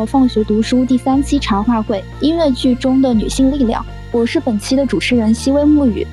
[0.00, 3.84] 到放学读书第三期茶话会音乐剧中的女性力量。
[4.10, 6.06] 我是本期的主持人西微沐雨。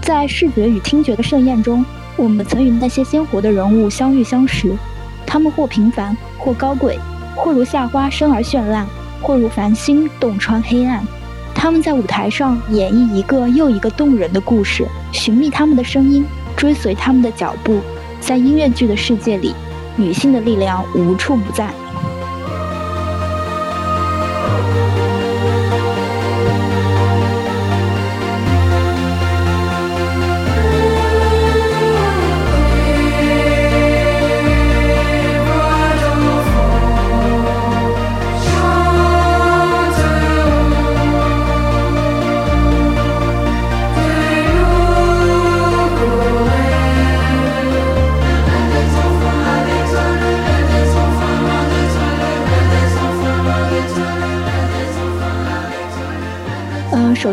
[0.00, 1.84] 在视觉与听觉的盛宴中，
[2.16, 4.72] 我们曾与那些鲜活的人物相遇相识。
[5.26, 6.96] 他们或平凡，或高贵，
[7.34, 8.86] 或如夏花生而绚烂，
[9.20, 11.04] 或如繁星洞穿黑暗。
[11.56, 16.24] 他们在舞台上演绎一个又一个动人的故事，寻觅他们的声音，
[16.56, 17.80] 追随他们的脚步。
[18.20, 19.52] 在音乐剧的世界里，
[19.96, 21.68] 女性的力量无处不在。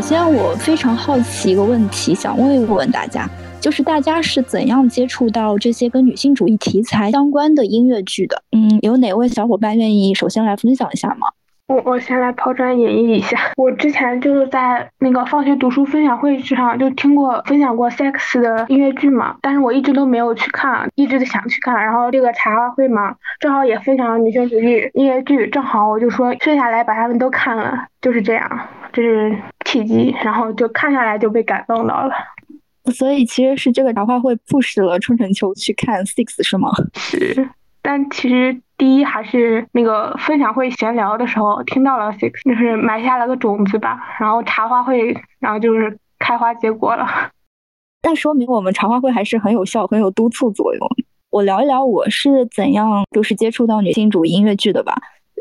[0.02, 8.42] 首先，我非常好奇一个问题，想问一问大家，就是大家是怎样接触到这些跟女性主义题材相关的音乐剧的？
[8.52, 11.28] 嗯，有哪位小伙伴愿意首先来分享一下吗？
[11.72, 21.74] 我我先来抛砖引玉一下，我之前就是在那个放学读书分享会上就听过分享过 sex 的音乐剧嘛，但是我一直都没有去看，一直都想去看。
[21.74, 28.68] 然后这个茶话会嘛，正好也分享女性主义音乐剧，正好我就说剩下来把他们都看了，就是这样。
[28.92, 32.14] 这是契机，然后就看下来就被感动到了，
[32.92, 36.70] 所以其实是这个茶话会促使了春城秋去看 Six 是吗？
[36.96, 37.48] 是，
[37.82, 47.06] 但其实第一还是那个分享会闲聊的时候听到了 Six，就是埋下了个种子吧，然后茶话会，然后就是开花结果了。
[48.02, 50.88] 那说明我们茶话会还是很有效，很有督促作用。
[51.30, 54.96] 我聊一聊我是怎样就是接触到女性主义音乐剧的吧。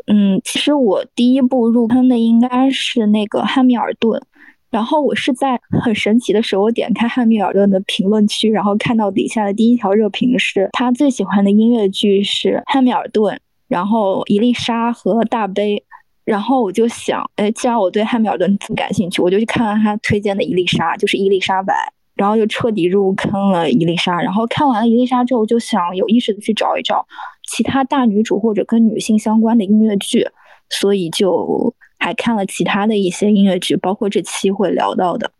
[0.05, 4.21] 嗯，其实我第一部入坑的应该是那个《汉密尔顿》，
[4.71, 13.35] 然后我是在很神奇的时候我点开《汉密尔顿》的评论区，然后看到底下的第一条热评是他最喜欢的音乐剧是《汉密尔顿》，
[13.67, 15.83] 然后伊丽莎和大悲，
[16.23, 21.75] 然后我就想，哎，既然我对《汉密尔顿》这么感兴趣，我就去看看他推荐的伊丽莎，就是伊丽莎白，
[22.15, 27.05] 然后就彻底入坑了伊丽莎，然后看完了伊丽莎之后，就想有意识的去找一找。
[27.51, 30.25] 其他大女主或者跟女性相关的音乐剧，
[30.69, 35.31] 所以就还看了其他的一些音乐剧，包括这期会聊到的。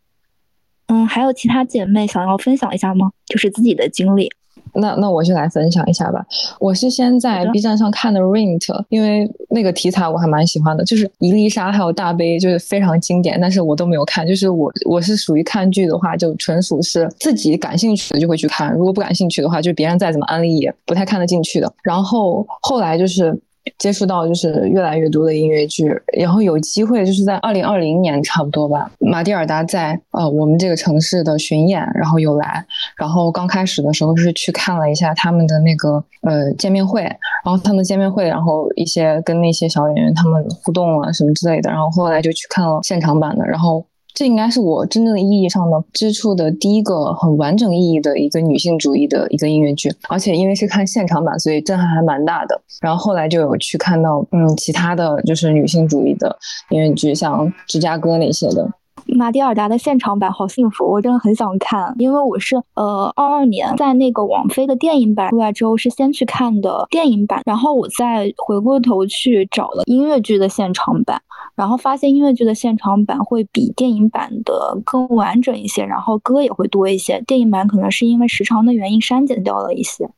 [0.88, 3.09] 嗯，还有其他姐妹想要分享一下吗？
[3.25, 4.29] 就是自己的经历。
[4.75, 6.23] 那那我就来分享一下吧。
[6.59, 14.25] 我是先在 B 站上看的《Rent》，因为那个题材我还蛮喜欢的，就是伊丽莎还有大悲，就是非常经典，但是我都没有看。
[14.25, 21.73] 就是我我是属于看剧的话，就纯属是自己感兴趣的就会去看，如果不感兴趣的话，就别人再怎么安利也不太看得进去的。
[21.81, 23.41] 然后后来就是。
[23.77, 25.88] 接触到就是越来越多的音乐剧，
[26.19, 32.66] 然后有机会就是在二零二零年差不多吧，马蒂尔达在呃我们这个城市的巡演，然后有来，
[32.97, 43.85] 然后刚开始的时候是去看了一下他们的那个呃见面会，然后他们见面会，然后一些跟那些小演员他们互动啊什么之类的，然后后来就去看了现场版的，然后。
[44.13, 52.61] 这应该是我真正的意义上的接触的第一个很完整意义的一个女性主义的一个音乐剧，而且因为是看现场版，所以震撼还蛮大的。
[52.81, 56.38] 然后后来就有去看到，嗯，其他的就是女性主义的
[56.69, 58.69] 音乐剧，像芝加哥那些的。
[59.07, 71.22] 马蒂尔达的现场版好幸福，我真的很想看，因为我是呃二二年在那个王菲的电影版出来之后是先去看的电影版，然后我再回过头去找了音乐剧的现场版，
[71.56, 80.09] 然后发现音乐剧的现场版会比电影版的更完整一些，然后歌也会多一些，电影版可能是因为时长的原因删减掉了一些。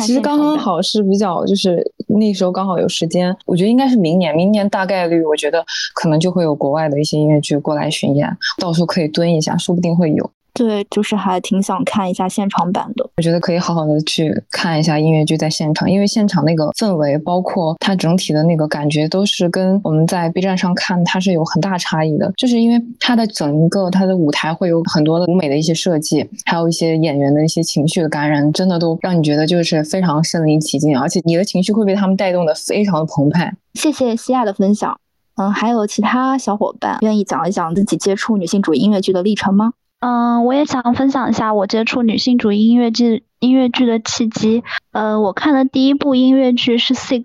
[0.00, 8.28] 其实刚刚好是比较，就是那时候刚好有时间，我觉得应该是明年，明年大概率我觉得可能就会有国外的一些音乐剧过来巡演，
[8.58, 10.30] 到时候可以蹲一下，说不定会有。
[10.58, 13.08] 对，就是还挺想看一下现场版的。
[13.16, 22.32] 我觉得可以好好的去看一下音乐剧在现场，因为现场那个氛围，包括它整体的那个感觉，都是跟我们在 B 站上看它是有很大差异的。
[22.36, 33.54] 就是因为它的整一个它的舞台会有很多的舞美的一些设计，还有一些演员的一些情绪的感染，真的都让你觉得就是非常身临其境，而且你的情绪会被他们带动的非常的澎湃。
[33.74, 34.98] 谢谢西亚的分享。
[35.36, 39.74] 嗯，还有其他小伙伴愿意讲一讲自己接触女性主义音乐剧的历程吗？
[40.00, 44.62] 嗯，我也想分享一下我接触女性主义音乐剧音乐剧的契机。
[44.92, 47.22] 呃，我看的第一部音乐剧是《Six》，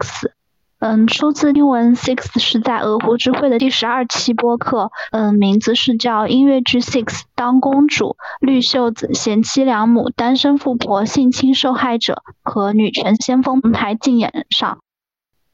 [0.80, 7.06] 嗯，初次听闻《Six》是在鹅湖之会的第十二期播客，嗯，名字是叫音乐剧《Six》，
[7.36, 14.80] 当公主、绿袖子、贤妻良母、单身富婆、性侵受害者和女权先锋台竞演上。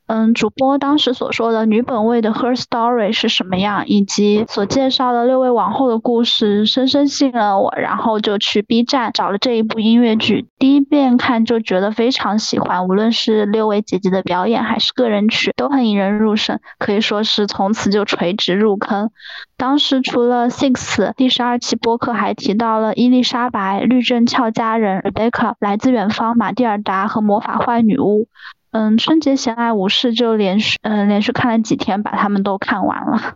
[0.10, 19.12] 嗯，主播当时所说的女本位的 Her Story 是什么样，以及所介绍的六位王后的故事，深深吸引了我，然后就去 B 站找了这一部音乐剧，第一遍看就觉得非常喜欢，无论是六位姐姐的表演还是个人曲，都很引人入胜，可以说是从此就垂直入坑。
[19.58, 28.28] 当时除了 Six 第十二期播客还提到了伊丽莎白、律政俏佳人 Rebecca、来自远方马蒂尔达和魔法坏女巫。
[28.72, 33.36] 嗯，春节闲来无事就连续嗯连续看了几天，把他们都看完了。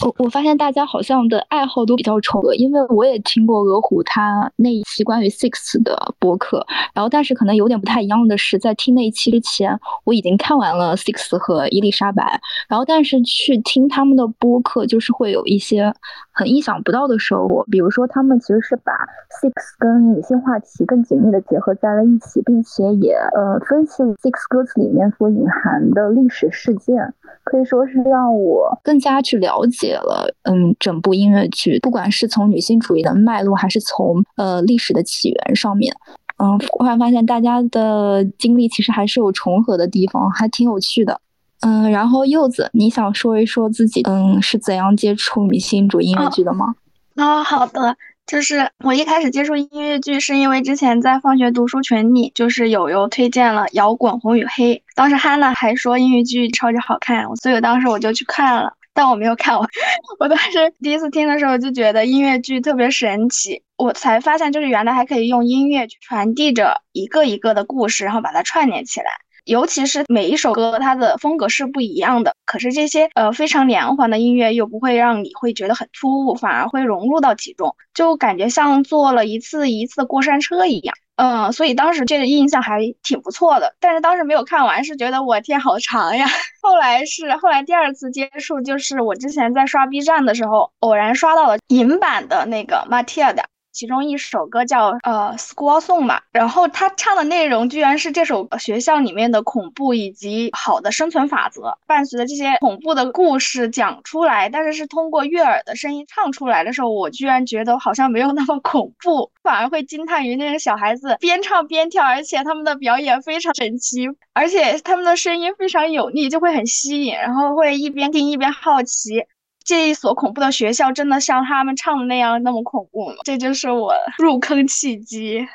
[0.00, 15.92] 我我发现大家好像的爱好都比较重合，因为我也听过鹅虎他那一期关于 Six 的播客，然后但是可能有点不太一样的是，在听那一期之前，我已经看完了 Six 和伊丽莎白，然后但是去听他们的播客，就是会有一些
[16.32, 18.92] 很意想不到的收获，比如说他们其实是把
[19.40, 27.14] Six 跟女性话题更紧密的结合在了一起，并且也呃分析 Six 歌词里面所隐含的历史事件，
[27.44, 29.92] 可以说是让我更加去了解。
[29.94, 35.94] 了，嗯，整部音乐剧，不管是从女性主义的脉络，还是从呃历史的起源上面，
[36.38, 41.20] 嗯，忽然发现大家的经历其实还是有重合的地方，还挺有趣的。
[41.62, 46.74] 嗯，然后柚子，你想说一说自己，嗯，是怎样接触女性主义音乐剧的吗？
[47.16, 47.96] 哦，好的。
[48.24, 58.72] 就是我一开始接触音乐剧，是因为之前在放学读书群里，就是友友推荐了《摇滚红与黑》，当时汉娜还说音乐剧超级好看，所以当时我就去看了。
[58.94, 59.68] 但我没有看完，
[60.20, 69.06] 我当时第一次听的时候就觉得音乐剧特别神奇，我才发现就是原来还可以用音乐去传递着一个一个的故事，然后把它串联起来。
[69.44, 80.94] 尤其是每一首歌它的风格是不一样的，可是这些呃非常连环的音乐又不会让你会觉得很突兀，反而会融入到其中，就感觉像坐了一次一次过山车一样。
[81.16, 86.26] 嗯，所以当时这个印象还挺不错的，但是当时没有看完，是觉得我天好长呀。
[86.62, 93.42] 后来是后来第二次接触，就是我之前在刷 B 站的时候，偶然刷到了银版的那个 Matilda。
[93.72, 119.24] 其中一首歌叫呃 School Song 嘛，然后他唱的内容居然是这首学校里面的恐怖以及好的生存法则，伴随着这些恐怖的故事讲出来，但是是通过悦耳的声音唱出来的时候，我居然觉得好像没有那么恐怖，反而会惊叹于那个小孩子边唱边跳，而且他们的表演非常神奇，而且他们的声音非常有力，就会很吸引，然后会一边听一边好奇。
[119.64, 123.16] 这一所恐怖的学校真的像他们唱的那样那么恐怖吗？
[123.24, 125.46] 这就是我 入坑契机。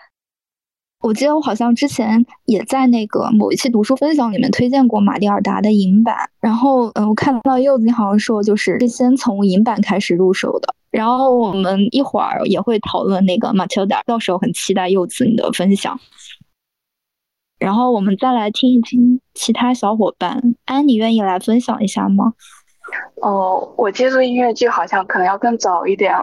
[0.99, 15.99] 我记得我好像之前也在那个某一期读书分享里面推荐过马蒂尔达的银版，然后嗯，我看到柚子你好像说就是是先从银版开始入手的，然后我们一会儿也会讨论那个马蒂尔达，到时候很期待柚子你的分享。
[17.59, 22.33] 然后我们再来听一听其他小伙伴，安，你愿意来分享一下吗？
[23.21, 26.13] 哦，我接触音乐剧好像可能要更早一点，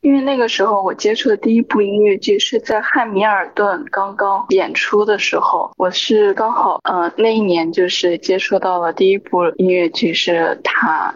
[0.00, 11.14] 因为那个时候我接触的第一部音乐剧是在汉密尔顿刚刚演出的时候，我是刚好，嗯，那一年就是接触到了第一部音乐剧是他。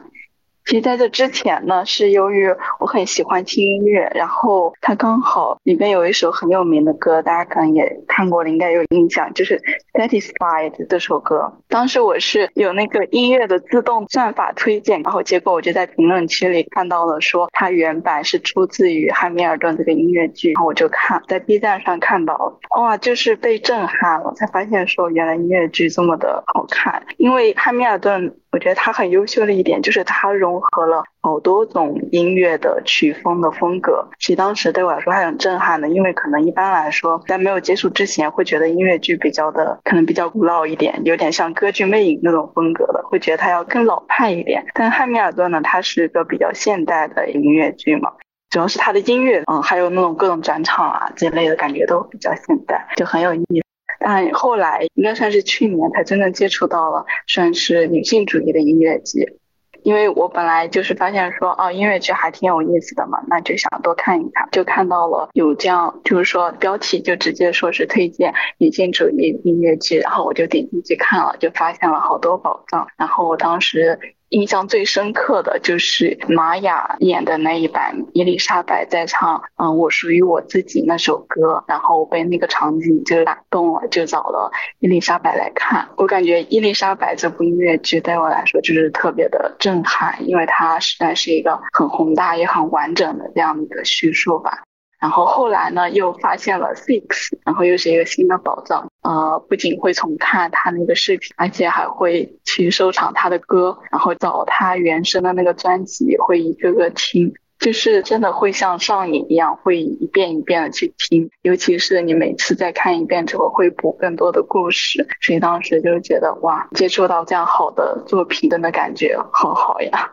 [0.67, 2.49] 其实在这之前呢，是由于
[2.81, 9.63] 我很喜欢听音乐，然后它刚好里面有一首很有名的歌，大家可能也看过了，应该有印象，就是
[9.99, 11.61] 《Satisfied》这首歌。
[11.69, 28.35] 当时我是有那个音乐的自动算法推荐，然后结果我就在评论区里看到了，说它原版是出自于汉密尔顿这个音乐剧，然后我就看，在 B 站上看到了，哇，就是被震撼了，才发现说原来音乐剧这么的好看，因为汉密尔顿。
[28.53, 34.09] 我觉得他很优秀的一点就是他融合了好多种音乐的曲风的风格。
[34.19, 44.65] 其实当时对我来说还很震撼的，因为可能一般来说在没有接触之前，会觉得音乐剧比较的可能比较古老一点，有点像歌剧魅影那种风格的，会觉得它要更老派一点。
[44.73, 48.13] 但汉密尔顿呢，它是一个比较现代的音乐剧嘛，
[48.49, 53.66] 主要是它的音乐，嗯，还有那种各种转场啊这类的感觉都比较现代，就很有意思。
[54.09, 59.41] 但后来应该算是去年才真正接触到了，算是女性主义的音乐剧。
[59.83, 72.87] 因为我本来就是发现说，哦，音乐剧还挺有意思的嘛，那就想多看一看，就看到了有这样，就是说标题就直接说是推荐女性主义音乐剧，然后我就点进去看了，就发现了好多宝藏。
[72.97, 73.99] 然后我当时。
[74.31, 85.89] 印象最深刻的就是玛雅演的那一版伊丽莎白在唱，嗯，我属于我自己那首歌，然后被那个场景就打动了，就找了伊丽莎白来看。
[85.97, 94.65] 我感觉伊丽莎白这部音乐剧对我来说就是特别的震撼，因为它实在是一个很宏大也很完整的这样的一个叙述吧。
[95.01, 98.91] 然后后来呢，又发现了 Six，然后又是一个新的宝藏。
[99.03, 107.35] 呃，不仅会重看他那个视频，而且还会去收藏他的歌，然后找他原声的那个专辑，会一个个听。
[107.59, 111.31] 就是真的会像上瘾一样，会一遍一遍的去听。
[111.41, 115.07] 尤其是你每次再看一遍之后，会补更多的故事。
[115.23, 120.13] 所以当时就觉得哇，接触到这样好的作品，真的感觉好好呀。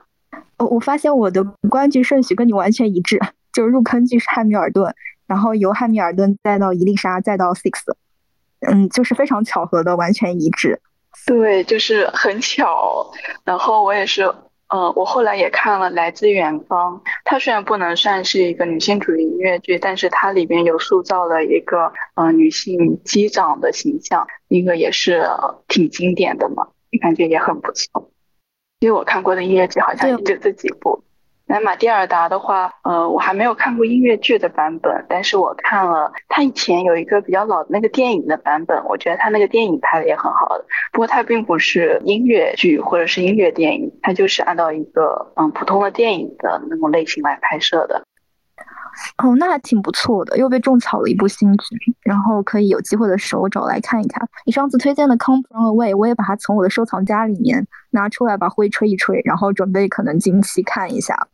[0.58, 3.20] 哦，我发现我的观剧顺序跟你完全一致，
[3.54, 4.94] 就是入坑剧是汉密尔顿，
[5.28, 7.80] 然后由汉密尔顿再到伊丽莎，再到 Six，
[8.62, 10.82] 嗯，就是非常巧合的完全一致。
[11.26, 13.12] 对，就是很巧。
[13.46, 14.24] 然后我也是，
[14.70, 25.24] 呃，我后来也看了《来自远方》，它虽然不能算是一个女性主义音乐剧，但是它里边有塑造了一个呃女性机长的形象，一个也是
[25.68, 26.68] 挺经典的嘛，
[27.00, 28.10] 感觉也很不错。
[28.80, 31.04] 因为我看过的音乐剧好像也就这几部。
[31.54, 40.66] 那马蒂尔达的话，呃，我还没有看过音乐剧的版本，但是我看了他以前有一个比较老的那个电影的版本，我觉得他那个电影拍的也很好的。
[40.92, 48.02] 不过它并不是音乐剧或者是音乐电影，它就是按照一个嗯普通的电影的那种类型来拍摄的。
[49.24, 54.28] 哦，那还挺不错的，又被种草了一部新剧，然后可以有机会的时候找来看一看。
[54.48, 61.28] 你上次推荐的《Come From Away》，我也把它从我的收藏夹里面拿出来，把灰吹一吹，然后准备可能近期看一下。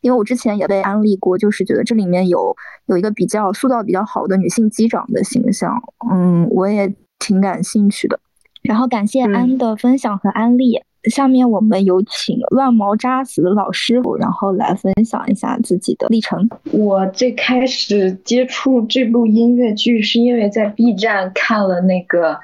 [0.00, 2.54] 因为我之前也被安利过，就是觉得这里面有
[2.86, 5.72] 有一个比较塑造比较好的女性机长的形象，
[6.10, 8.18] 嗯，我也挺感兴趣的。
[8.62, 10.82] 然后感谢安的分享和安利。
[11.08, 16.48] 下面我们有请乱毛扎死的老师傅，然后来分享一下自己的历程。
[16.72, 22.40] 我最开始接触这部音乐剧，是因为在 B 站看了那个，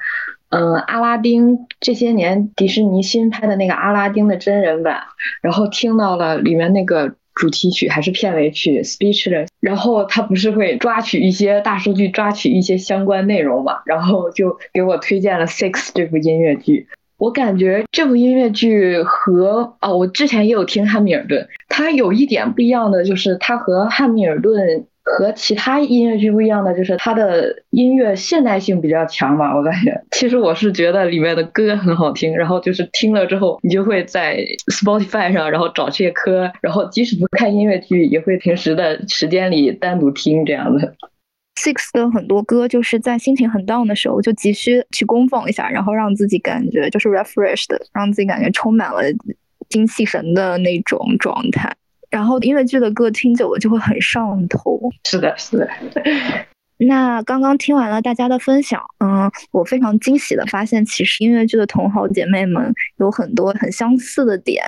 [0.47, 5.01] 嗯，阿拉丁这些年迪士尼新拍的那个阿拉丁的真人版，
[5.41, 16.87] 然后听到了里面那个主题曲还是片尾曲《Speechless》，然后他不是会抓取一些大数据，抓取一些相关内容嘛，然后就给我推荐了《Six》这部音乐剧。
[17.17, 29.55] 我感觉这部音乐剧和啊，我之前也有听汉密尔顿，它有一点不一样的就是它和汉密尔顿和其他音乐剧不一样的就是它的音乐现代性比较强吧。
[29.55, 34.37] 我感觉，其实我是觉得里面的歌很好听，然后就是听了之后，你就会在
[34.71, 40.95] Spotify 上，然后找这些歌，然后即使不看音乐剧，也会平时的时间里单独听这样的。
[41.55, 49.01] Six 的很多歌就是在心情很 down 的时候，就急需去公放一下，然后让自己感觉就是 refreshed，让自己感觉充满了
[49.69, 51.71] 精气神的那种状态。
[52.13, 54.79] 然后音乐剧的歌听久了就会很上头。
[55.03, 55.67] 是的，是的。
[56.77, 64.63] 那刚刚听完了大家的分享，嗯，我非常惊喜的发现，其实音乐剧的同好姐妹们有很多很相似的点。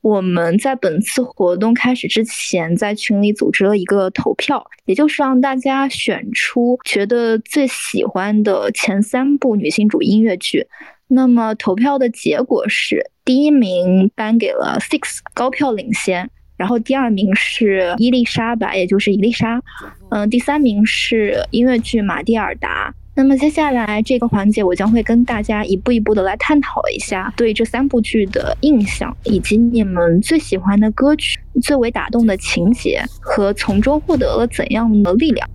[0.00, 10.66] 我们在本次活动开始之前，在群里组织了一个投票，也就是让大家选出觉得最喜欢的前三部女性主音乐剧。
[11.08, 16.30] 那么投票的结果是，第一名颁给了 Six，高票领先。
[16.56, 19.62] 然后第二名是伊丽莎白，也就是伊丽莎。
[20.10, 22.90] 嗯，第三名是音乐剧《马蒂尔达》。
[23.18, 35.48] 那么接下来这个环节，我将会跟大家一步一步的来探讨一下对这三部剧的印象，以及你们最喜欢的歌曲、最为打动的情节和从中获得了怎样的力量。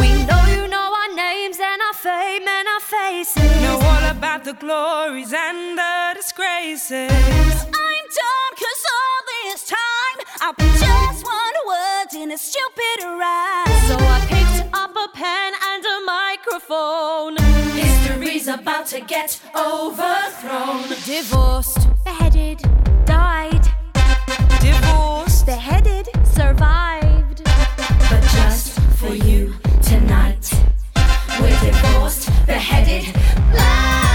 [0.00, 3.62] We know you know our names and our fame and our faces.
[3.62, 7.10] Know all about the glories and the disgraces.
[7.10, 13.80] I'm done cause all this time I put just one word in a stupid rhyme.
[13.88, 17.36] So I picked up a pen and a microphone.
[17.78, 20.82] History's about to get overthrown.
[21.06, 22.60] Divorced, beheaded,
[23.06, 23.66] died.
[24.60, 27.07] Divorced, beheaded, survived.
[28.98, 30.52] For you tonight.
[31.40, 33.14] We're divorced, beheaded,
[33.54, 34.07] live.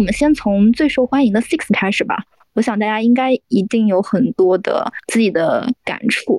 [0.00, 2.24] 我们先从最受欢迎的 Six 开始吧。
[2.54, 6.38] 我想大家应该一定有很多的自己的感触。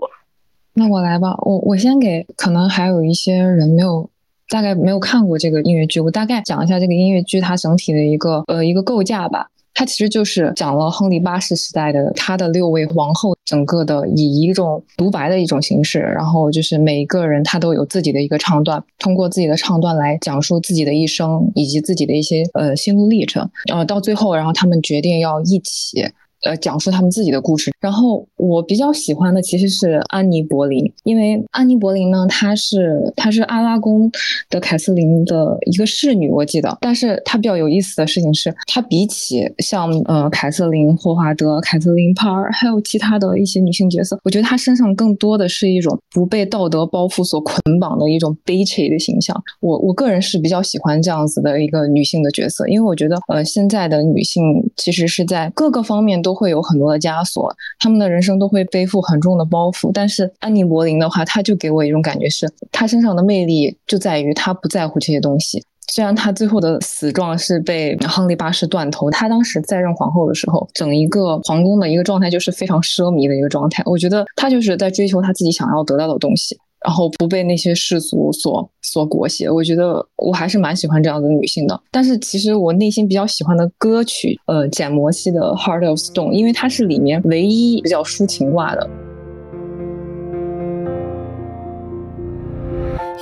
[0.74, 4.10] 那我来吧，我我先给，可能还有一些人没有，
[4.50, 9.52] 大概没有看过这个音乐剧，我大概讲一下这个音乐剧它整体的一个呃一个构架吧。
[9.74, 26.06] 它其实就是讲了亨利八世时代的他的六位皇后，整个的以一种独白的一种形式，然后就是每一个人他都有自己的一个唱段，通过自己的唱段来讲述自己的一生以及自己的一些呃心路历程，呃，到最后，然后他们决定要一起。
[26.44, 27.72] 呃，讲述他们自己的故事。
[27.80, 34.12] 然后我比较喜欢的其实是安妮·柏林，因为安妮·柏林呢，她是她是阿拉宫
[34.50, 36.78] 的凯瑟琳的一个侍女，我记得。
[36.82, 49.36] 但是她比较有意思的事情是，她比起像呃凯瑟琳·霍华德、凯瑟琳·帕尔，还有其他的一些女性角色，我觉得她身上更多的是一种不被道德包袱所捆绑的一种悲切的形象。
[49.60, 54.42] 我我个人是比较喜欢这样子的一个女性的角色，因为我觉得呃现在的女性
[54.76, 56.31] 其实是在各个方面都。
[56.32, 59.92] 都会有很多的枷锁，他们的人生都会背负很重的包袱。
[59.94, 65.62] 但是安妮·柏林的话，她就给我一种感觉，是她身上的魅力就在于她不在乎这些东西。
[65.92, 73.84] 虽然她最后的死状是被亨利八世断头，她当时在任皇后的时候，整一个皇宫的一个状态就是非常奢靡的一个状态。
[73.86, 76.58] 我觉得她就是在追求她自己想要得到的东西。
[76.86, 81.80] 然后不被那些世俗所所裹挟，我觉得我还是蛮喜欢这样的女性的。
[81.92, 88.90] 但是其实我内心比较喜欢的歌曲，呃，简·摩西的《Heart of Stone》，因为它是里面唯一比较抒情化的。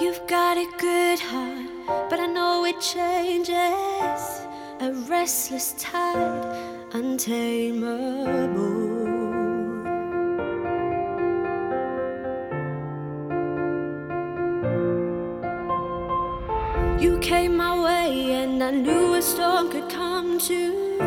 [0.02, 1.68] You've got a good heart,
[2.10, 4.40] but I know it changes.
[4.82, 6.46] A restless tide,
[6.94, 8.99] untamable.
[17.00, 20.98] You came my way, and I knew a storm could come too.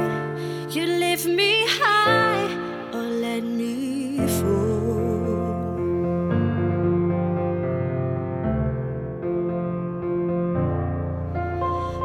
[0.70, 2.48] You lift me high
[2.94, 4.62] or let me fall.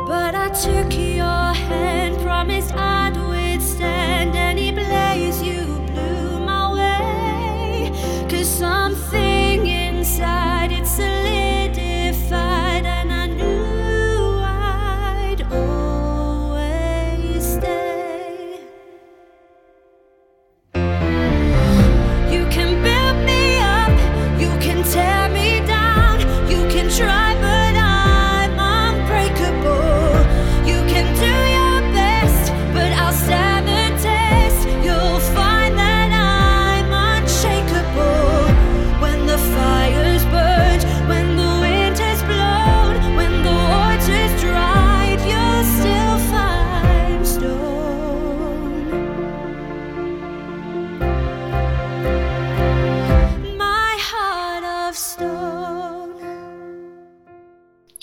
[0.05, 3.26] But I took your hand, promised I'd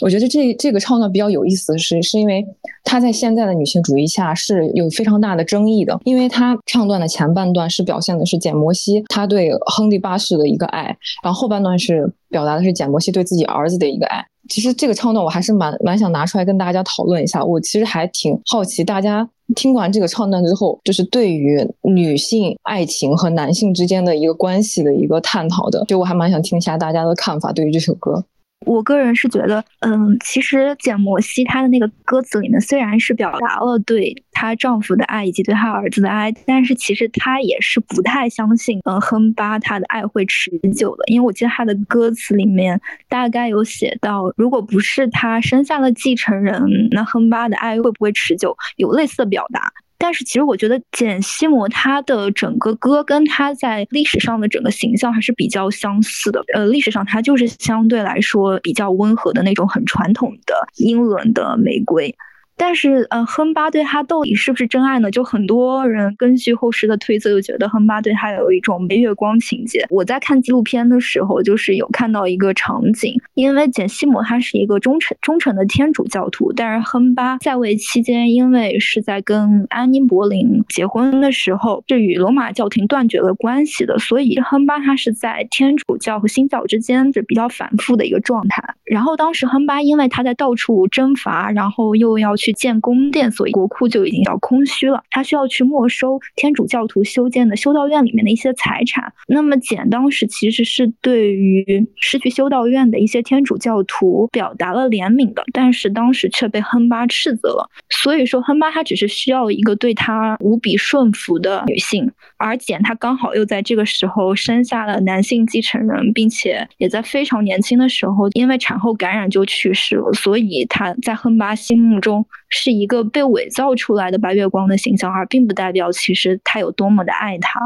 [0.04, 2.44] 我觉得这这个唱段比较有意思的是，是因为
[2.82, 14.22] 它在现在的女性主义下是有非常大的争议的，因为它唱段的前半段是表现的是简·摩西他对亨利八世的一个爱，然后后半段是表达的是简·摩西对自己儿子的一个爱。
[14.50, 28.22] 其实这个唱段我还是蛮蛮想拿出来跟大家讨论一下，我其实还挺好奇大家听完这个唱段之后，就是对于女性爱情和男性之间的一个关系的一个探讨的，就我还蛮想听一下大家的看法对于这首歌。
[28.66, 48.56] 我个人是觉得，嗯，其实简·摩西她的那个歌词里面虽然是表达了对她丈夫的爱以及对她儿子的爱，但是其实她也是不太相信，嗯，亨巴他的爱会持久的，因为我记得他的歌词里面大概有写到，如果不是他生下了继承人，那亨巴的爱会不会持久？
[48.76, 49.72] 有类似的表达。
[50.04, 56.44] 但是其实我觉得简·西摩他的整个歌跟他在历史上的整个形象还是比较相似的。
[56.52, 62.14] 呃，历史上他就是相对来说比较温和的那种很传统的英伦的玫瑰。
[62.56, 65.10] 但是，呃，亨巴对他到底是不是真爱呢？
[65.10, 69.86] 就很多人根据后世的推测，就觉得亨巴对他有一种没月光情节。
[69.90, 88.62] 我在看纪录片的时候，就是有看到一个场景，因为简·西姆他是一个忠诚忠诚的天主教徒，但是亨巴在位期间，因为是在跟安妮·柏林结婚的时候，这与罗马教廷断绝了关系的，所以亨巴他是在天主教和新教之间是比较反复的一个状态。
[88.84, 95.02] 然后当时亨巴因为他在到处征伐，然后又要去去建宫殿，所以国库就已经要空虚了。
[95.10, 99.10] 他需要去没收天主教徒修建的修道院里面的一些财产。
[99.26, 107.70] 那么简当时其实是对于失去修道院的一些天主教徒表达了怜悯的，但是当时却被亨巴斥责了。
[107.88, 112.10] 所以说，亨巴他只是需要一个对他无比顺服的女性，
[112.44, 120.12] 而简他刚好又在这个时候生下了男性继承人，并且也在非常年轻的时候因为产后感染就去世了。
[120.12, 127.58] 所以他在亨巴心目中是一个被伪造出来的白月光的形象，而并不代表其实他有多么的爱他。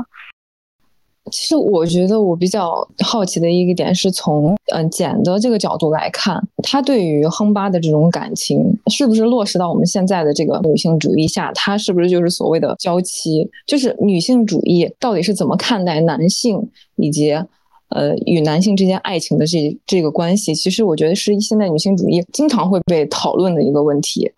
[1.31, 11.53] 其实我觉得我比较好奇的一个点是从嗯简的这个角度来看，他对于亨巴的这种感情是不是落实到我们现在的这个女性主义下？
[11.55, 13.49] 他是不是就是所谓的娇妻？
[13.67, 17.33] 就是女性主义到底是怎么看待男性以及
[17.91, 20.55] 呃与男性之间爱情的这这个关系？
[20.55, 24.31] 其实我觉得是现在女性主义经常会被讨论的一个问题。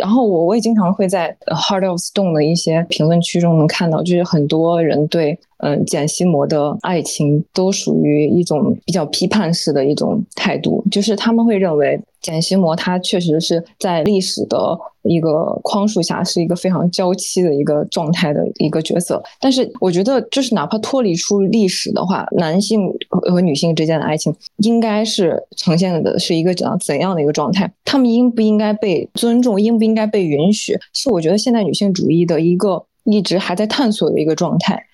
[0.00, 5.38] 然后我我也经常会在 Heart of Stone 的一些评论区中能看到，就是很多人对。
[5.58, 19.20] 嗯，简西摩的爱情都属于一种比较批判式的一种态度，就是他们会认为简西摩他确实是在历史的一个框束下是一个非常娇妻的一个状态的一个角色。
[19.40, 27.68] 但是我觉得，就是哪怕脱离出历史的话，男性和女性之间的爱情应该是呈现的是一个怎样怎样的一个状态？
[27.84, 29.60] 他们应不应该被尊重？
[29.60, 30.78] 应不应该被允许？
[30.92, 34.84] 是我觉得现代女性主义的一个一直还在探索的一个状态。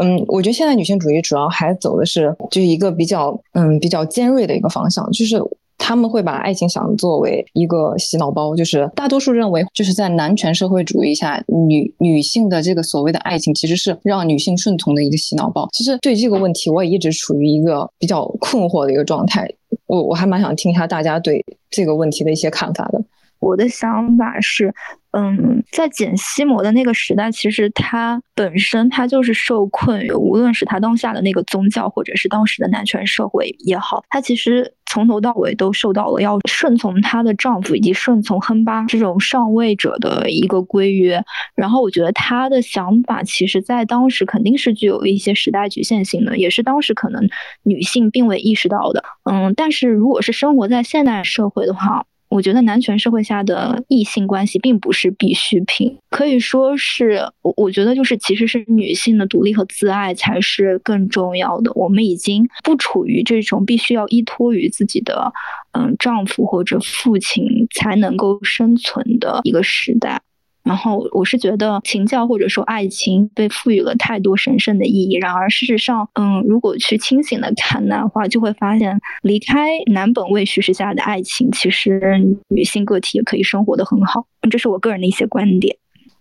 [0.00, 5.40] 嗯，我觉得现在女性主义主要还走的是就是一个比较嗯比较尖锐的一个方向，就是
[5.78, 15.68] 他们会把爱情想作为一个洗脑包，就是大多数认为就是在男权社会主义下，女女性的这个所谓的爱情其实是让女性顺从的一个洗脑包。
[15.72, 19.48] 其实对这个问题，我也一直处于一个比较困惑的一个状态。
[19.86, 23.00] 我我还蛮想听一下大家对这个问题的一些看法的。
[23.38, 24.74] 我的想法是，
[25.18, 41.24] 嗯，在简西摩的那个时代，其实他本身他就是受困于，无论是他当下的那个宗教，或者是当时的男权社会也好，他其实从头到尾都受到了要顺从她的丈夫以及顺从亨巴这种上位者的一个规约。
[41.54, 47.26] 然后我觉得他的想法，其实在当时肯定是具有一些时代局限性的，也是当时可能
[47.62, 49.02] 女性并未意识到的。
[49.24, 61.72] 嗯，但是如果是生活在现代社会的话，我觉得男权社会下的异性关系并不是必需品，可以说是我我觉得就是其实是女性的独立和自爱才是更重要的。
[61.74, 65.32] 我们已经不处于这种必须要依托于自己的
[65.72, 70.20] 嗯丈夫或者父亲才能够生存的一个时代。
[70.66, 75.16] 然后我是觉得情教或者说爱情被赋予了太多神圣的意义。
[75.16, 84.26] 然而事实上，嗯，如果去清醒的看的话，就会发现离开男本位叙事下的爱情，其实女性个体也可以生活的很好。
[84.50, 85.76] 这是我个人的一些观点。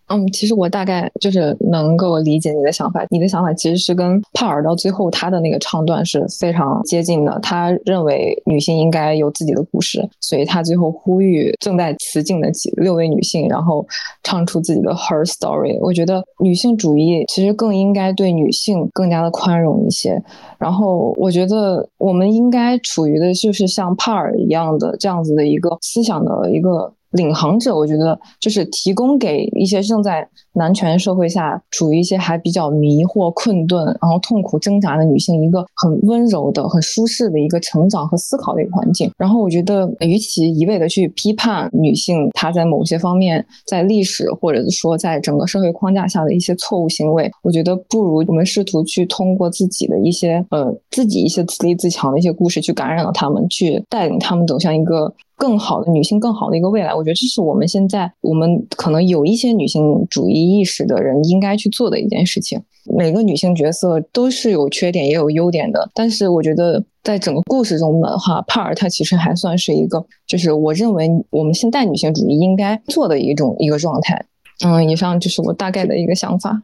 [0.07, 3.05] 嗯，其实我大概就是能够理解你的想法。
[3.09, 7.39] 你的想法其实是跟帕尔到最后他的那个唱段是非常接近的。
[7.41, 13.85] 他认为女性应该有自己的故事，所以他最后呼吁正在辞境的几六位女性，然后
[14.23, 15.77] 唱出自己的 her story。
[15.81, 20.21] 我觉得女性主义其实更应该对女性更加的宽容一些。
[20.59, 26.93] 然后我觉得我们应该处于的就是像帕尔一样的这样子的一个思想的一个。
[27.15, 39.09] 领航者，我觉得就是提供给一些正在男权社会下处于一些还比较迷惑、困顿，然后痛苦挣扎的女性一个很温柔的、很舒适的一个成长和思考的一个环境。
[39.17, 55.13] 然后我觉得，与其一味的去批判女性她在某些方面在历史或者说在整个社会框架下的一些错误行为，我觉得不如我们试图去通过自己的一些呃自己一些自立自强的一些故事去感染了他们，去带领他们走向一个。
[55.35, 62.61] 更好的女性，更好的一个未来，我觉得这是我们现在我们可能有一些女性主义意识的人应该去做的一件事情。
[62.85, 74.25] 每个女性角色都是有缺点也有优点的，但是我觉得在整个故事中的话，帕尔她其实还算是一个，就是我认为我们现代女性主义应该做的一种一个状态。
[74.63, 76.61] 嗯，以上就是我大概的一个想法。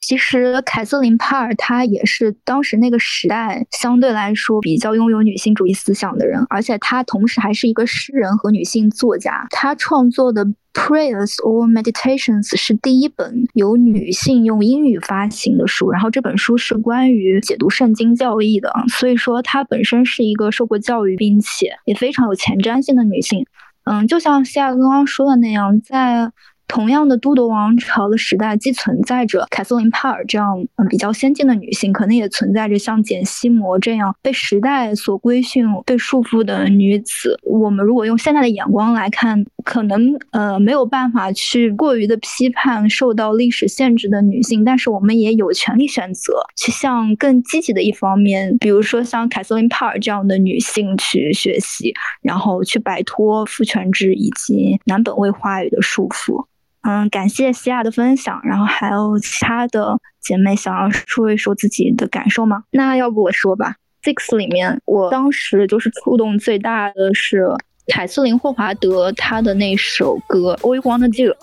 [0.00, 9.46] 其实凯瑟琳·帕尔她也是当时那个时代相对来说比较拥有女性主义思想的人，而且她同时还是一个诗人和女性作家。
[9.50, 23.44] 她创作的《Prayers or Meditations》是第一本由女性用英语发行的书，然后这本书是关于解读圣经教义的，所以说她本身是一个受过教育并且也非常有前瞻性的女性。
[23.84, 26.30] 嗯，就像西亚刚刚说的那样，在
[26.70, 37.36] 同样的，都铎王朝的时代既存在着凯瑟琳帕尔这样嗯比较先进的女性，可能也存在着像简西摩这样被时代所规训、被束缚的女子。
[37.42, 56.46] 我们如果用现在的眼光来看，可能呃没有办法去过于的批判受到历史限制的女性，但是我们也有权利选择去向更积极的一方面，比如说像凯瑟琳帕尔这样的女性去学习，然后去摆脱父权制以及男本位话语的束缚。
[56.82, 62.64] 嗯，感谢西亚的分享，然后还有其他的姐妹想要说一说自己的感受吗？
[62.70, 63.74] 那要不我说吧。
[64.02, 67.46] Six 里面，我当时就是触动最大的是
[67.88, 71.34] 凯瑟琳霍华德她的那首歌《We Wanna Do》。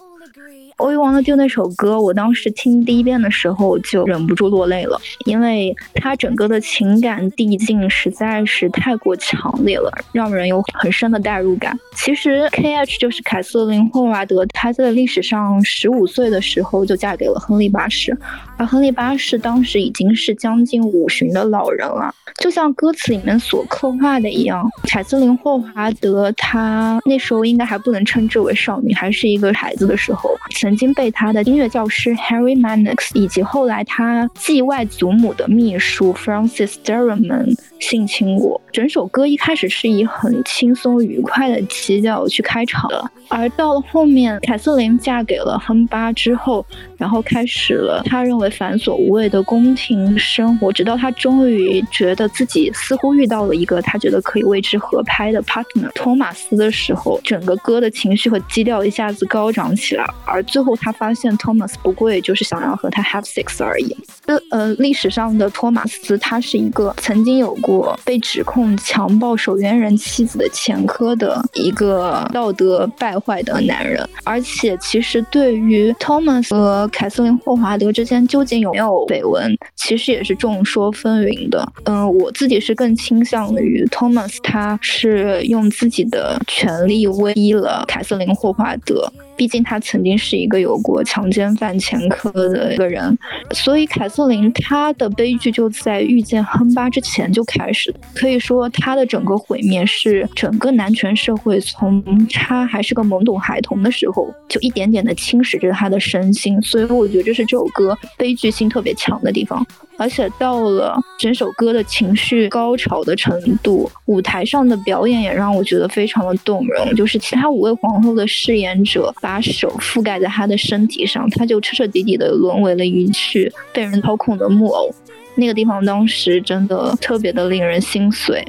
[0.77, 11.77] 欧阳的就那首歌，我当时听第一遍的时候就忍不住落泪了，因为它整个的情感递进实在是太过强烈了，让人有很深的代入感。
[11.95, 18.15] 其实 K H 就是凯瑟琳霍华德，她在历史上十五岁的时候就嫁给了亨利八世，
[18.57, 30.29] 而亨利八世当时已经是将近五旬的老人了，就像歌词里面所刻画的一样，凯瑟琳霍华德她那时候应该还不能称之为少女，还是一个孩子的时候。
[30.67, 38.59] 曾经被他的音乐教师 Harry Mannix 以及后来他继外祖母的秘书 Francis Derriman 性侵过。
[38.73, 46.63] 整首歌一开始是以很轻松愉快的基调去开场的，而到了后面，凯瑟琳嫁给了亨巴之后，
[46.97, 60.43] 然后开始了他认为繁琐无味的宫廷生活，直到他终于觉得自己似乎遇到了一个他觉得可以为之合拍的 partner 托马斯的时候，整个歌的情绪和基调一下子高涨起来，而。
[60.47, 63.95] 最最后，他发现 Thomas 不过也就是想要和他 have sex 而已。
[64.25, 74.03] 呃呃，历史上的托马斯，他是一个曾经有过被指控强暴守园人妻子的前科的一个道德败坏的男人。
[74.23, 81.71] 而且，其实对于 Thomas 和凯瑟琳霍华德之间究竟有没有绯闻，其实也是众说纷纭的。
[81.83, 89.13] 嗯，我自己是更倾向于 Thomas，他是用自己的权利威逼了凯瑟琳霍华德。
[89.37, 93.17] 毕竟他曾经是一个有过强奸犯前科的一个人，
[93.51, 97.93] 所以凯瑟琳她的悲剧就在遇见亨巴之前就开始。
[98.15, 106.59] 可以说，她的整个毁灭是整个男权社会从她还是个懵懂孩童的时候，就一点点的侵蚀着她的身心。
[106.61, 109.63] 所以，我觉得这是这首歌悲剧性特别强的地方。
[109.97, 116.95] 而且到了整首歌的情绪高潮的程度，舞台上的表演也让我觉得非常的动容。
[116.95, 124.89] 就是其他五位皇后的饰演者把手覆盖在她的身体上，她就彻彻底底的沦为了一具被人操控的木偶。
[125.35, 128.43] 那个地方当时真的特别的令人心碎，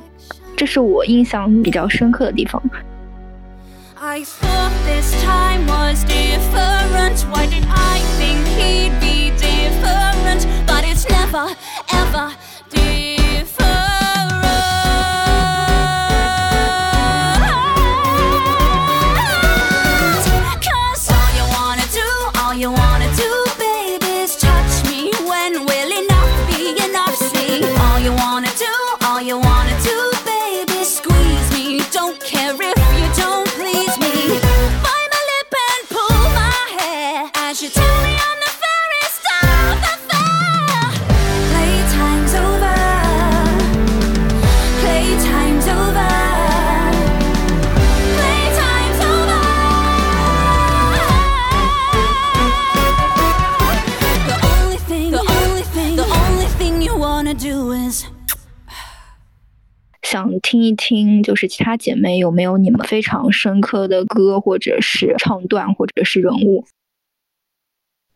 [0.57, 2.63] 这是我印象比较深刻的地方。
[4.01, 7.21] I thought this time was different.
[7.33, 9.08] Why did I think he be?
[11.29, 11.55] ever,
[11.93, 12.48] ever.
[60.11, 66.65] 想听一听，就是其他姐妹有没有你们非常深刻的歌，或者是唱段，或者是人物？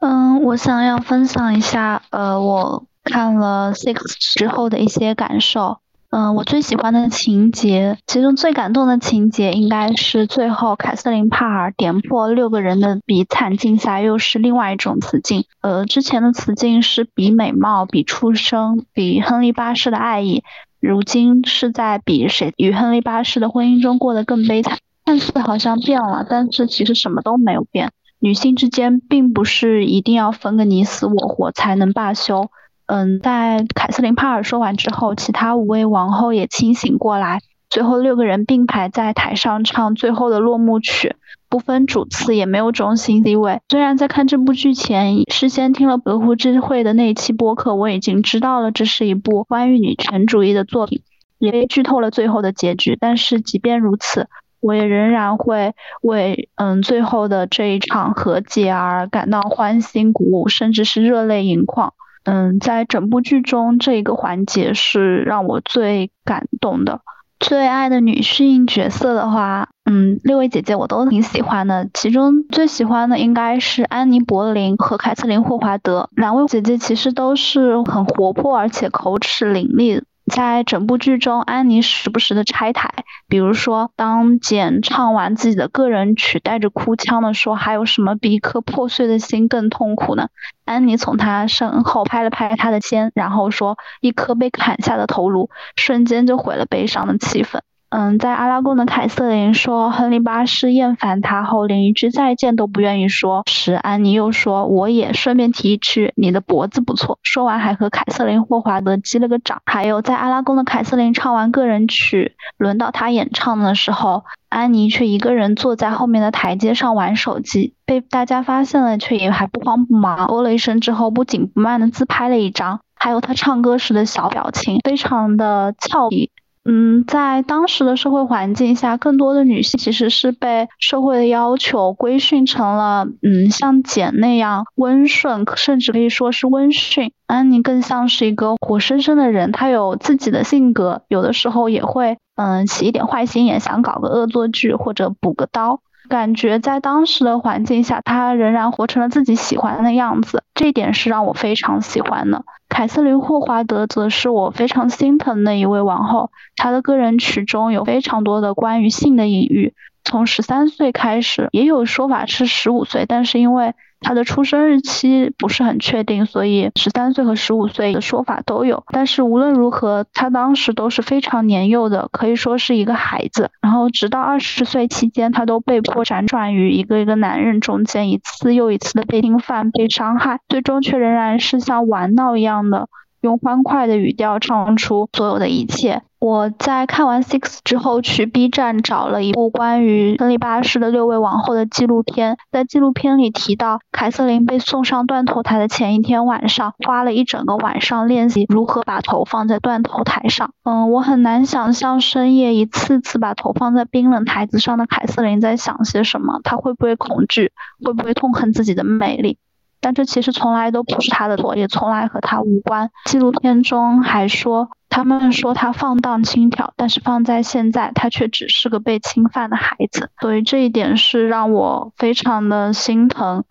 [0.00, 5.80] 嗯，我想要分享一下，呃，我看了 Six 之后的一些感受。
[6.08, 15.44] 嗯，我最喜欢的情节，其中最感动的情节应该是最后凯瑟琳帕尔点破六个人的比惨境下，又是另外一种雌竞。
[15.60, 20.42] 呃，之前的雌竞是比美貌、比出生、比亨利八世的爱意，
[20.82, 24.78] 如今是在比谁与亨利八世的婚姻中过得更悲惨。
[25.04, 27.92] 看似好像变了，但是其实什么都没有变。
[28.18, 32.50] 女性之间并不是一定要分个你死我活才能罢休。
[32.86, 37.40] 嗯，在凯瑟琳帕尔说完之后，其他五位王后也清醒过来。
[37.72, 41.16] 最后六个人并排在台上唱最后的落幕曲，
[41.48, 43.62] 不分主次，也没有中心地位。
[43.70, 51.00] 虽然在看这部剧前，事先听了德湖智慧的那一期播客，我已经知道了这是一部关于女权主义的作品，
[51.38, 52.94] 也被剧透了最后的结局。
[53.00, 54.28] 但是即便如此，
[54.60, 61.94] 我也仍然会为嗯最后的这一场和解而感到欢欣鼓舞，甚至是热泪盈眶。
[62.24, 67.00] 嗯，在整部剧中，这一个环节是让我最感动的。
[67.42, 76.08] 最爱的女性角色的话，嗯，六位姐姐我都挺喜欢的，其中最喜欢的应该是安妮·柏林和凯瑟琳·霍华德。
[76.14, 80.02] 两位姐姐其实都是很活泼，而且口齿伶俐。
[80.32, 82.88] 在整部剧中，安妮时不时的拆台，
[83.28, 90.28] 比如说当简唱完自己的个人曲，带着哭腔的说：“还有什么比一颗破碎的心更痛苦呢？”
[90.64, 97.60] 安妮从他身后拍了拍他的肩，然后说：“一颗被砍下的头颅，瞬间就毁了悲伤的气氛。”
[97.94, 109.60] 嗯，在阿拉贡的凯瑟琳说亨利八世厌烦他后，连一句再见都不愿意说时，安妮又说：“我也顺便提一句，你的脖子不错。”说完还和凯瑟琳霍华德击了个掌。
[109.66, 122.80] 还有，在阿拉贡的凯瑟琳唱完个人曲，轮到他演唱的时候，安妮却一个人坐在后面的台阶上玩手机，被大家发现了，却也还不慌不忙，哦了一声之后，不紧不慢的自拍了一张。
[122.94, 126.30] 还有他唱歌时的小表情，非常的俏皮。
[126.64, 137.10] 嗯，在当时的社会环境下，更多的女性其实是被社会的要求规训成了，嗯，像简那样温顺，甚至可以说是温驯。
[137.26, 145.80] 安妮更像是一个活生生的人，她有自己的性格，有的时候也会，嗯，起一点坏心眼，想搞个恶作剧或者补个刀。
[146.08, 152.44] 感觉在当时的环境下，她仍然活成了自己喜欢的样子，这一点是让我非常喜欢的。
[152.68, 163.74] 凯瑟琳霍华德则是我非常心疼的一位王后，她的个人曲中有非常多的关于性的隐喻，从十三岁开始，也有说法是十五岁，但是因为。
[164.04, 168.82] 他的出生日期不是很确定，所以十三岁和十五岁的说法都有。
[168.88, 173.52] 但是无论如何，他当时都是非常年幼的，可以说是一个孩子。
[173.60, 182.88] 然后直到二十岁期间，他都被迫辗转于一个一个男人中间，一次又一次的被侵犯、被伤害，最终却仍然是像玩闹一样的。
[183.22, 186.02] 用欢快的语调唱出所有的一切。
[186.18, 192.36] 我在看完《Six》之后，去 B 站找了一部关于亨利八世的六位王后的纪录片。
[192.52, 200.52] 在纪录片里提到，凯瑟琳被送上断头台的前一天晚上，花了一整个晚上练习如何把头放在断头台上。
[200.62, 206.40] 嗯，我很难想象深夜一次次把头放在冰冷台子上的凯瑟琳在想些什么。
[206.44, 207.50] 她会不会恐惧？
[207.84, 209.38] 会不会痛恨自己的美丽？
[209.82, 212.88] 但这其实从来都不是他的错，也从来和他无关。
[213.04, 220.08] 纪录片中还说，他们说他放荡轻佻，但是放在现在，他却只是个被侵犯的孩子。
[220.20, 223.44] 所以这一点是让我非常的心疼。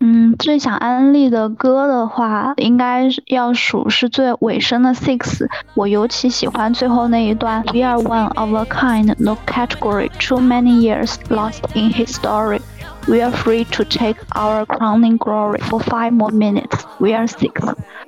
[0.00, 5.46] 嗯，最想安利的歌的话，应该要数是最尾声的 Six。
[5.74, 12.60] 我尤其喜欢最后那一段：We are one of a kind, no category, too many years lost in history.
[13.06, 16.84] We are free to take our crowning glory for five more minutes.
[16.98, 17.52] We are six.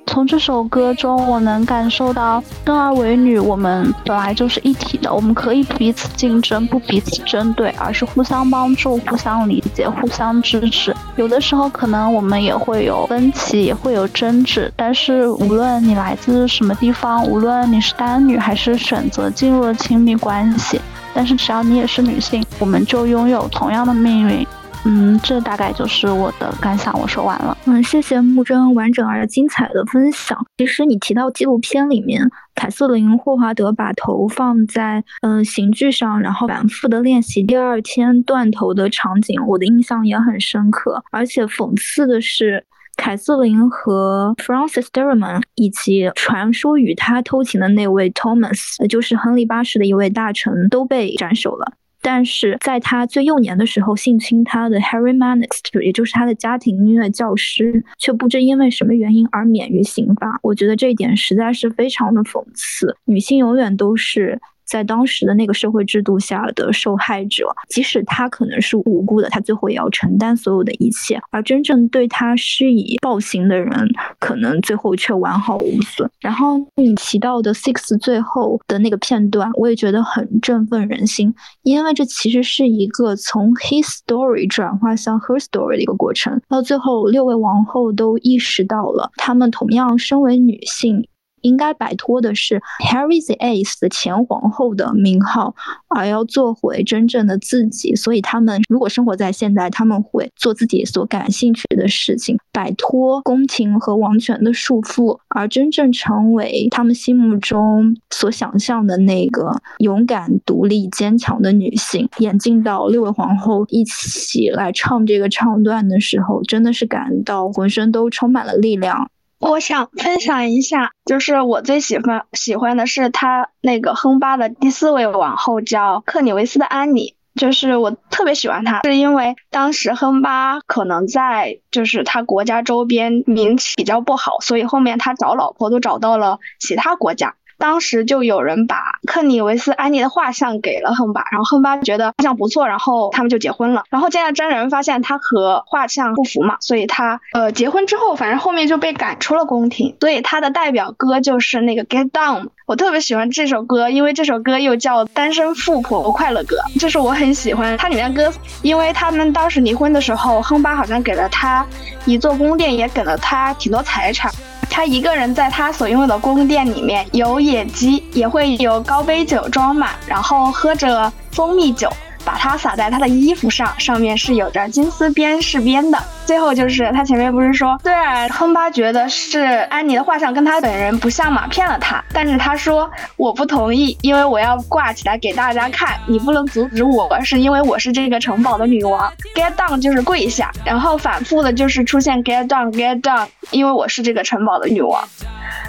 [0.07, 10.95] 从这首歌中，我能感受到生儿为女，我们本来就是一体的，我们可以彼此竞争，不彼此针对，而是互相帮助、互相理解、互相支持。
[11.15, 20.81] 有的时候可能我们也会有分歧，也会有争执，但是无论你来自什么地方，无论你是单女还是选择进入了亲密关系，
[21.13, 24.47] 但是只要你也是女性，我们就拥有同样的命运。
[24.85, 27.57] 嗯，这大概就是我的感想，我说完了。
[27.65, 30.37] 嗯，谢谢木真完整而精彩的分享。
[30.57, 41.03] 其实你提到纪录片里面，凯瑟琳霍华德把头放在嗯刑具上，然后反复的练习第二天断头的场景，我的印象也很深刻。
[41.11, 42.63] 而且讽刺的是，
[42.95, 51.73] 凯瑟琳和 Francis Derriman 以及传说与他偷情的那位 Thomas，就是亨利八世的一位大臣，都被斩首了。
[52.01, 60.39] 但是在他最幼年的时候，性侵他的 Harry Mannix，也就是他的家庭音乐教师，却不知因为什么原因而免于刑罚。
[60.41, 62.95] 我觉得这一点实在是非常的讽刺。
[63.05, 64.39] 女性永远都是。
[64.67, 71.19] 在当时的那个社会制度下的受害者，即使他可能是无辜的，他最后也要承担所有的一切。
[71.31, 73.89] 而真正对他施以暴行的人，
[74.19, 76.09] 可能最后却完好无损。
[76.19, 86.41] 然后你提到的 Six 最后的那个片段，我也觉得很振奋人心，因为这其实是一个从 His Story 转化向 Her Story 的一个过程。
[86.49, 91.07] 到最后，六位王后都意识到了，她们同样身为女性。
[91.41, 95.55] 应该摆脱的是 Harry the Eighth 的前皇后的名号，
[95.87, 97.95] 而要做回真正的自己。
[97.95, 112.09] 所以他们如果生活在现代，他们会做自己所感兴趣的事情，摆脱宫廷和王权的束缚，而真正成为他们心目中所想象的那个勇敢、独立、坚强的女性。
[112.19, 119.09] 演进到六位皇后一起来唱这个唱段的时候，真的是感到浑身都充满了力量。
[119.39, 127.15] 我想分享一下，就是我最喜欢喜欢的是他那个亨巴的第四位王后，叫克里维斯的安妮。
[127.35, 137.35] 就是我特别喜欢她，是因为当时亨巴可能在就是他国家周边名气比较不好，所以后面他找老婆都找到了其他国家。
[137.57, 143.83] 当时就有人把克里维斯安妮的画像给了亨巴，然后亨巴觉得画像不错，然后他们就结婚了。
[143.89, 149.95] 然后见了真人，发现他和画像不符嘛，所以他呃结婚之后，反正后面就被赶出了宫廷。
[149.99, 158.31] 所以他的代表歌就是那个 Get Down，我特别喜欢这首歌，因为这首歌又叫单身富婆快乐歌，就是我很喜欢它里面歌，
[158.61, 161.65] 因为他们当时离婚的时候，亨巴好像给了他
[162.05, 164.31] 一座宫殿，也给了他挺多财产。
[164.77, 171.91] 他一个人在他所拥有的宫殿里面，有野鸡，也会有高杯酒装满，然后喝着蜂蜜酒。
[172.27, 175.97] 把它撒在他的衣服上，上面是有着金丝边饰边的。
[176.25, 189.09] 最后就是他前面不是说，虽然亨巴觉得是安妮的画像跟他本人不像嘛，骗了他，但是他说我不同意，因为我要挂起来给大家看，你不能阻止我，是因为我是这个城堡的女王。
[189.33, 195.01] Get down 就是跪下，然后反复的就是出现 Get down Get down，因为我是这个城堡的女王。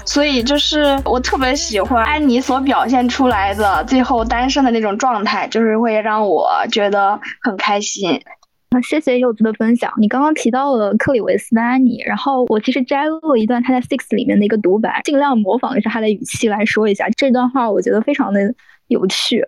[0.04, 8.18] 所以就是我特别喜欢安妮所表现出来的最后单身的那种状态，就是会让我我觉得很开心。
[8.70, 9.92] 那谢谢柚子的分享。
[9.98, 18.54] 你刚刚提到了克里维斯的安妮，然后我其实摘录了一段他在 Six 里面的一个独白，尽量模仿一下他的语气来说一下这段话，我觉得非常的
[18.88, 19.42] 有趣。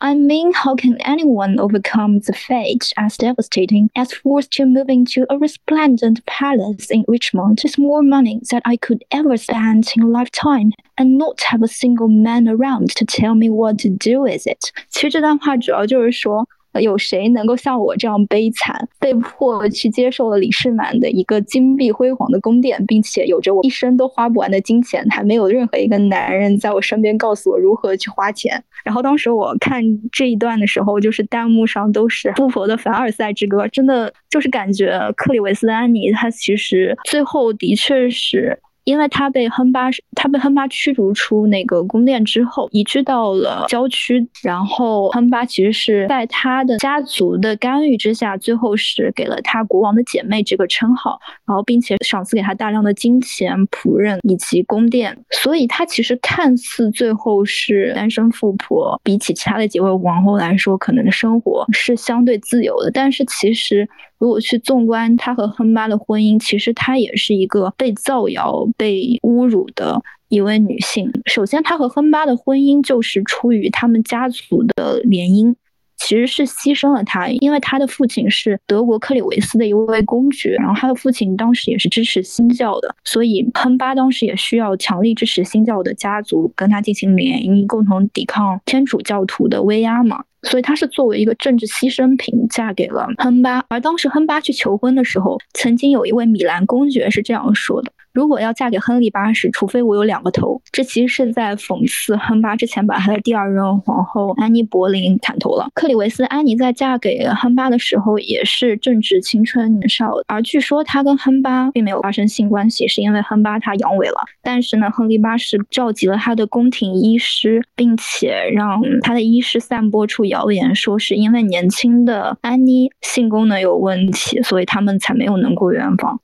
[0.00, 5.24] I mean, how can anyone overcome the fate as devastating as forced to move into
[5.30, 10.06] a resplendent palace in Richmond with more money than I could ever spend in a
[10.06, 14.46] lifetime, and not have a single man around to tell me what to do with
[14.46, 14.70] it？
[14.90, 16.46] 其实这段话主要就是说。
[16.79, 28.63] 有谁能够像我这样悲惨，被迫去接受了李世满的一个金碧辉煌的宫殿，并且有着我一生都花不完的金钱，还没有任何一个男人在我身边告诉我如何去花钱。
[28.85, 38.59] 然后当时我看这一段的时候，就是弹幕上都是富婆的凡尔赛之歌，真的就是感觉克里维斯安妮，她其实最后的确是。
[38.83, 44.27] 因为他被亨巴，他被亨巴驱逐出那个宫殿之后，移居到了郊区。
[44.41, 55.17] 然后亨巴其实是在他的家族的干预之下，最后是给了他国王的姐妹这个称号，然后并且赏赐给他大量的金钱、仆人以及宫殿。
[55.29, 62.89] 所以他其实看似最后是单身富婆，比起其他的几位王后来说，可能的生活是相对自由的。
[62.91, 63.87] 但是其实。
[64.21, 69.99] 如果去纵观他和亨巴的婚姻，其实她也是一个被造谣、被侮辱的
[70.29, 71.11] 一位女性。
[71.25, 75.55] 首先，她和亨巴的婚姻就是出于他们家族的联姻，
[75.97, 90.25] 其实是牺牲了她，因为她的父亲是德国克里维斯的一位公爵，然后她的父亲当时也是支持新教的，所以亨巴当时也需要强力支持新教的家族跟他进行联姻，共同抵抗天主教徒的威压嘛。
[90.43, 97.91] 所以她是作为一个政治牺牲品嫁给了亨巴，而当时亨巴去求婚的时候，曾经有一位米兰公爵是这样说的。
[98.13, 100.61] 如果要嫁给亨利八世，除非我有两个头。
[100.73, 105.69] 这其实是在讽刺亨巴之前把他的第二任皇后安妮·柏林砍头了。
[105.73, 114.25] 克里维斯安妮在嫁给亨巴的时候也是正值青春年少，而据说她跟亨巴并没有发生性关系，是因为亨巴他阳痿了。
[114.41, 126.19] 但是呢，亨利八世召集了他的宫廷医师，并且让他的医师散播出谣言，说是因为年轻的安妮性功能有问题，所以他们才没有能够圆房。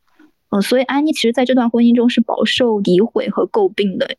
[0.50, 4.10] 呃，所以安妮其实在这段婚姻中是饱受诋毁和诟病的，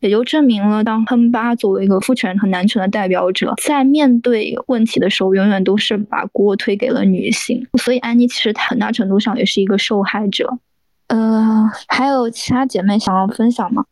[0.00, 7.66] 也就证明了，当亨巴作为一个父权和男权的代表者，在面对问题的时候，永远都是把锅推给了女性。
[7.78, 10.58] 所以安妮其实很大程度上也是一个受害者。
[11.06, 13.84] 呃，还有其他姐妹想要分享吗？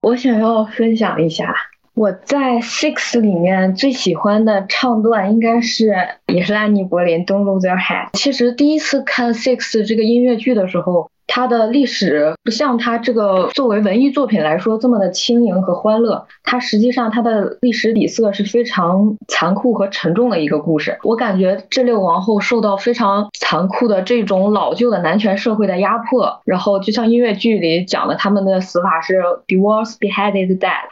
[0.00, 1.54] 我想要分享一下。
[1.94, 5.94] 我在 Six 里面最喜欢的唱段应该是
[6.26, 8.06] 也是安妮·柏林《Don't Lose Your Head》。
[8.14, 11.10] 其实第一次看 Six 这个音乐剧的时候。
[11.28, 20.98] 它的历史不像它这个作为文艺作品来说这么的轻盈和欢乐，它实际上它的历史底色是非常残酷和沉重的一个故事。
[21.04, 30.90] 我感觉这六王后受到非常残酷的这种老旧的男权社会的压迫，然后就像音乐剧里讲的，他们的死法是 divorce, beheaded, death。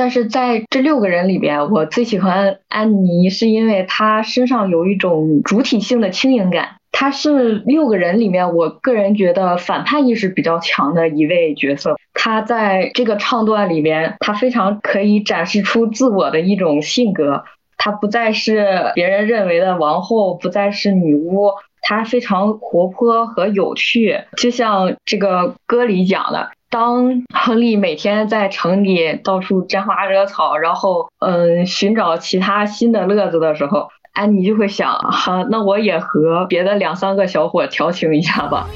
[0.00, 6.76] 但是在这六个人里边，我最喜欢安妮，是因为她身上有一种主体性的轻盈感。
[6.90, 11.98] 她是六个人里面，我个人觉得反叛意识比较强的一位角色。
[12.14, 17.44] 她在这个唱段里边，她非常可以展示出自我的一种性格。
[17.76, 21.50] 她不再是别人认为的王后，不再是女巫，
[21.82, 24.18] 她非常活泼和有趣。
[24.38, 26.52] 就像这个歌里讲的。
[26.70, 38.68] 当亨利每天在城里到处沾花惹草，然后嗯寻找其他新的乐子的时候，安妮就会想，哈，那我也和别的两三个小伙调情一下吧。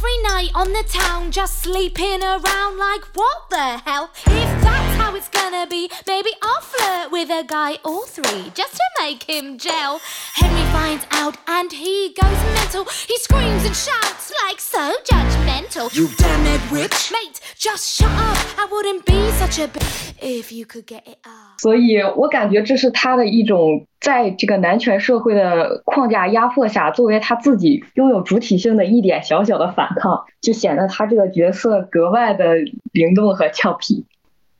[0.00, 4.10] every night on the town, just sleeping around like what the hell?
[4.26, 8.74] If that's how it's gonna be, maybe I'll flirt with a guy or three just
[8.74, 10.00] to make him gel.
[10.34, 12.84] Henry finds out and he goes mental.
[13.06, 15.94] He screams and shouts like so judgmental.
[15.94, 17.12] You damn it, witch!
[17.12, 18.38] Mate, just shut up.
[18.58, 21.58] I wouldn't be such a bitch if you could get it up.
[21.60, 32.53] 所以我感觉这是他的一种 在这个男权社会的框架压迫下，作为他自己拥有主体性的一点小小的反抗，就显得他这个角色格外的
[32.91, 34.05] 灵动和俏皮。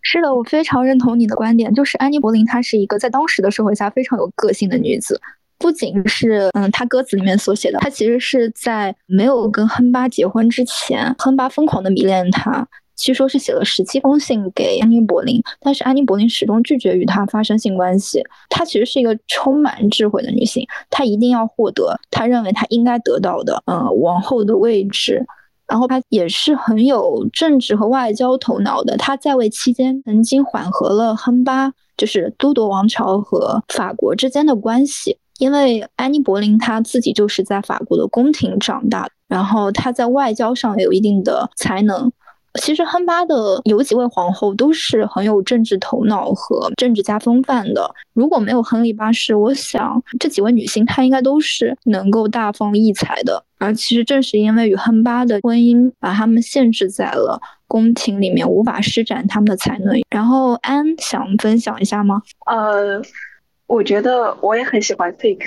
[0.01, 5.21] 是的，我非常认同你的观点，就是安妮·柏林她是一个在当时的社会下非常有个性的女子，
[5.59, 12.67] 不仅是嗯，她歌词里面所写的，她其实是在没有跟亨巴结婚之前，亨巴疯狂的迷恋她。
[12.95, 18.23] 据说是写了十七封信给安妮·柏林，但是安妮·柏林始终拒绝与他发生性关系。
[18.49, 25.25] 她其实是一个充满智慧的女性，她一定要获得她认为她应该得到的，嗯，王后的位置。
[25.67, 28.95] 然后她也是很有政治和外交头脑的。
[28.97, 42.11] 她在位期间曾经缓和了亨巴，就是都铎王朝和法国之间的关系，因为安妮·柏林她自己就是在法国的宫廷长大，然后她在外交上有一定的才能。
[42.61, 47.93] 其实亨巴的有几位皇后都是很有政治头脑和政治家风范的。
[48.13, 53.43] 如果没有亨利八世，我想这几位女性她应该都是能够大放异彩的。
[53.57, 59.99] 而其实正是因为与亨巴的婚姻，把他们限制在了宫廷里面，无法施展他们的才能。
[60.09, 62.21] 然后安想分享一下吗？
[62.45, 63.01] 呃。
[63.68, 65.38] 我觉得我也很喜欢《Six》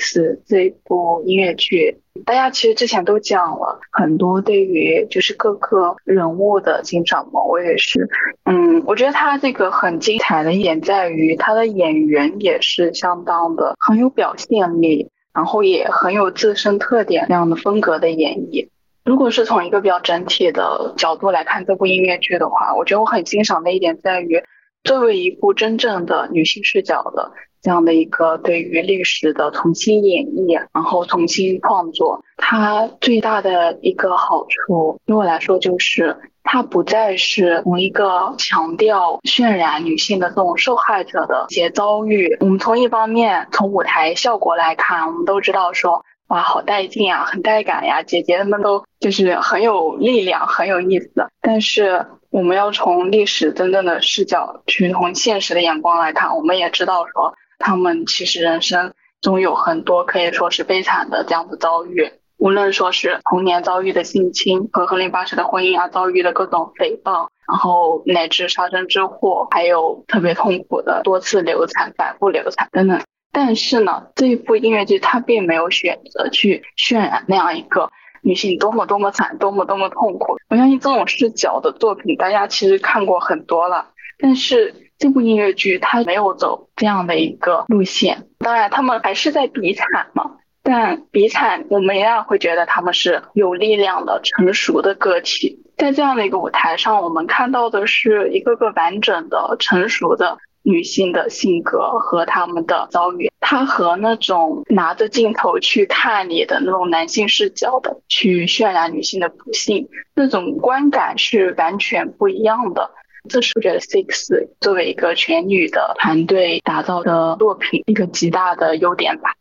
[0.45, 1.99] 这部音乐剧。
[2.27, 8.09] 大家其实之前都讲了很多对于就是各个人物的欣赏嘛，我也是。
[8.45, 18.69] 嗯，我觉得他这个很精彩的一点在于他的演员也是相当的很有表现力，然后也很有自身特点那样的风格的演绎。
[19.05, 24.43] 如果是从一个比较整体的角度来看这部音乐剧的话，我觉得我很欣赏的一点在于，
[24.83, 27.31] 作为一部真正的女性视角的。
[27.61, 42.36] 这样的一个对于历史的重新演绎，然后重新创作，它最大的一个好处，对我来说就是，它不再是从一个强调渲染女性的这种受害者的一些遭遇。
[42.40, 51.11] 我们从一方面从舞台效果来看，我们都知道说，哇，好带劲啊，很带感呀，姐姐们都就是很有力量，很有意思。
[51.42, 57.34] 但是我们要从历史真正的视角去从现实的眼光来看，我们也知道说。
[57.59, 73.00] 他们其实人生中有很多可以说是悲惨的这样的遭遇，无论说是童年遭遇的性侵和亨利八世的婚姻啊遭遇的各种诽谤，然后乃至杀身之祸，还有特别痛苦的多次流产、反复流产等等。
[73.32, 77.90] 但是呢，这一部音乐剧它并没有选择去渲染那样一个
[78.22, 80.36] 女性多么多么惨、多么多么痛苦。
[80.48, 84.88] 我相信这种视角的作品大家其实看过很多了，但是。
[84.99, 90.32] 这部音乐剧它没有走这样的一个路线，当然他们还是在比惨嘛，
[90.62, 95.62] 但比惨我们依然会觉得他们是有力量的、成熟的个体。
[95.76, 103.30] 在这样的一个舞台上，我们看到的是一个个完整的、成熟的女性的性格和她们的遭遇。
[103.40, 112.90] 它和那种拿着镜头去看你的那种男性视角的去渲染女性的不幸，那种观感是完全不一样的。
[113.29, 119.35] 这是我觉得 Six 作为一个全女的团队打造的作品一个极大的优点吧。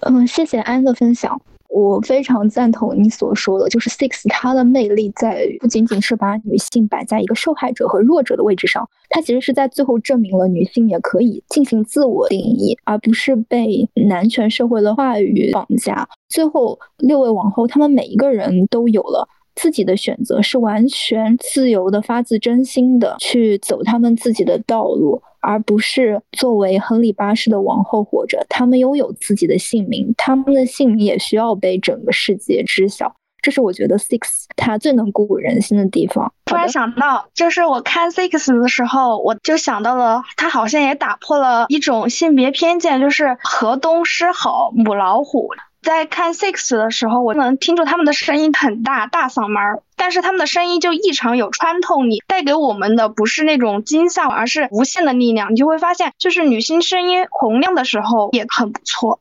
[0.00, 16.08] 嗯，谢谢安的分享，我非常赞同你所说的，就是 Six 它的魅力在于不仅仅是把女性摆在一个受害者和弱者的位置上，它其实是在最后证明了女性也可以进行自我定义，而不是被男权社会的话语绑架。
[16.28, 19.28] 最后六位王后，她们每一个人都有了。
[19.60, 28.46] 自己的选择是完全自由的、发自真心的去走他们自己的道路，而不是作为亨利八世的王后活着。
[28.48, 33.12] 他们拥有自己的姓名，他们的姓名也需要被整个世界知晓。
[33.40, 36.32] 这是我觉得 Six 它最能鼓舞人心的地方。
[36.44, 45.50] 突然想到，就是我看 Six 的时候，我就想到了，他好像也打破了一种性别偏见，就是河东狮吼母老虎。
[45.80, 55.52] 在看 Six 的时候，我能听出他们的声音很大，大嗓门儿，但是他们的声音就异常有穿透力，带给我们的不是那种惊吓，而是无限的力量。
[55.52, 59.20] 你就会发现，就是女性声音洪亮的时候也很不错。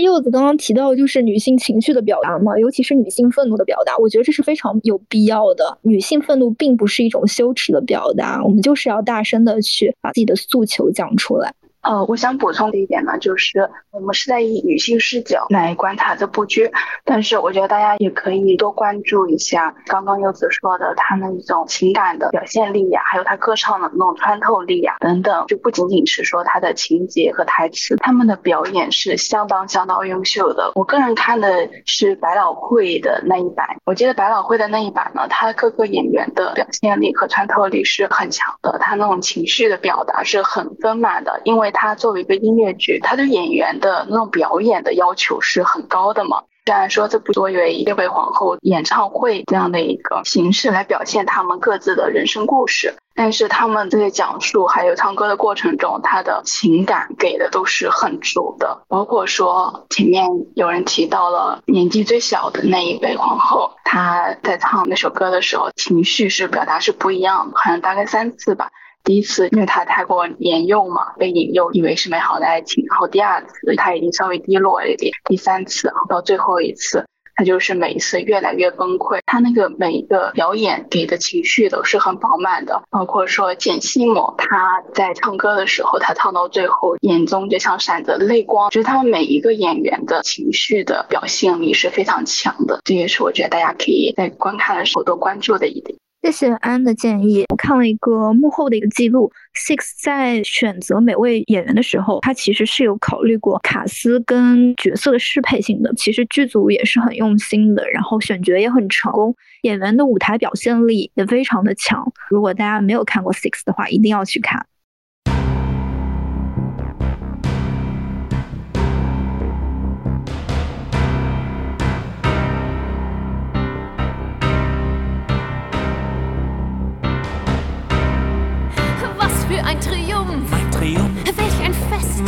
[0.00, 5.78] 柚子刚刚提到就是女性情绪的表达嘛，尤其是女性愤怒的表达，我觉得这是非常有必要的。
[5.82, 11.54] 女性愤怒并不是一种羞耻的表达，我们就是要大声的去把自己的诉求讲出来。
[11.82, 16.70] 呃，我想补充的一点呢，就是我们是在以女性视角来观察这部剧，
[17.04, 30.70] 但是我觉得大家也可以多关注一下刚刚柚子说的她那种情感的表现力呀，还有她歌唱的那种穿透力呀等等，就不仅仅是说她的情节和台词，他们的表演是相当相当优秀的。
[30.76, 41.71] 我个人看的是百老汇的那一版，我记得百老汇的那一版呢，他各个演员的表现力和穿透力是很强的，他那种情绪的表达是很丰满的，因为。
[41.72, 46.42] 它作为一个音乐剧，它对演员的那种表演的要求是很高的嘛。
[46.64, 58.84] 虽然说这部作为列位皇后演唱会这样的一个形式来表现他们各自的人生故事，但是他们在讲述还有唱歌的过程中，他的情感给的都是很足的。
[58.86, 68.70] 包括说前面有人提到了年纪最小的那一位皇后，她在唱那首歌的时候，情绪是表达是不一样的，好像大概三次吧。
[69.04, 72.84] 第一次，因为他太过年幼嘛，被引诱，以为是美好的爱情。
[72.88, 75.12] 然后第二次，他已经稍微低落了一点。
[75.24, 79.18] 第三次，然后到最后一次，他就是每一次越来越崩溃。
[79.26, 88.70] 他那个每一个表演给的情绪都是很饱满的，包括说简西姆他在唱歌的时候，他唱到最后眼中就像闪着泪光。
[88.70, 95.98] 就是他们每一个演员的情绪的表现力是非常强的，这也是我觉得大家可以在观看的时候多关注的一点。
[96.22, 97.44] 谢谢安的建议。
[97.48, 105.92] 我看了一个幕后的一个记录，Six 在选择每位演员的时候，他其实是有考虑过卡斯跟角色的适配性的。
[105.96, 112.12] 其实剧组也是很用心的，然后选角也很成功，演员的舞台表现力也非常的强。
[112.30, 114.64] 如果大家没有看过 Six 的话，一定要去看。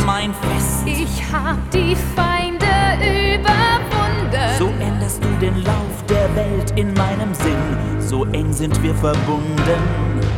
[0.05, 0.83] Mein Fest.
[0.85, 2.65] Ich hab die Feinde
[3.35, 4.57] überwunden.
[4.57, 7.99] So änderst du den Lauf der Welt in meinem Sinn.
[7.99, 9.81] So eng sind wir verbunden.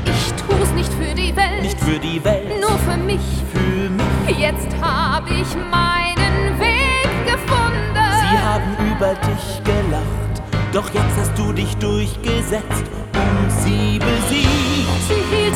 [0.06, 1.62] Ich tu's nicht für die Welt.
[1.62, 2.60] Nicht für die Welt.
[2.60, 3.22] Nur für mich.
[3.54, 4.38] Für mich.
[4.38, 8.08] Jetzt hab ich meinen Weg gefunden.
[8.22, 10.42] Sie haben über dich gelacht.
[10.74, 14.67] Doch jetzt hast du dich durchgesetzt und sie besiegt.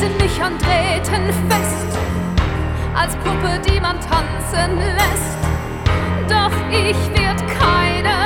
[0.02, 1.96] Hielten mich an Drähten fest
[2.92, 5.38] als Puppe, die man tanzen lässt.
[6.28, 8.21] Doch ich werd keine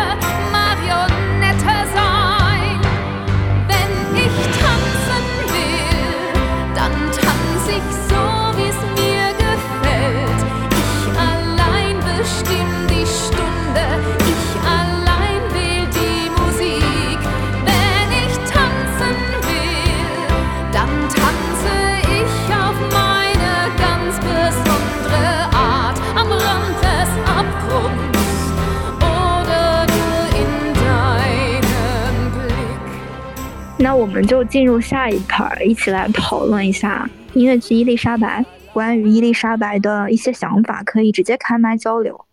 [33.96, 38.42] 我们就进入下一盘一起来讨论一下音乐剧《伊丽莎白》。
[38.74, 42.26] 关于伊丽莎白的一些想法，可以直接开麦交流。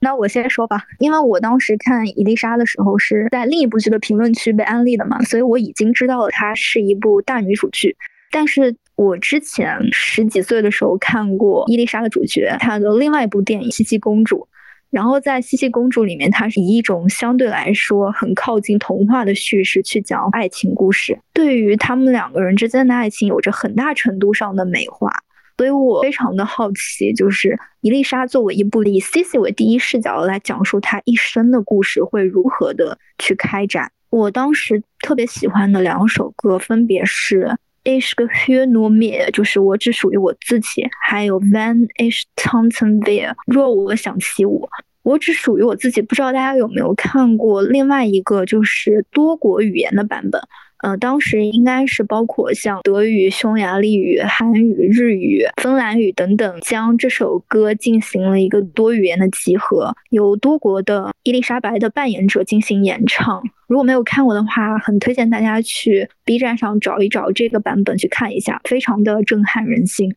[0.00, 7.96] 那我先说吧，因为我当时看伊丽莎的时候是在另一部剧的评论区被安利的嘛，所以我已经知道了它是一部大女主剧。
[8.32, 14.48] 但是我之前十几岁的时候看过伊丽莎的主角她的另外一部电影《茜茜公主》，
[14.90, 25.12] 然后在《茜茜公主》里面，它是以一种相对来说很靠近童话的叙事去讲爱情故事，对于他们两个人之间的爱情有着很大程度上的美化。
[25.56, 33.90] 所以我非常的好奇，就是伊丽莎作为一部以 Cici 为第一视角来讲述她一生的故事，会如何的去开展？
[34.10, 37.42] 我当时特别喜欢的两首歌分别是
[37.88, 44.68] 《Ich gehöre nur mir》，就是我只属于我自己，还有《Wenn ich tanzen will》，若我想起我。
[45.02, 50.38] 我只属于我自己，不知道大家有没有看过另外一个就是多国语言的版本。
[50.82, 63.42] 呃，当时应该是包括像德语、匈牙利语、韩语、日语、芬兰语等等，将这首歌进行了一个多语言的集合，由多国的伊丽莎白的扮演者进行演唱。
[63.68, 70.12] 如果没有看过的话，很推荐大家去 B 站上找一找这个版本去看一下，非常的震撼人心。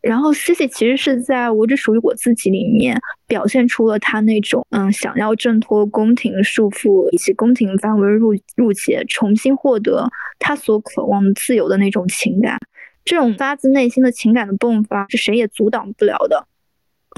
[0.00, 12.58] 然后 Cici 其实是在我只属于我自己里面表现出了他那种嗯想要挣脱宫廷束缚以及宫廷范围入入界，重新获得他所渴望自由的那种情感。
[13.04, 16.46] 这种发自内心的情感的迸发是谁也阻挡不了的。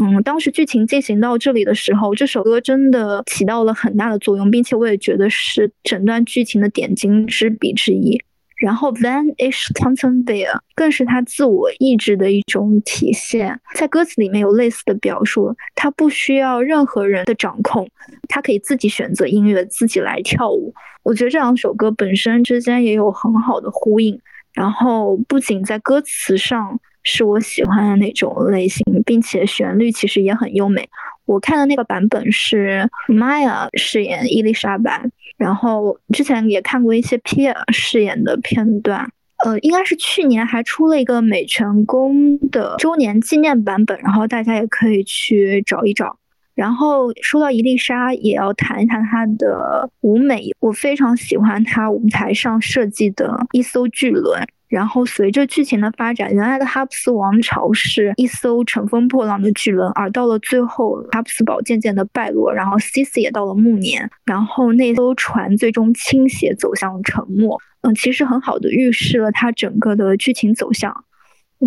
[0.03, 8.21] 嗯，当时剧情进行到这里的时候，这首歌真的起到了很大的作用，并且我也觉得是整段剧情的点睛之笔之一。
[8.57, 13.61] 然后，Van is t o n t o n v e r 更是他自我意志的一种体现。
[13.75, 17.87] 在歌词里面有类似的表述，他不需要任何人的掌控，
[18.29, 20.73] 他可以自己选择音乐，自己来跳舞。
[21.03, 24.19] 我觉得这两首歌本身之间也有很好的呼应。
[24.55, 30.89] 然后，不仅在歌词上是我喜欢的那种类型，并且旋律其实也很优美。
[31.27, 39.11] 我看的那个版本是 Maya 饰演伊丽莎白，然后之前也看过一些 Pierre 饰演的片段，
[39.45, 46.19] 呃，应该是去年还出了一个美泉宫的周年纪念版本，然后大家也可以去找一找。
[46.55, 54.47] 然后说到伊丽莎，也要谈一谈她的舞美，我非常喜欢她舞台上设计的一艘巨轮。
[54.75, 67.57] 然后随着剧情的发展，原来的哈布斯王朝是一艘乘风破浪的巨轮，而到了最后，哈布斯堡渐渐的败落，然后 Cici 也到了暮年，然后那艘船最终倾斜走向沉没。
[67.83, 70.93] 嗯，其实很好的预示了它整个的剧情走向。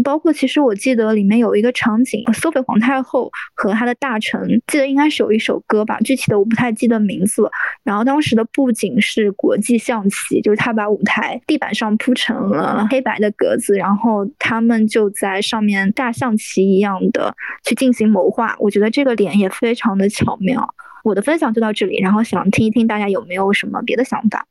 [0.04, 7.50] 包括其实我记得里面有一个场景，苏菲皇太后和她的大臣，记得应该是有一首歌吧，具体的我不太记得名字。
[7.84, 18.56] 然后当时的布景是国际象棋，就是他把舞台地板上铺成了黑白的格子，然后他们就在上面大象棋一样的去进行谋划。
[18.60, 20.74] 我觉得这个点也非常的巧妙。
[21.04, 24.46] 我的分享就到这里，然后想听一听大家有没有什么别的想法。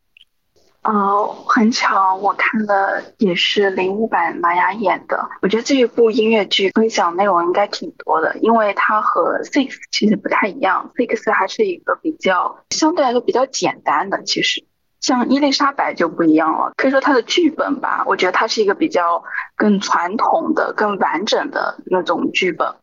[0.86, 5.28] 哦，很巧，我看的也是零五版玛雅演的。
[5.42, 10.92] 我觉得这一部音乐剧分享内容应该挺多的，因为它和 Six 其实不太一样。
[10.94, 14.64] Six 还是一个比较相对来说比较简单的，其实
[15.00, 16.72] 像伊丽莎白就不一样了。
[16.76, 19.24] 可以说它的剧本吧，我觉得它是一个比较
[19.56, 22.76] 更传统的、更完整的那种剧本。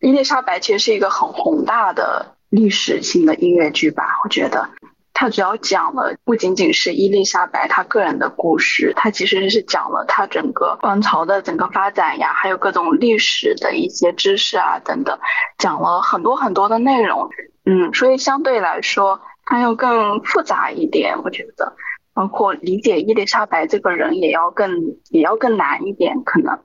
[0.00, 4.70] 伊丽莎白其实是一个很宏大的历史性的音乐剧吧，我觉得。
[5.18, 15.18] 它主要讲了不仅仅是伊丽莎白她个人的故事，它其实是讲了她整个王朝的整个发展呀，还有各种历史的一些知识啊等等，
[15.56, 17.30] 讲了很多很多的内容。
[17.64, 21.72] 嗯，所以相对来说，它要更复杂一点，我觉得，
[22.12, 26.24] 包括理解伊丽莎白这个人也要更也要更难一点。
[26.24, 26.58] 可能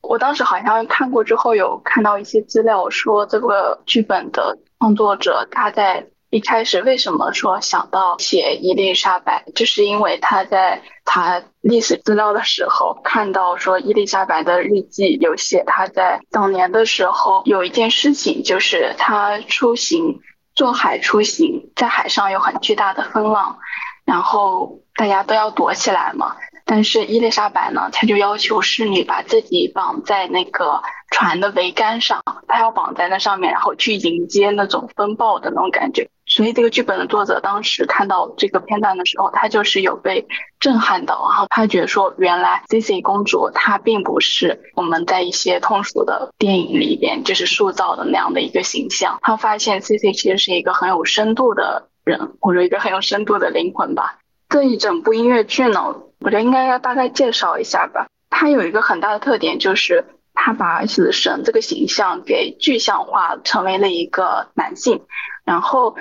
[0.00, 6.06] 我当时好像看过之后，有看到一些资料说，这个剧本的创作者他在。
[6.36, 20.20] 一开始为什么说想到写伊丽莎白，就是因为他在查历史资料的时候看到说伊丽莎白的日记有写她在早年的时候有一件事情，就是她出行
[20.54, 23.58] 坐海出行，在海上有很巨大的风浪，
[24.04, 26.36] 然后大家都要躲起来嘛。
[26.66, 36.10] 但是伊丽莎白呢，她就要求侍女把自己绑在那个船的桅杆上，她要绑在那上面，然后去迎接那种风暴的那种感觉。
[36.36, 40.26] 所以这个剧本的作者当时看到这个片段的时候，他就是有被
[40.60, 49.16] 震撼到，然后他觉得说，原来 c i c 公主她并不是我们在一些通俗的电影里边就是塑造的那样的一个形象。
[49.22, 54.18] 他发现 c i c 其实是一个很有深度的人，或者一个很有深度的灵魂吧。
[54.50, 56.02] 这一整部音乐剧呢？
[56.20, 58.08] 我觉得应该要大概介绍一下吧。
[58.28, 65.00] 它有一个很大的特点，就是它把死神这个形象给具象化，成为了一个男性。
[65.46, 65.96] 然后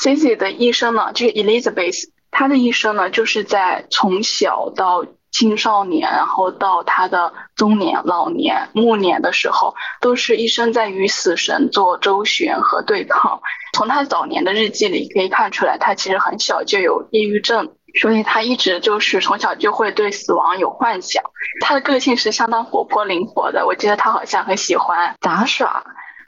[0.00, 13.40] ，Cici 的一生呢，就是 Elizabeth，她的一生呢，就是在从小到青少年，然后到她的中年、老年、暮年的时候，都是一生在与死神做周旋和对抗。
[13.74, 17.72] 从她早年的日记里可以看出来，她其实很小就有抑郁症。
[18.00, 21.24] 所以他一直就是从小就会对死亡有幻想。
[21.62, 23.66] 他的个性是相当活泼灵活的。
[23.66, 25.82] 我记得他好像很喜欢杂耍，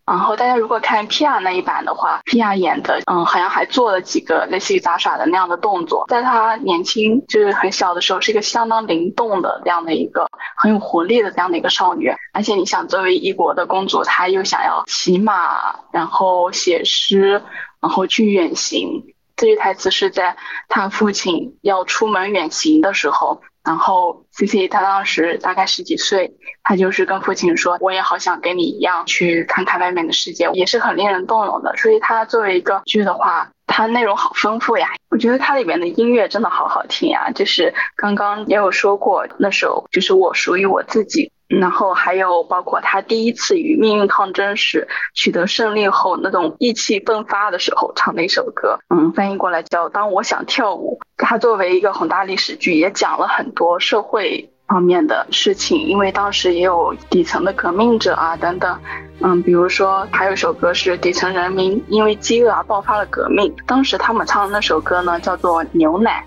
[0.07, 6.05] 然后大家如果看 P R 那一版的话，P R 演的，嗯，好像还做了几个类似于杂耍的那样的动作。
[6.09, 10.27] 在她年轻就是很小的时候，是一个相当灵动的这样的一个
[10.57, 12.13] 很有活力的这样的一个少女。
[12.33, 17.43] 而且你想，作为一国的公主，她又想要骑马，然后写诗，
[17.81, 19.15] 然后去远行。
[19.37, 20.37] 这句台词是在
[20.69, 23.43] 她父亲要出门远行的时候。
[23.63, 26.33] 然后 C C 他当时大概十几岁，
[26.63, 34.89] 他就是跟父亲说：“我也好想跟你一样去看看外面的世界，也是很令人动容的。”所以他作为一个剧的话，它内容好丰富呀。
[35.11, 41.31] 我觉得它里面的音乐真的好好听呀，就是刚刚也有说过那首，就是我属于我自己。
[41.51, 51.01] 然后还有包括他第一次与命运抗争时取得胜利后那种意气迸发的时候唱的一首歌，嗯，翻译过来叫《当我想跳舞》。
[51.17, 58.81] 它作为一个宏大历史剧，也讲了很多社会方面的事情，因为当时也有底层的革命者啊等等，
[59.21, 66.25] 嗯，比如说还有一首歌是底层人民因为饥饿而爆发了革命，当时他们唱的那首歌呢叫做《牛奶》。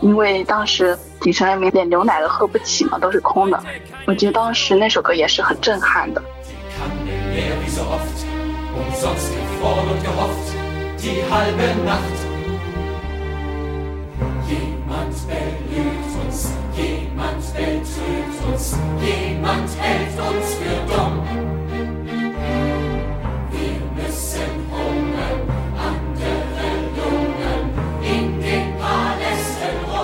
[0.00, 3.62] 因为当时底层人民连牛奶都喝不起嘛，都是空的。
[4.06, 6.22] 我记得当时那首歌也是很震撼的。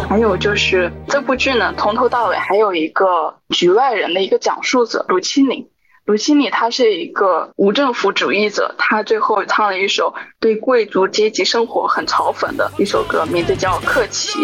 [0.09, 5.69] 还有就是这部剧呢，从头到尾还有一个局外人的一个讲述者卢七里。
[6.05, 14.39] 卢七里他是一个无政府主义者，他最后唱了一首对贵族阶级生活很嘲讽的一首歌，名字叫《克奇》。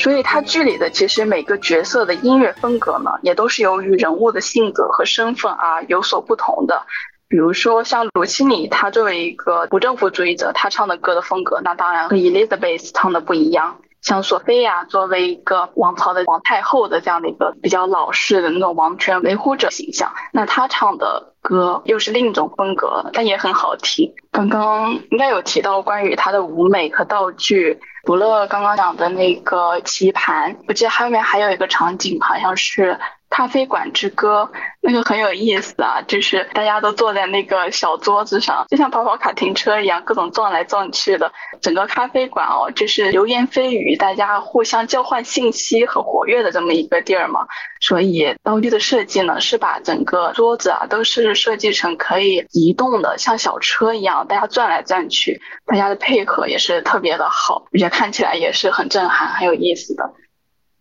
[0.00, 6.86] 所以，它剧里的其实每个角色的音乐风格呢，也都是由于人物的性格和身份啊有所不同的。
[7.28, 13.76] 比如说，像罗西尼，他作为一个不政府主义者，他唱的歌的风格，那当然和 Elizabeth 唱的不一样。
[14.00, 24.14] 像索菲亚作为一个王朝的皇太后的这样的一个比较老式的那种王权维护者形象，那她唱的歌又是另一种风格，但也很好听。
[24.32, 27.78] 刚刚应该有提到关于她的舞美和道具。
[28.04, 32.98] 除了刚刚讲的那个棋盘，我记得后面还有一个场景，好像是。
[33.30, 34.50] 咖啡馆之歌，
[34.80, 41.32] 那个很有意思啊，就是大家都坐在那个小桌子上，就像跑跑卡丁车一样，各种撞来撞去的。
[41.62, 47.46] 整个咖啡馆哦，就是流言蜚语，大家互相交换信息和活跃的这么一个地儿嘛。
[47.80, 60.12] 所以道具的设计呢，是把整个桌子啊都是设计成可以移动的，像小车一样，大家转来转去，大家的配合也是特别的好，而且看起来也是很震撼、很有意思的。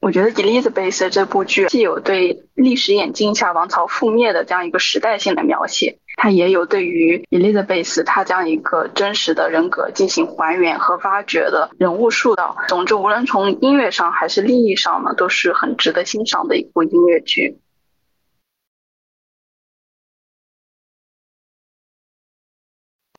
[0.01, 12.55] 我觉得《Elizabeth》这部剧既有对历史眼镜下王朝覆灭的这样一个时代性的描写，它也有对于 Elizabeth 她这样一个真实的人格进行还原和发掘的人物塑造。
[12.69, 17.59] 总之，无论从音乐上还是利益上呢，都是很值得欣赏的一部音乐剧。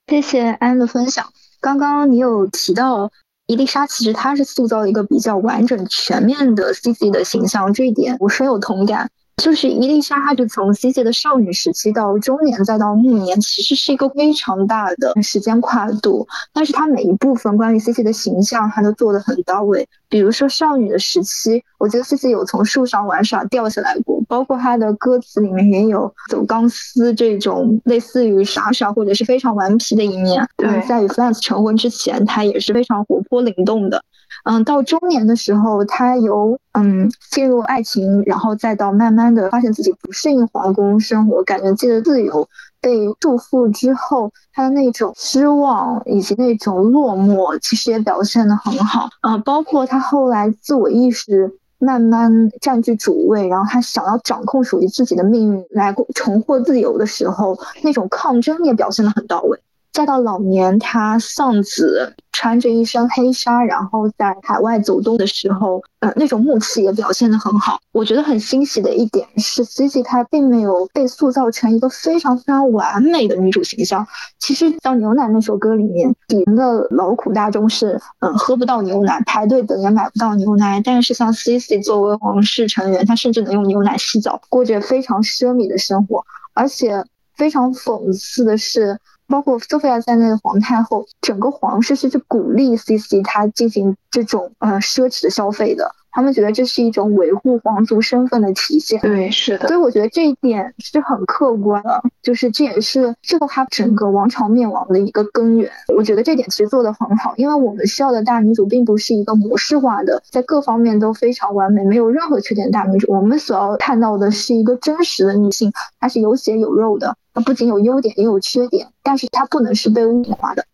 [0.07, 1.27] 谢谢安的分享。
[1.61, 3.13] 刚刚你有提到。
[3.51, 9.11] 伊丽莎其实她是塑造一个比较完整、全面的 C C 的形象，这一点我深有同感。
[9.41, 16.27] 就是伊丽莎，她就从 C C 的少女时期到中年，再到暮年，其实是一个非常大的时间跨度。
[16.53, 19.89] 但是她每一部分关于 C C 的形象，她都做得很到位。
[20.11, 30.47] 比如说少女的时期，我觉得 C C 有从树上玩耍掉下来过，包括她的歌词里面也有走钢丝这种类似于傻傻或者是非常顽皮的一面。
[30.57, 34.03] 对，在与 Flans 成婚之前，她也是非常活泼灵动的。
[34.45, 42.49] 嗯，到中年的时候，他由嗯进入爱情，然后再到慢慢的发现自己不适应皇宫生活，感觉自己的自由
[42.81, 49.09] 被束缚之后，他的那种失望以及那种落寞，其实也表现的很好。
[49.23, 59.59] 呃，包括他后来自我意识慢慢占据主位，然后他想要掌控属于自己的命运，来重获自由的时候，那种抗争也表现的很到位。
[59.93, 67.81] 再到老年，他丧子，穿着一身黑纱，然后在海外走动的时候，呃，那种木气也表现得很好。
[67.93, 74.07] 我觉得很欣喜的一点是，Cici 她并没有被塑造成一个非常非常完美的女主形象。
[74.39, 80.81] 其实像《牛奶》那首歌里面，底层的劳苦大众是，嗯，喝不到牛奶，排队等也买不到牛奶。
[80.85, 86.25] 但是像 Cici 作为皇室成员，她甚至能用牛奶洗澡，过着非常奢靡的生活，
[86.55, 87.05] 而且。
[87.37, 88.99] 非常讽刺的是，
[89.31, 95.95] 包括索菲亚在内的皇太后，整个皇室是去鼓励 C C 她进行这种呃奢侈的消费的。
[96.13, 99.69] 他们觉得这是一种维护皇族身份的体现，对，是的。
[99.69, 105.71] 所以我觉得这一点是很客观的，就是这也是最后他整个王朝灭亡的一个根源。
[105.97, 113.13] 我觉得这点其实做得很好，因为我们需要的大女主并不是一个模式化的，在各方面都非常完美、没有任何缺点大女主。
[113.13, 120.65] 我们所要看到的是一个真实的女性，她是有血有肉的，她不仅有优点也有缺点，但是她不能是被物化的。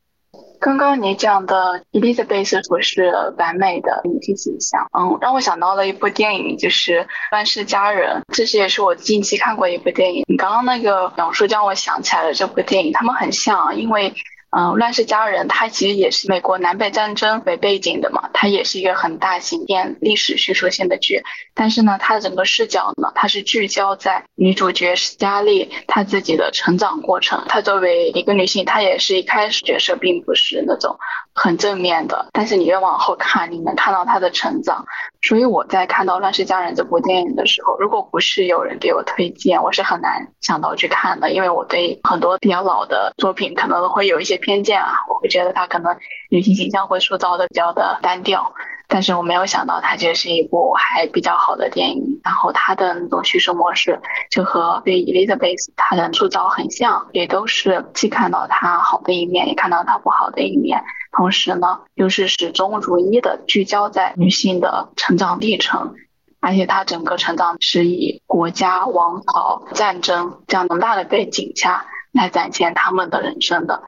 [0.66, 10.24] 刚刚你讲的 Elizabeth 不是完美的女性形象，嗯，让我想到了一部电影，就是《乱世佳人》，这是也是我近期看过一部电影。
[10.26, 14.12] 你刚刚那个描述让我想起来了这部电影，他们很像，因为。
[14.50, 21.22] 嗯，乱世佳人它其实也是美国南北战争为背景的嘛，它也是一个很大型电历史叙述性的剧。
[21.52, 27.44] 但是呢，它的整个视角呢，它是聚焦在女主角史嘉丽她自己的成长过程。
[27.48, 30.96] 她作为一个女性，她也是一开始角色并不是那种
[31.34, 34.86] 很正面的，但是你越往后看，你能看到她的成长。
[35.22, 44.35] 所以我在看到《乱世佳人》这部电影的时候，如果不是有人给我推荐，我是很难想到去看的，因为我对很多比较老的作品可能会有一些。
[44.36, 45.96] 偏见啊，我会觉得他可能
[46.30, 48.54] 女性形象会塑造的比较的单调，
[48.88, 52.20] 但是我没有想到它其实是一部还比较好的电影。
[52.24, 60.82] 然后它的那种叙事模式就和对 Elizabeth 她的塑造很像，也都是既看到她好的一面，也看到她不好的一面，
[61.12, 65.94] 同时呢又是始终如一的聚焦在女性的成长历程，
[66.40, 73.84] 而且她整个成长是以国家、王朝、战争这样浓大的背景下来展现他们的人生的。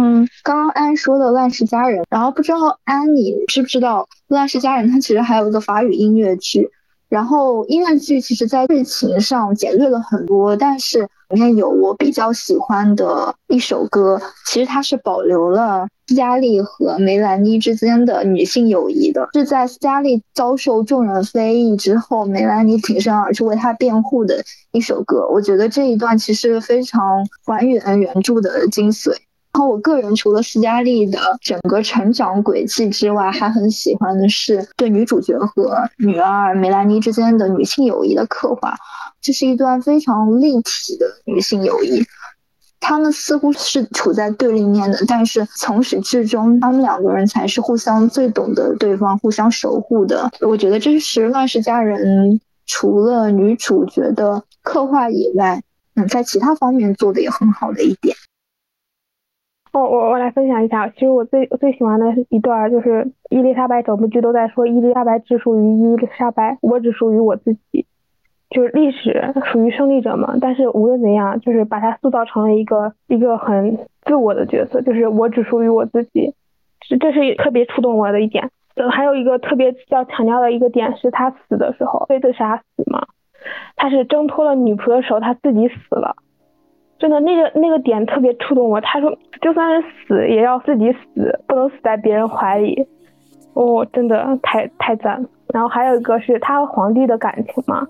[0.00, 4.88] 嗯，刚刚安说的《乱世佳人》，然后不知道安你知不知道《乱世佳人》？
[4.92, 6.70] 它其实还有一个法语音乐剧，
[7.08, 25.26] 然后音乐剧其实在剧情上简略了很多，但是里面有我比较喜欢的一首歌，其实它是保留了斯嘉丽和梅兰妮之间的女性友谊的，是在斯嘉丽遭受众人非议之后，梅兰妮挺身而出为她辩护的一首歌。
[25.28, 29.16] 我觉得这一段其实非常还原原著的精髓。
[29.52, 38.76] 然后我个人除了斯嘉丽的整个成长轨迹之外，还很喜欢的是对女主角和女二梅兰妮之间的女性友谊的刻画。
[39.20, 42.04] 这是一段非常立体的女性友谊，
[42.78, 50.30] 他们似乎是处在对立面的，但是从始至终，他们两个人才是互相最懂得对方、互相守护的。
[50.40, 52.32] 我觉得这是《乱世佳人》
[52.66, 55.60] 除了女主角的刻画以外，
[55.96, 58.14] 嗯，在其他方面做的也很好的一点。
[59.72, 67.86] 哦，我我来分享一下，其实我最最喜欢的一段就是伊丽莎白整部剧都在说伊丽莎白只属于伊丽莎白，我只属于我自己，
[68.50, 70.36] 就是历史属于胜利者嘛。
[70.40, 76.34] 但是无论怎样，就是把她塑造成了一个一个很自我的角色，就是我只属于我自己，
[76.80, 78.50] 这这是特别触动我的一点。
[78.74, 83.06] 呃，还有一个特别要强调的一个点是，他死的时候被自杀死嘛，
[83.76, 86.16] 他是挣脱了女仆的手，他自己死了。
[86.98, 88.80] 真的，那个那个点特别触动我。
[88.80, 92.86] 他说，就算是死，也要自己死，不能死在别人怀里。
[93.54, 95.24] 哦，真的太太赞。
[95.52, 97.86] 然后还有一个是他和皇帝的感情嘛，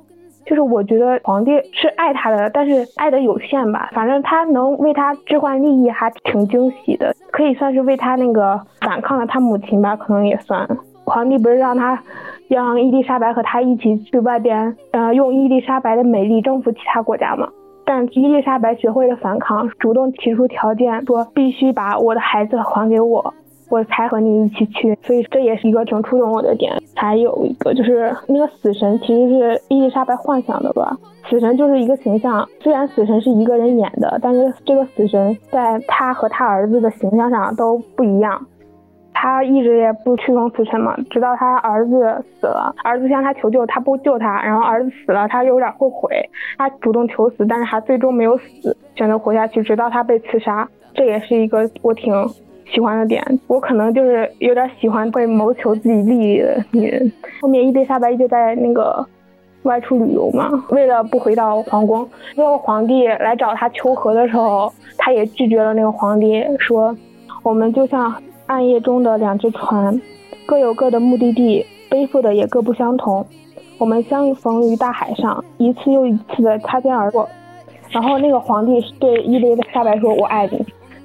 [0.46, 3.90] 就是我觉得皇帝是爱他的，但是爱的有限吧。
[3.92, 10.68] 反正他能为他置换利益，还挺惊喜的，可以算是为他那个反抗了他母亲吧，可能也算。
[11.04, 11.98] 皇帝不是让他
[12.48, 17.48] 让伊丽莎白和他一起去外边，呃，用伊丽莎白的美丽征服其他国家吗。
[17.88, 23.32] 但伊丽莎白学会了反抗，主动提出条件，说必须把我的孩子还给我，
[23.70, 24.94] 我才和你一起去。
[25.02, 26.70] 所以这也是一个挺触动我的点。
[26.94, 30.94] 还有一个就是那个死神其实是伊丽莎白幻想的吧？
[31.30, 38.46] 死神就是一个形象，虽然死神是一个人演的，但是这个死神在他和他儿子的形象上都不一样。
[39.20, 46.08] 他一直也不屈从死神嘛，直到他儿子死了，儿子向他求救，他不救他，然后儿子死了，他有点后悔，
[46.56, 50.68] 他主动求死，但是他最终没有死，选择活下去，直到他被刺杀。
[50.94, 52.14] 这也是一个我挺
[52.66, 53.20] 喜欢的点。
[53.48, 57.12] 我可能就是有点喜欢会谋求自己利益的女人。
[57.40, 59.04] 后面伊丽莎白就在那个
[59.64, 66.96] 外出旅游嘛，为了不回到皇宫，最后皇帝来找他求和的时候，他也拒绝了那个皇帝，说
[67.42, 68.14] 我们就像。
[68.48, 70.00] 暗夜中的两只船，
[70.46, 73.24] 各有各的目的地，背负的也各不相同。
[73.76, 77.28] 我们相逢于大海上，一次又一次的擦肩而过。
[77.90, 80.64] 然后那个皇帝对伊丽莎白说：“我爱你。”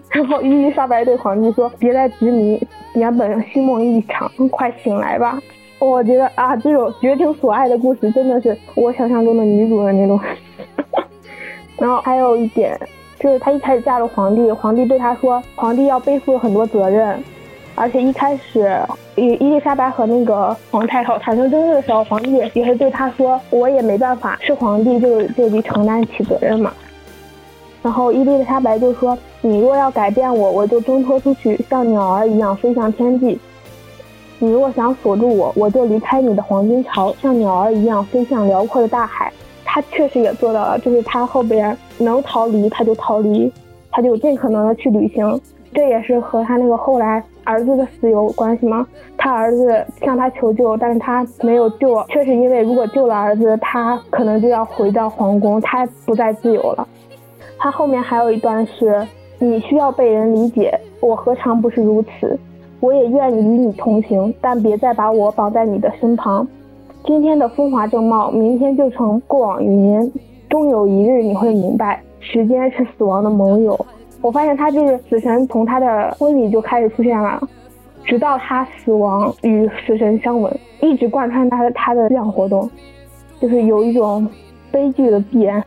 [0.09, 2.65] 然后伊丽莎白对皇帝说：“别再执迷，
[2.95, 5.37] 原本心梦一场，快醒来吧。”
[5.79, 10.17] 我觉得啊，这种绝情所爱的故事真的是我想象中的女主的那种。
[11.77, 12.79] 然后还有一点。
[13.19, 17.23] 就是她一开始嫁了皇帝，皇帝对她说，皇帝要背负很多责任，
[17.75, 18.79] 而且一开始
[19.15, 26.71] 伊伊丽莎白和那个皇太后产生争执的时候，皇帝也是对她说，我也没办法，是皇帝就就得承担起责任嘛。
[27.81, 33.39] 然后伊丽莎白就说，你若要改变我，我就挣脱出去，像鸟儿一样飞向天际。
[34.39, 39.31] 你若想锁住我，我就离开你的黄金巢，像鸟儿一样飞向辽阔的大海。
[39.65, 43.51] 他确实也做到了，就是他后边能逃离他就逃离，
[43.89, 45.41] 他就尽可能的去旅行。
[45.73, 48.85] 这也是和他那个后来儿子的死有关系吗？
[49.17, 56.87] 他儿子向他求救，但是他没有救，确实因为如果救了儿子，他可能就要回到皇宫，他不再自由了。
[57.57, 59.05] 他后面还有一段是：
[59.39, 62.37] 你需要被人理解，我何尝不是如此？
[62.79, 66.45] 我也愿意与你同行，但别再把我绑在你的身旁。
[67.05, 70.11] 今天的风华正茂，明天就成过往云烟。
[70.49, 73.85] 终有一日你会明白，时间是死亡的盟友。
[74.23, 77.45] 我发现他就是死神，从他的婚礼就开始出现了，
[78.05, 82.69] 直到他死亡与死神相吻，一直贯穿他的他的思想活动，
[83.41, 84.25] 就是有一种
[84.71, 85.61] 悲剧的必然。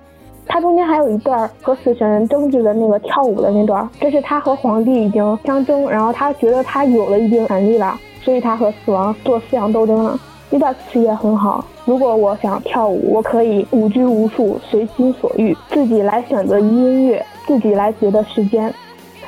[0.49, 10.19] 他中间还有一段和死神争执的那个跳舞的那段，这是他和皇帝已经相争，然后他觉得他有了一定权利了，所以他和死亡做思想斗争了。
[10.51, 11.65] 那段词也很好。
[11.85, 18.73] 如果我想跳舞，我可以无拘无束，随心所欲，自己来选择音乐，自己来觉得时间。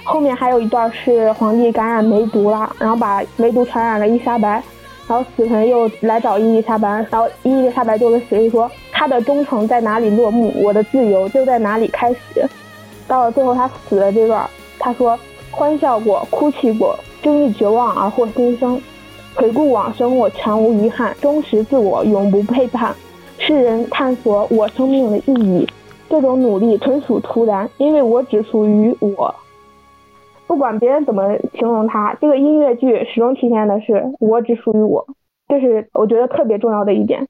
[0.04, 4.62] 后面还有一段是皇帝感染梅毒了，然后把梅毒传染了伊莎白。
[5.06, 12.46] 然后死神又来找伊丽莎白，然后伊丽莎白就跟死神说：“他的忠诚在哪里落幕，我的自由就在哪里开始。”
[13.08, 14.46] 到了最后他死的这段，
[14.78, 15.18] 他说
[15.50, 18.78] ：“欢笑过，哭泣过，经历绝望而获新生。
[19.38, 22.92] 回顾往生，我全无遗憾，忠实自我，永不背叛。
[23.38, 25.64] 世人探索我生命的意义，
[26.08, 29.32] 这种努力纯属突然，因为我只属于我。”
[30.48, 35.06] 不管别人怎么形容它，这个音乐剧始终体现的是我只属于我，
[35.46, 37.28] 这是我觉得特别重要的一点。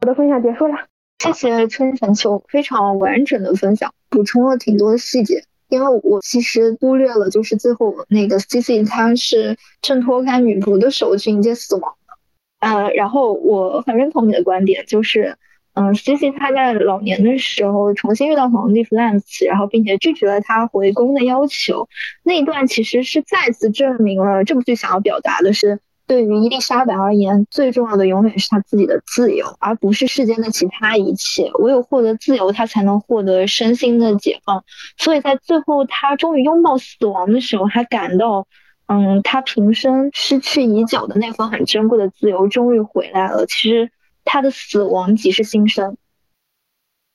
[0.00, 0.74] 我的分享结束了，
[1.18, 5.42] 谢谢春神秋非常完整的分享，补充了挺多细节。
[5.70, 12.68] 因为我其实忽略了，就是最后那个 C C 他是挣脱开女仆的手去迎接死亡的。
[12.68, 15.36] 呃，然后我很认同你的观点，就是。
[15.72, 21.88] 嗯，C C 他在老年的时候重新遇到皇帝 Flance，然后并且拒绝了他回宫的要求，
[22.24, 25.78] 那一段其实是再次证明了这部剧想要表达的是，
[26.10, 31.48] 对于伊丽莎白而言，最重要的永远是她自己的自由，而不是世间的其他一切。
[31.60, 34.64] 唯有获得自由，她才能获得身心的解放。
[34.98, 38.48] 所以在最后，她终于拥抱死亡的时候，她感到，
[38.88, 43.46] 嗯，她平生失去已久的那份很珍贵的自由终于回来了。
[43.46, 43.92] 其实。
[44.24, 45.96] 她的死亡即是新生。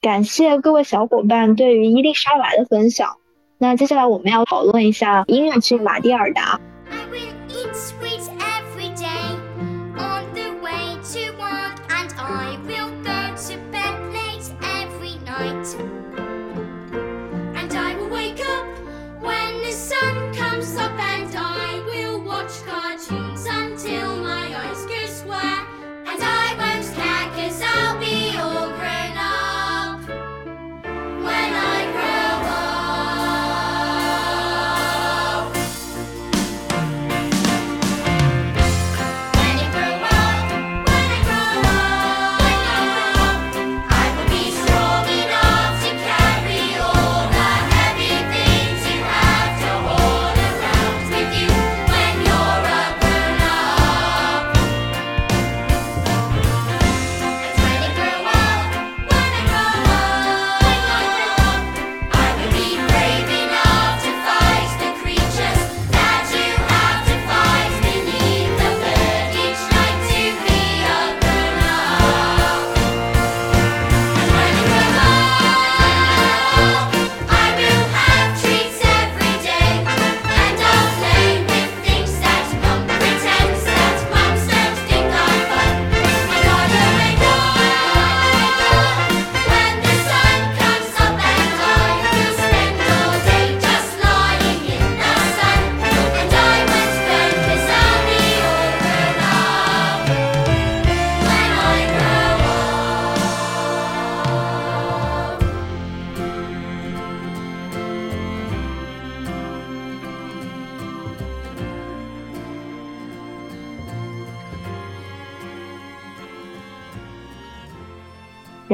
[0.01, 3.17] 感谢各位小伙伴对于伊丽莎白的分享。
[3.57, 6.59] 那接下来我们要讨论一下音乐剧《马蒂尔达》。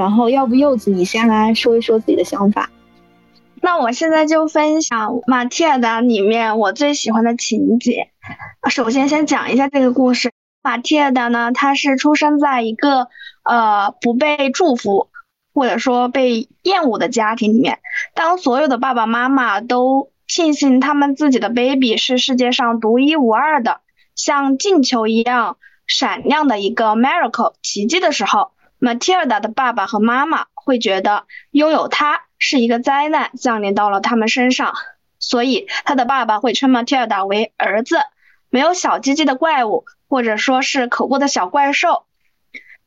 [0.02, 2.72] 然后，要不柚子你先来说一说自己的想法。
[3.61, 8.10] 那我现在就分享《马蒂尔达》里面我最喜欢的情节。
[8.68, 10.32] 首先，先讲一下这个故事。
[10.64, 13.10] 马蒂尔达呢，她是出生在一个
[13.44, 15.10] 呃不被祝福
[15.53, 17.78] 或者说被厌恶的家庭里面。
[18.15, 23.82] 当所有的爸爸妈妈都庆幸他们自己的 baby 是世界上独一无二的，
[24.15, 32.24] 像进球一样闪亮的一个 miracle 奇迹的时候，马蒂尔达的爸爸和妈妈会觉得拥有他。
[32.44, 34.74] 是一个灾难降临到了他们身上，
[35.20, 37.98] 所以他的爸爸会称马蒂尔达为儿子，
[38.49, 42.08] 没有小鸡鸡的怪物，或者说是可恶的小怪兽。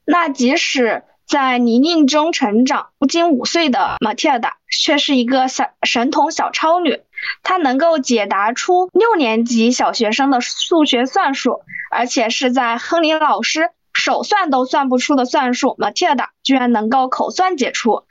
[0.05, 7.03] 那即使在泥泞中成长，不经五岁的马蒂尔达却是一个小神童小超女，
[7.45, 11.63] 她能够解答出六年级小学生的数学算术，
[11.93, 18.05] 而且是在亨利老师手算都算不出的算术，，Matilda 居然能够口算解出。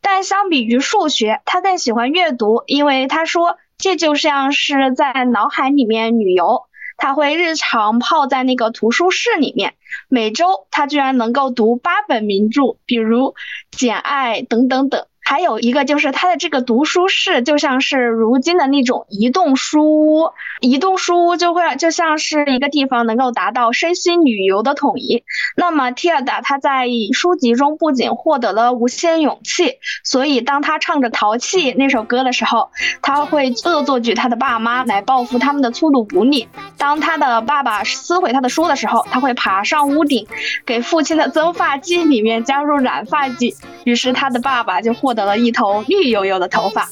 [0.00, 6.64] 但相比于数学，他更喜欢阅读，因为他说这就像是在脑海里面旅游。
[6.96, 9.74] 他会日常泡在那个图书室里面，
[10.08, 13.30] 每周他居然能够读八本名著，比如
[13.72, 15.04] 《简爱》等等等。
[15.24, 20.30] 还有一个就是他的这个读书室就像是如今的那种移动书屋，
[20.60, 25.24] 移动书屋就会就像是一个地方能够达到身心旅游的统一。
[25.56, 32.70] 那么 Tilda 他在书籍中不仅获得了无限勇气，所以当他唱着《淘气》那首歌的时候，
[33.00, 36.46] 他会恶作剧他的爸妈来报复他们的粗鲁无礼。
[36.76, 40.26] 当他的爸爸撕毁他的书的时候，他会爬上屋顶，
[40.66, 45.13] 给父亲的增发剂里面加入染发剂，于是他的爸爸就获。
[45.14, 46.88] 得了一头绿油油的头发。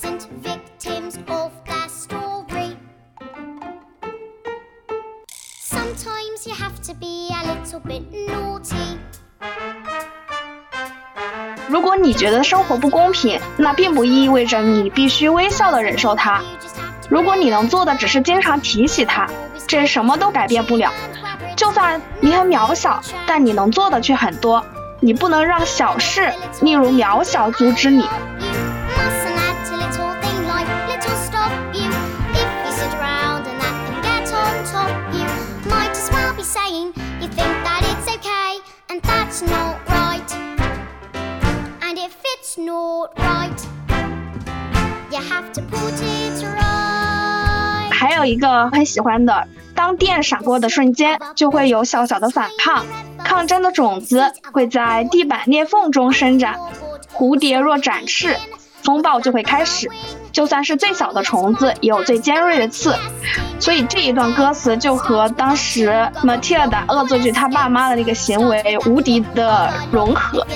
[11.68, 16.42] 如果你觉得生活不公平，那并不意味着你必须微笑的忍受它。
[17.08, 19.26] 如果你能做的只是经常提起它，
[19.66, 20.92] 这什么都改变不了。
[21.56, 24.64] 就算你很渺小，但你能做的却很多。
[25.04, 28.08] 你不能让小事，例如渺小，阻止你。
[47.90, 52.84] 还有一个很喜欢的，当电闪过的瞬间，就会有小小的反抗。
[53.24, 56.54] 抗争的种子会在地板裂缝中生长，
[57.14, 58.36] 蝴蝶若展翅，
[58.82, 59.90] 风暴就会开始。
[60.32, 62.94] 就算是最小的虫子，也有最尖锐的刺。
[63.58, 65.88] 所以这一段歌词就和当时
[66.22, 70.46] Matilda 恶作剧他爸妈的那个行为无敌的融合。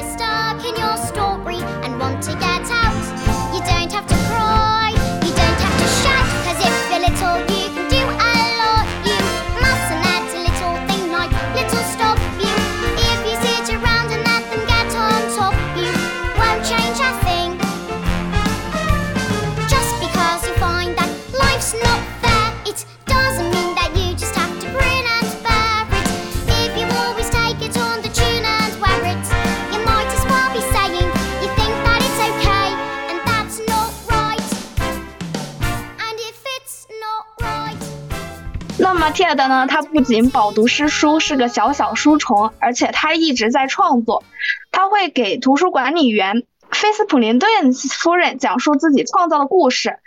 [39.10, 44.24] T e d 呢，他不仅饱读诗书，是个小小书虫，而且他一直在创作。
[44.72, 49.98] 他会给图书管理员菲斯普林顿夫人讲述自己创造的故事。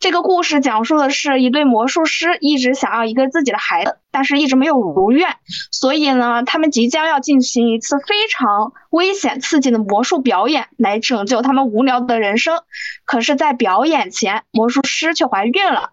[0.00, 5.36] 这个故事讲述的是一对魔术师一直想要一个自己的孩子，但是一直没有如愿。
[5.70, 12.62] 所以呢，他们即将要进行一次非常危险刺激的魔术表演，来拯救他们无聊的人生。
[13.04, 15.90] 可是，在表演前，魔术师却怀孕了。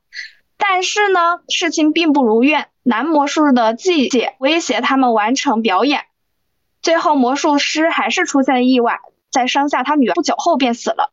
[0.65, 2.67] 但是呢，事情并不如愿。
[2.83, 6.05] 男魔术的季姐威胁他们完成表演，
[6.81, 8.99] 最后魔术师还是出现了意外，
[9.29, 11.11] 在生下他女儿不久后便死了。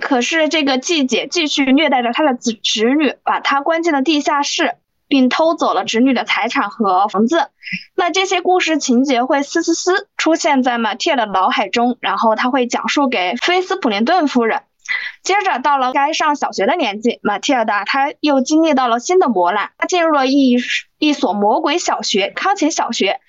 [0.00, 4.74] 可是这个季姐继续虐待着他的子侄女，把她关进了地下室，
[5.08, 7.48] 并偷走了侄女的财产和房子。
[7.94, 14.62] 那这些故事情节会嘶嘶嘶出现在马蒂的脑海中，然后他会讲述给菲斯普林顿夫人。
[15.22, 19.70] 接着到了该上小学的年纪，马蒂尔达他又经历到了新的磨难。
[19.78, 20.58] 他进入了一
[20.98, 23.20] 一所魔鬼小学——康琴小学。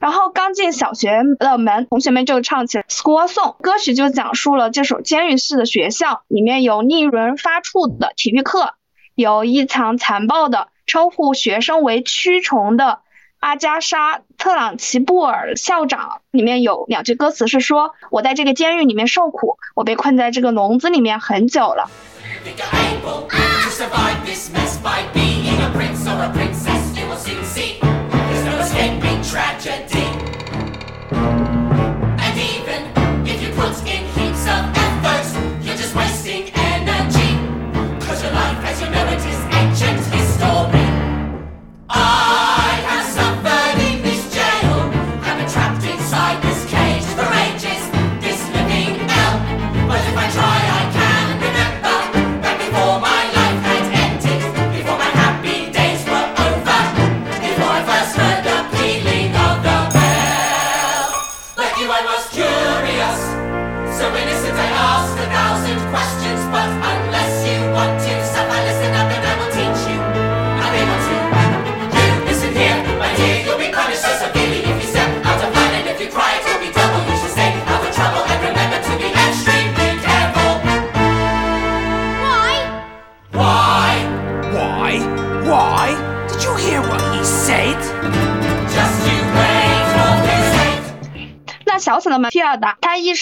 [0.00, 8.74] 然后刚进小学的门，同学们就唱起了 School Song，歌曲就讲述了这所监狱式的学校里面有令人发怵的体育课，
[9.14, 13.00] 有异常残暴的称呼学生为蛆虫的。
[13.42, 21.90] 阿加莎·特朗奇布尔校长里面有两句歌词是说：“我在这个监狱里面受苦，我被困在这个笼子里面很久了。”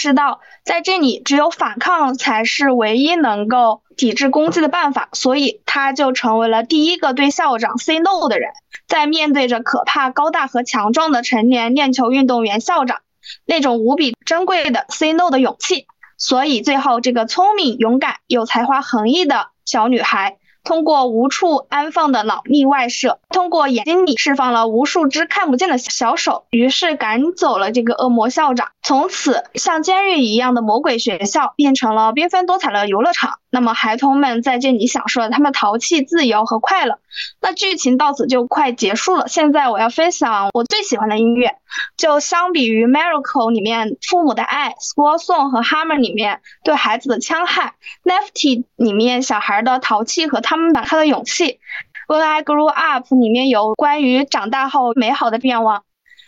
[0.00, 8.50] 识到在这里只有反抗才是唯一能够抵制攻击的办法，所以他就成为了第一个对校长 say no 的人。
[8.88, 13.02] 在面对着可怕、高大和强壮的成年链球运动员校长，
[13.44, 15.86] 那种无比珍贵的 say no 的勇气，
[16.16, 20.38] 所以最后这个聪明、勇敢、有才华横溢的小女孩。
[20.64, 28.68] 通过无处安放的脑力外设，通过眼睛里释放了无数只看不见的小手，于是赶走了这个恶魔校长。
[28.82, 33.38] 从此，像监狱一样的魔鬼学校变成了缤纷多彩的游乐场。
[33.52, 37.00] 那么，孩童们在这里享受了他们淘气、自由和快乐。
[37.40, 39.26] 那剧情到此就快结束了。
[39.26, 41.56] 现在我要分享我最喜欢的音乐，
[41.96, 47.74] 就相比于《Miracle》里面父母的爱，《Swan Song》和《Hammer》里面对孩子的戕害，
[48.08, 51.44] 《Lefty》里面小孩的淘气和他们打开的勇气，
[52.06, 55.82] 《When I Grew Up》里面有关于长大后美好的愿望。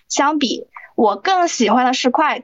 [0.09, 0.67] 相比，
[0.97, 2.43] 我更喜欢的是《Quiet》。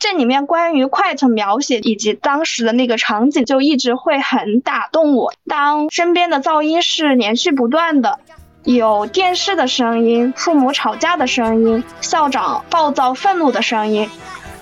[0.00, 5.34] 这里面关于 quiet 描写以及当时的那个场景，就一直会很打动我。
[5.46, 8.18] 当身边的噪音是连续不断的，
[8.64, 14.08] 有电视的声音、父母吵架的声音、校长暴躁愤怒的声音，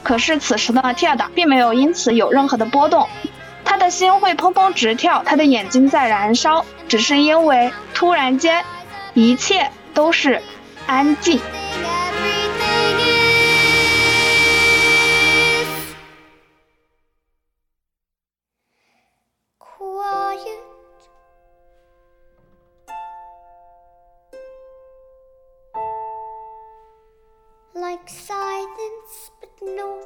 [0.02, 3.06] 可是此时的蒂尔达并没有因此有任何的波动，
[3.64, 8.64] 他的心会砰砰直跳，他的眼睛在燃烧，只是因为突然间，
[9.14, 10.42] 一切都是
[10.86, 11.40] 安静。
[29.78, 30.02] No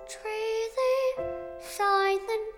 [1.60, 2.54] silent.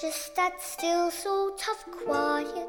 [0.00, 2.68] Just that still sort of quiet.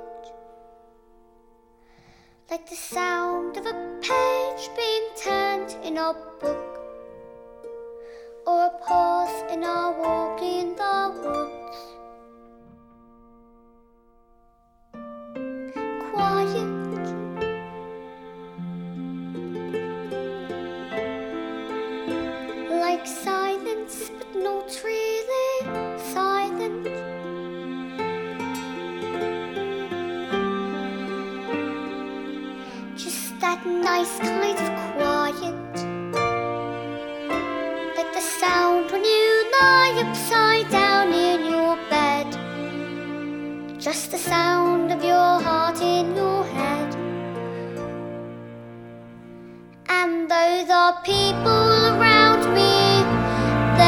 [2.49, 6.79] Like the sound of a page being turned in a book,
[8.47, 12.00] or a pause in our walk in the woods.
[23.01, 26.85] Like silence, but not really silent.
[32.95, 35.73] Just that nice kind of quiet.
[37.97, 42.27] Like the sound when you lie upside down in your bed.
[43.79, 46.95] Just the sound of your heart in your head.
[49.89, 51.80] And though the people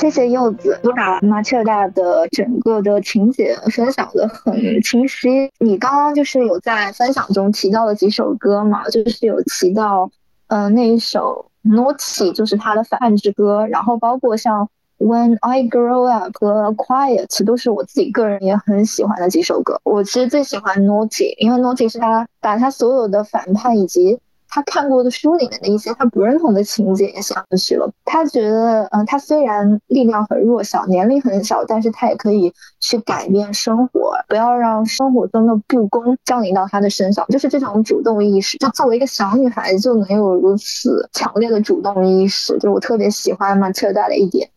[0.00, 5.50] 谢谢柚子，你把马切尔达的整个的情节分享的很清晰。
[5.58, 10.10] 你刚刚就是有在分享中提到了几首歌嘛，就是有提到，
[10.48, 14.66] 嗯、那一首 Naughty 就是他的反叛之歌，然后包括像
[14.96, 19.78] When I Grow Up 和 Quiet 都是我自己个人也很喜欢的几首歌。
[19.84, 24.18] 我其实最喜欢 Naughty，因为 Naughty 是他把他所有的反叛以及
[24.50, 27.90] 他看过的书里面的一些他不认同的情节也写上去了。
[28.04, 37.24] 他觉得，嗯、他虽然力量很弱小，年龄很小，但是他也可以去改变生活，不要让生活中的不公降临到他的身上。
[37.28, 44.50] 就是这种主动意识，就作为一个小女孩就能有如此强烈的主动意识，就我特别喜欢马切尔达的一点。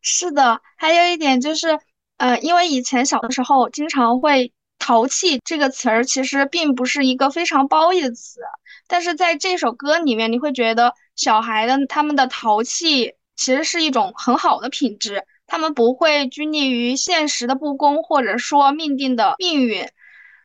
[0.00, 1.78] 是的，还有一点就是，
[2.18, 8.40] 呃，因为以前小的时候经常会“淘气”这个词儿，其实并不是一个非常褒义的词，
[8.88, 19.88] 但是在这首歌里面，你会觉得小孩的他们的淘气其实是一种很好的品质，他们不会拘泥于现实的不公，或者说命定的命运。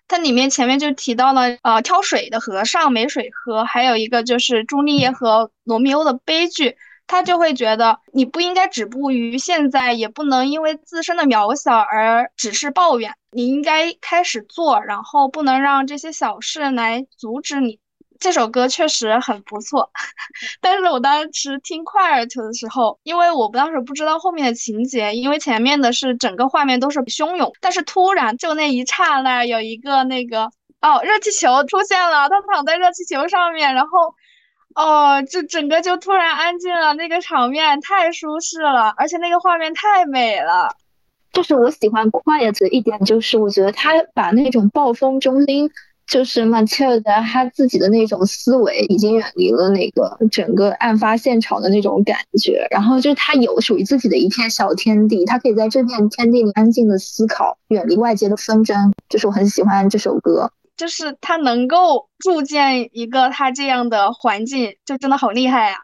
[0.08, 6.76] 它里面前面就提到了，呃，挑水的和尚没水喝，还有一个就是朱丽叶和罗密欧的悲剧。
[7.08, 17.80] 他就会觉得你不应该止步于现在，也不能因为自身的渺小而只是抱怨，你应该开始做，然后不能让这些小事来阻止你。
[18.22, 19.92] 这首歌确实很不错，
[20.62, 30.46] 但是我当时听 Quiet 的时候，因为我当时不知道后面的情节，因为前面的是整个画面都是汹涌，但是突然就那一刹那有一个那个
[30.80, 34.16] 哦热气球出现了，他躺在热气球上面，然后。
[34.74, 40.74] 哦，这整个就突然安静了，那个场面太舒适了，而且那个画面太美了。
[41.34, 45.70] 就是我喜欢 Quiet 一点，就是我觉得他把那种暴风中心，
[46.12, 52.68] 就是马切尔达他自己的那种思维，已经远离了那个整个案发现场的那种感觉。
[52.70, 58.94] 然后就是他有属于自己的一片小天地，他可以在这片天地里安静的思考，远离外界的纷争。
[59.08, 60.52] 就是我很喜欢这首歌。
[60.76, 65.78] 就是他能够铸建一个他这样的环境，就真的好厉害呀、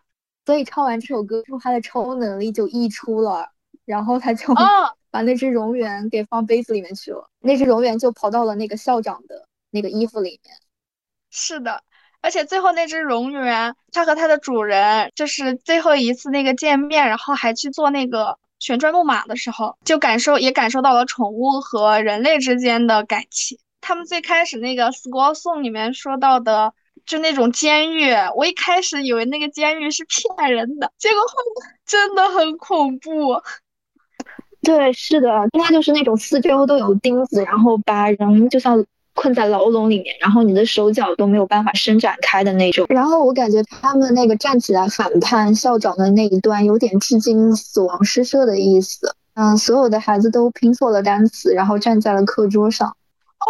[0.46, 3.48] 所以唱完这首歌之后，他的超能力就溢出了，
[3.86, 4.58] 然后他就哦，
[5.10, 9.46] 把那只蝾螈给放杯子里面去了，那只蝾螈就跑到了那个校长的
[9.78, 10.56] 那个衣服里面。
[11.30, 11.84] 是的，
[12.22, 23.60] 而且最后那只蝾螈，它和它的主人就是最后一次那个见面，然后还去做那个旋转木马的时候，就感受也感受到了宠物和人类之间的感情。
[23.82, 26.74] 他们最开始那个《Squall Song》里面说到的，
[27.06, 33.42] 就那种监狱，我一开始以为那个监狱是骗人的，结果后面真的很恐怖。
[34.64, 38.84] 对，是的，它就是那种四周都有钉子，然后把人就像
[39.18, 42.86] 困在牢笼里面，然后你的手脚都没有办法伸展开的那种。
[42.88, 49.16] 然后我感觉他们那个站起来反叛校长的那一段，有点致敬死亡诗社的意思。
[49.34, 52.90] 嗯，所有的孩子都拼错了单词，然后站在了课桌上。
[52.90, 53.50] 哦，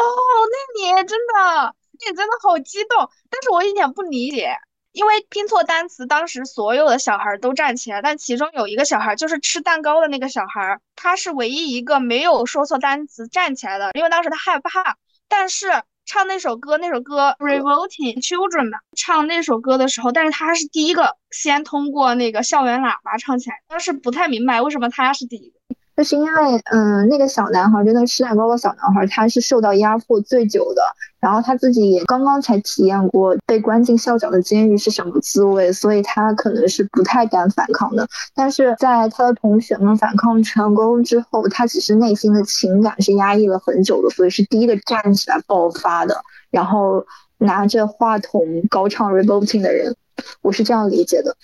[0.52, 4.52] 那你真的，你真的好激动，但是我一点不理解，
[4.92, 14.98] 因为拼错单词，当时所有的小孩都站起来，但其中有一个小孩就是吃蛋糕的那个小孩，他是唯一一个没有说错单词站起来的，因为当时他害怕。
[15.28, 15.68] 但是
[16.06, 25.57] 唱那首歌，那首歌《Revolting Children》嘛，唱那首歌的时候，但是他是第一个先通过那个校园喇叭唱起来，当时不太明白为什么他是第一个。
[25.98, 30.84] 那是因为，嗯，那个小男孩，真的吃蛋糕的小男孩，他是受到压迫最久的，
[31.20, 38.08] 然后他自己也刚刚才体验过被关进校长的监狱是什么滋味，所以他可能是不太敢反抗的。
[38.36, 46.22] 但是在他的同学们反抗成功之后，他其实内心的情感是压抑了很久的，所以是第一个站起来爆发的，
[46.52, 47.04] 然后
[47.40, 49.96] 拿着话筒高唱 revolting 的人，
[50.44, 51.36] 我是这样理解的。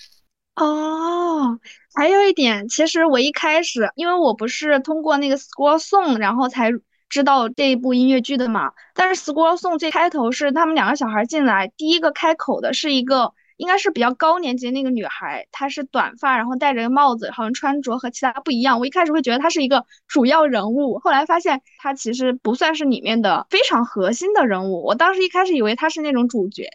[0.54, 1.58] 哦，
[1.94, 6.70] 还有一点，其实我一开始，因为我不是通过那个 Squall Song，然后才
[7.08, 8.72] 知道这一部音乐剧的嘛。
[8.94, 18.80] 但是 Squall Song 最开头是他们两个小孩进来，第一个开口的是一个应该是比较高年级的那个女孩，她是短发，然后戴着个帽子，好像穿着和其他不一样。
[18.80, 24.82] 我一开始会觉得她是一个主要人物，后来发现她其实不算是里面的非常核心的人物。
[24.84, 26.68] 我当时一开始以为她是那种主角。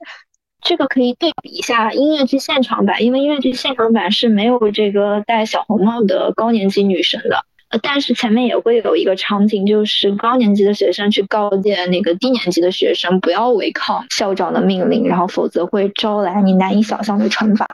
[0.61, 17.65] 这个可以对比一下音乐剧现场版，因为音乐剧现场版是没有这个戴小红帽的高年级女生的，呃，但是前面也会有一个场景，就是高年级的学生去告诫那个低年级的学生不要违抗校长的命令，然后否则会招来你难以想象的惩罚。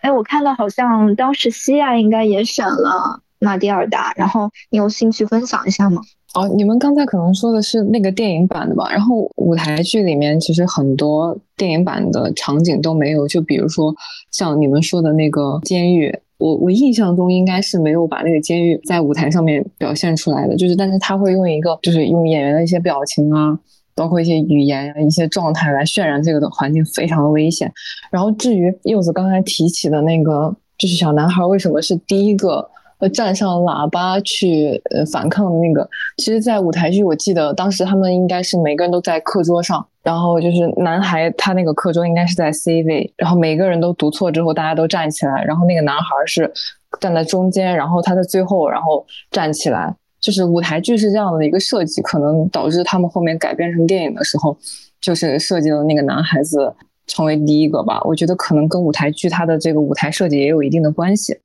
[0.00, 6.02] 哎，我看到好像当时西亚应该也选了纳迪尔达，然后你有兴趣分享一下吗？
[6.34, 8.90] 哦，你们刚才可能说的是那个电影版的吧？
[8.90, 13.94] 然后舞台剧里面其实很多电影版的场景都没有，就比如说
[14.30, 23.58] 像你们说的那个监狱，我我印象中应该是没有把那个监狱在舞台上面表现出来的，就是但是他会用一个就是用演员的一些表情啊，
[23.94, 27.72] 包括一些语言啊、一些状态来渲染这个的环境非常的危险。
[28.10, 32.68] 然后至于柚子刚才提起的那个，就是小男孩为什么是第一个。
[32.98, 46.52] 呃，站上喇叭去呃反抗的那个，其实，在舞台剧，我记得当时他们应该是每个人都在课桌上，然后就是男孩他那个课桌应该是在 C 位，然后每个人都读错之后，大家都站起来，然后那个男孩是
[47.00, 54.56] 站在中间，然后他在最后，然后站起来，就是舞台剧是这样的一个设计，可能导致他们后面改编成电影的时候，
[55.00, 56.74] 就是设计了那个男孩子
[57.06, 58.00] 成为第一个吧。
[58.02, 61.38] 我觉得可能跟舞台剧它的这个舞台设计也有一定的关系。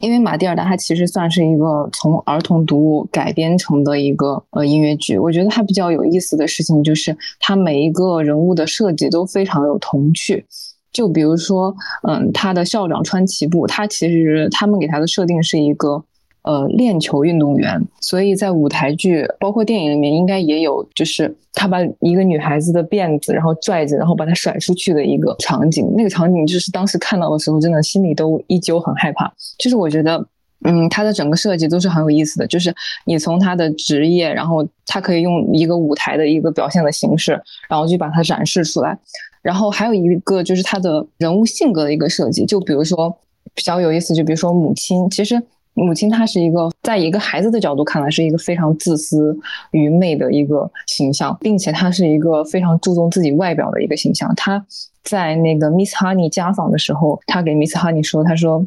[0.00, 10.46] 因为马蒂尔达它其实算是一个从儿童读物改编成的一个呃音乐剧，我觉得它比较有意思的事情就是它每一个人物的设计都非常有童趣，
[10.92, 11.74] 就比如说
[12.08, 16.04] 嗯，他的校长穿旗布，他其实他们给他的设定是一个。
[16.48, 25.92] 呃，链球运动员，所以在舞台剧包括电影里面应该也有，就是他把一个女孩子的辫子，然后拽着，然后把她甩出去的一个场景。
[25.94, 29.30] 那个场景就是当时看到的时候，真的心里都依旧很害怕。
[29.58, 30.26] 就是我觉得，
[30.64, 32.46] 嗯，他的整个设计都是很有意思的。
[32.46, 37.32] 就是你从他的职业，然后他可以用一个舞台的一个表现的形式，
[37.68, 38.98] 然后去把它展示出来。
[39.42, 43.14] 然后还有一个就是他的人物性格的一个设计，就比如说
[43.52, 45.42] 比较有意思，就比如说母亲，其实。
[45.84, 49.36] 母亲她是一个，在一个孩子的角度看来是一个非常自私、
[49.70, 54.32] 愚昧的一个形象，并且她是一个非常注重自己外表的一个形象。
[54.34, 54.64] 她
[55.04, 58.66] 在那个 Miss Honey 家访的时候，她给 Miss Honey 说：“她说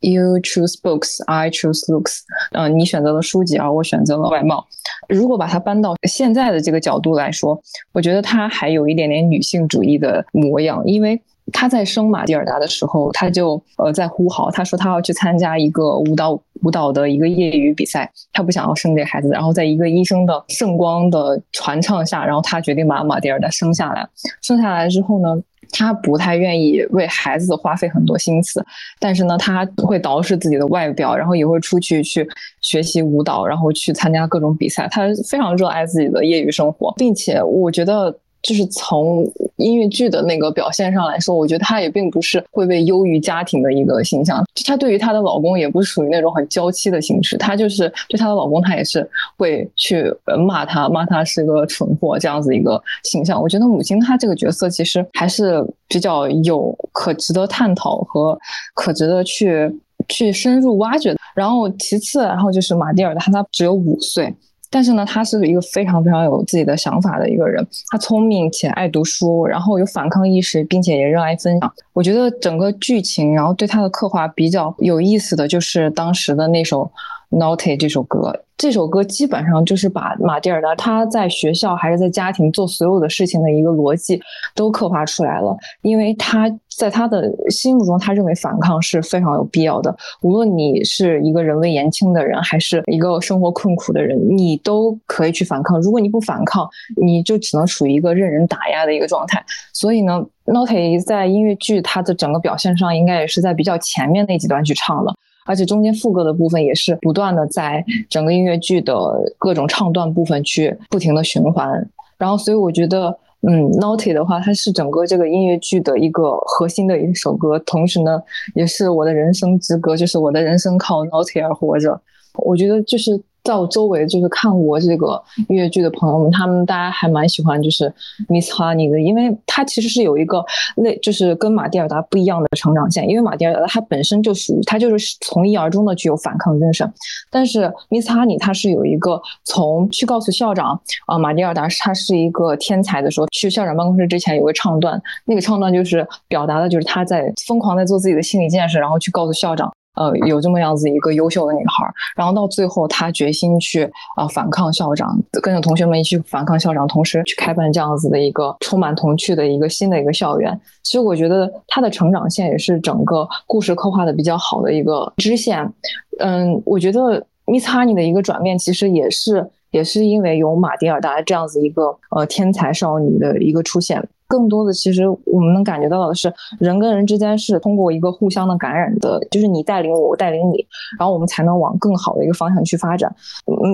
[0.00, 2.20] ，You choose books, I choose looks。
[2.52, 4.64] 嗯，你选择了书籍，而我选择了外貌。
[5.08, 7.60] 如果把它搬到现在的这个角度来说，
[7.92, 11.20] 我觉得她还有一点点女性主义的模样，因为。”
[11.52, 19.28] 他在生马蒂尔达的时候，他就呃在呼号，他说他要去参加一个舞蹈舞蹈的一个业余比赛，他不想要生这孩子。
[19.28, 24.08] 然后在一个医生的圣光的传唱下，然后他决定把马蒂尔达生下来。
[24.40, 25.28] 生下来之后呢，
[25.70, 28.64] 他不太愿意为孩子花费很多心思，
[28.98, 32.26] 但是呢，他会捯饬自己的外表，然后也会出去去
[32.62, 34.88] 学习舞蹈，然后去参加各种比赛。
[34.90, 38.18] 他非常热爱自己的业余生活，并且我觉得。
[38.44, 39.26] 就是从
[39.56, 44.44] 音乐剧的那个表现上来说，我觉得她也并不是会被优于家庭的一个形象。
[44.54, 49.08] 就她对于她的老公也不属于那种很娇妻的形式，她就是对她的老公，她也是
[49.38, 50.12] 会去
[50.46, 53.40] 骂他，骂他是个蠢货这样子一个形象。
[53.40, 58.38] 我觉得母亲她这个角色其实还是比较有可值得探讨和
[58.74, 59.74] 可值得去
[60.08, 61.18] 去深入挖掘的。
[61.34, 64.34] 然后其次，然后就是马蒂尔，她她只有五岁。
[64.74, 67.64] 但是呢，他是一个非常非常有自己的想法的一个人。
[67.90, 71.72] 他聪明且爱读书，然后有反抗意识，并且也热爱分享。
[71.92, 76.90] 我觉得整个剧情，然后对他的刻画比较有意思的就是当时的那首。
[77.30, 84.20] Naughty 这首歌，这首歌基本上就是把马蒂尔达他在学校还是在家庭做所有的事情的一个逻辑
[84.54, 85.56] 都刻画出来了。
[85.82, 89.94] 因为他在他的心目中，他认为反抗是非常有必要的。
[90.22, 95.80] 无论你是一个人微言轻的人，还是一个生活困苦的人，你都可以去反抗。
[95.80, 96.68] 如果你不反抗，
[97.00, 99.44] 你就只能处于一个任人打压的一个状态。
[99.72, 105.12] 所以呢，Naughty 在音乐剧它的整个表现上，应该也是在比较前面那几段去唱的。
[105.44, 108.94] 而且中间副歌的部分也是不断的在整个音乐剧的
[109.38, 118.22] 各种唱段部分去不停的循环，然后所以我觉得，嗯，Naughty 的话，它是整个这个音乐剧的一个核心的一首歌，同时呢，
[118.54, 122.00] 也是我的人生之歌，就是我的人生靠 Naughty 而活着。
[122.34, 123.22] 我觉得就是。
[123.44, 127.92] 在我周围就是看过这个音乐剧的朋友们，他们大家还蛮喜欢就是
[128.26, 130.42] Miss Honey 的，因为她其实是有一个
[130.76, 133.06] 类，就是跟马蒂尔达不一样的成长线。
[133.06, 136.90] 因为马蒂尔达她本身就属于她就是从一而终的具有反抗精神，
[137.30, 149.70] 但是 Miss Honey 她是有一个从去告诉校长啊，马蒂尔达她是一个天才的时候，去校长办公室之前有个唱段，那个唱段就是表达的就是她在疯狂在做自己的心理建设，然后去告诉校长。
[149.94, 160.60] 呃，有这么样子一个优秀的女孩，然后到最后她决心去啊反抗校长，跟着同学们一起反抗校长，同时去开办这样子的一个充满童趣的一个新的一个校园。
[160.82, 165.72] 其实我觉得她的成长线也是整个故事刻画的比较好的一个支线。
[166.18, 174.06] 嗯，我觉得 Miss Honey 的一个转变其实也是也是因为有马蒂尔达这样子一个呃天才少女的一个出现。
[174.34, 180.66] 更多的，其实我们能感觉到的是，人跟人之间是通过一个互相的感染的，就是你带领我，我带领你，
[180.98, 183.14] 然后我们才能往更好的一个方向去发展。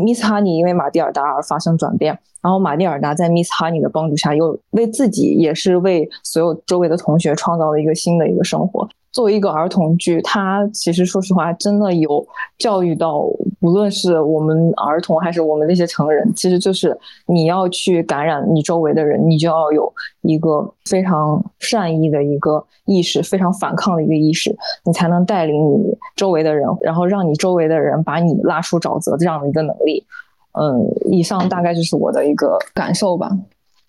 [0.04, 8.86] Miss Honey 因为马蒂尔达而发生转变，然后马蒂尔达在 Miss Honey 的帮助下，又为自己也是为所有周围的同学创造了一个新的一个生活。
[9.12, 12.24] 作为一个儿童剧，它其实说实话，真的有
[12.58, 13.22] 教育到，
[13.60, 16.96] 无论是我们儿童还是我们这些成人，其实就是
[17.26, 30.06] 你要去感染你周围的人，你就要有一个非常善意的一个意识，非常反抗的一个意识，你才能带领你周围的人，然后让你周围的人把你拉出沼泽这样的一个能力。
[30.52, 33.30] 嗯，以上大概就是我的一个感受吧。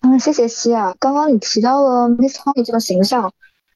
[0.00, 0.92] 嗯，谢谢西亚。
[0.98, 3.32] 刚刚你提到了 Miss Honey 这个形象。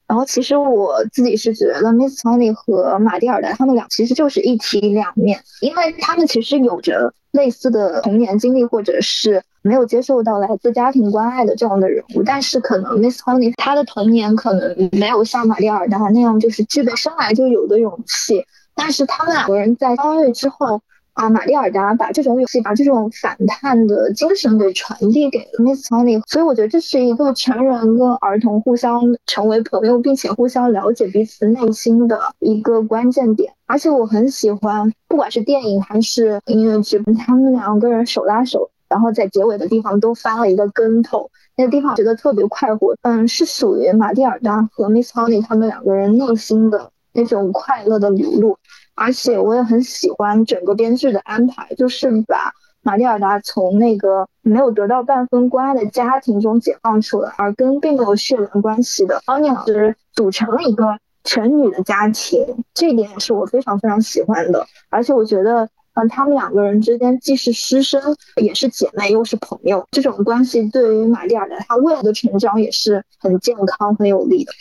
[0.07, 12.23] 然后其实我自己是觉得，Miss Tony 和马蒂尔达他们俩其实就是一体两面，因为他们其实有着类似的童年经历，或者是没有接受到来自家庭关爱的这样的人物。
[12.23, 18.45] 但是可能 Miss Tony 她的童年可能没有像马蒂尔达那样，就是具备生来就有的勇气。
[18.73, 20.81] 但是他们两个人在相遇之后。
[21.17, 33.51] 啊，玛丽尔达把这种勇气、把这种反叛的精神给传递给了 Miss Tony，所以我觉得这是一个成人跟儿童互相成为朋友，并且互相了解彼此内心的一个关键点。
[33.65, 42.95] 而且我很喜欢，不管是电影还是音乐剧，他们两个人手拉手，然后在结尾的地方都翻了一个跟头，那个地方觉得特别快活。
[43.01, 48.59] 嗯，是属于玛蒂尔达和 Miss Tony 他们两个人内心的那种快乐的流露。
[48.97, 52.51] 而且我也很喜欢整个编剧的安排，就是把
[52.81, 64.65] 玛丽尔达从那个没有得到半分关爱的家庭中解放出来，而跟并没有血缘关系的奥尼老师组成了一个全女的家庭，这一点也是我非常非常喜欢的。
[64.89, 74.51] 而且我觉得，嗯，他们两个人之间既是师生，也是姐妹，又是朋友，这种关系对于玛丽尔达她未来的成长也是很健康、很有利的。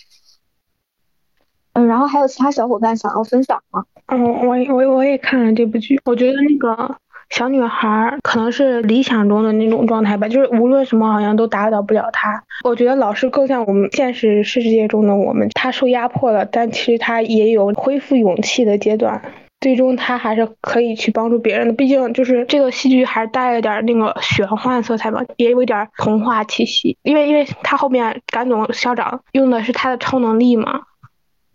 [1.74, 3.84] 嗯，然后还有其他小伙伴想要分享吗？
[4.08, 6.96] 嗯，我我我也看了这部剧，我觉得那个
[7.30, 12.44] 小女孩可能是理想中的那种状态吧，就是无论什么好像都打倒不了她。
[12.62, 19.20] 我觉得老师更像我们现实世界中的我们，她受压迫了，但其实她也有恢复勇气的阶段，
[19.60, 21.72] 最终她还是可以去帮助别人的。
[21.72, 30.82] 毕竟就是这个戏剧还是带了点那个玄幻色彩吧，也有一点童话气息，因为因为他后面甘总校长用的是他的超能力嘛。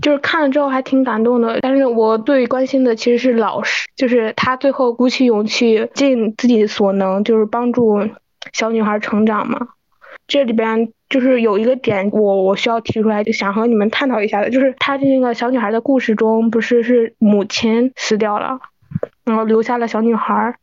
[0.01, 8.09] 就是看了之后还挺感动的，但是我最关心的其实是老师，就是他最后鼓起勇气，尽自己所能，就是帮助
[8.51, 9.67] 小女孩成长嘛。
[10.27, 18.59] 这里边就是有一个点，我我需要提出来，就想和你们探讨一下的，就是他这个小女孩的故事中，不是是母亲死掉了，
[19.25, 20.55] 然后留下了小女孩，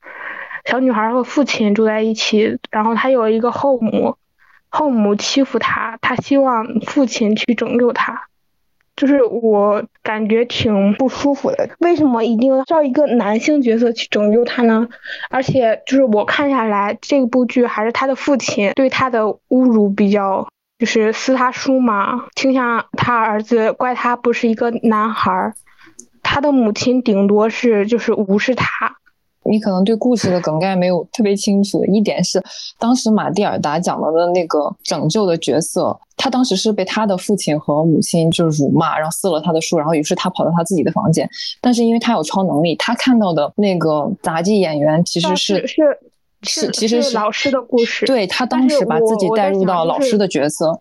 [0.64, 4.16] 小女孩和父亲住在一起，然后她有一个后母，
[4.68, 8.22] 后母欺负她，她希望父亲去拯救她。
[8.98, 14.88] 就是我感觉挺不舒服的，为什么一定要叫一个男性角色去拯救他呢？
[15.30, 20.48] 而且就是我看下来，这部剧还是他的父亲对他的侮辱比较，
[20.80, 25.54] 就是撕他书嘛，倾向他儿子，怪他不是一个男孩儿，
[26.24, 28.96] 他的母亲顶多是就是无视他。
[29.44, 31.84] 你可能对故事的梗概没有特别清楚。
[31.86, 32.42] 一点是，
[32.78, 41.28] 当时马蒂尔达讲到的那个拯救的角色，他当时是被他的父亲和母亲就是辱骂，然后撕了他的书，然后于是他跑到他自己的房间。
[41.60, 45.98] 但是因为他有超能力，他看到的那个杂技演员其实是是
[46.42, 48.04] 是其实是老师的故事。
[48.06, 50.80] 对他当时把自己带入到老师的角色。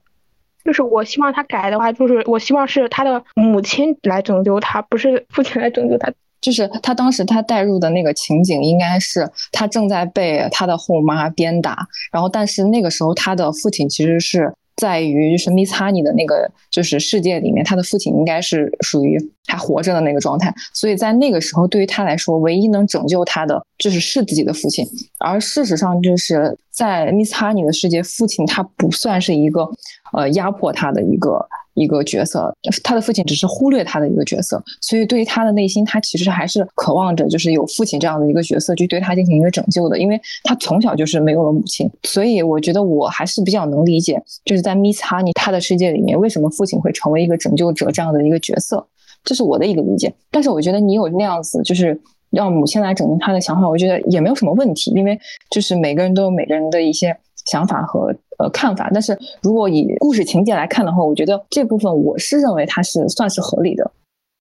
[0.66, 6.12] 就是我希望他改的话，就是我希望是他的母亲来拯救他，不是父亲来拯救他。
[6.42, 24.86] 就是他当时他带入的那个情景，应该是他正在被他的后妈鞭打，然后但是那个时候他的父亲其实是在于就是 Miss Honey 的那个就是世界里面，他的父亲应该是属于还活着的那个状态，所以在那个时候对于他来说，唯一能拯救他的就是是自己的父亲，
[25.20, 29.68] 而事实上就是在 Miss Honey 的世界，父亲他不算是一个
[30.14, 31.48] 呃压迫他的一个。
[31.78, 32.52] 一个角色，
[32.84, 48.84] 他的父亲只是忽略他的一个角色，所以对于他的内心，他其实还是渴望着，就是有父亲这样的一个角色去对他进行一个拯救的，因为他从小就是没有了母亲，所以我觉得我还是比较能理解，就是在 Miss Honey 他的世界里面，为什么父亲会成为一个拯救者这样的一个角色，
[49.24, 50.12] 这是我的一个理解。
[50.32, 52.02] 但是我觉得你有那样子，就是
[52.32, 55.20] 让母亲来拯救他的想法，我觉得也没有什么问题，因为
[55.52, 57.16] 就是每个人都有每个人的一些
[57.50, 58.14] 想法和。
[58.40, 58.88] 呃，看法。
[58.94, 63.92] 但是如果以故事情节来看的话，我觉得这部分我是认为它是算是合理的。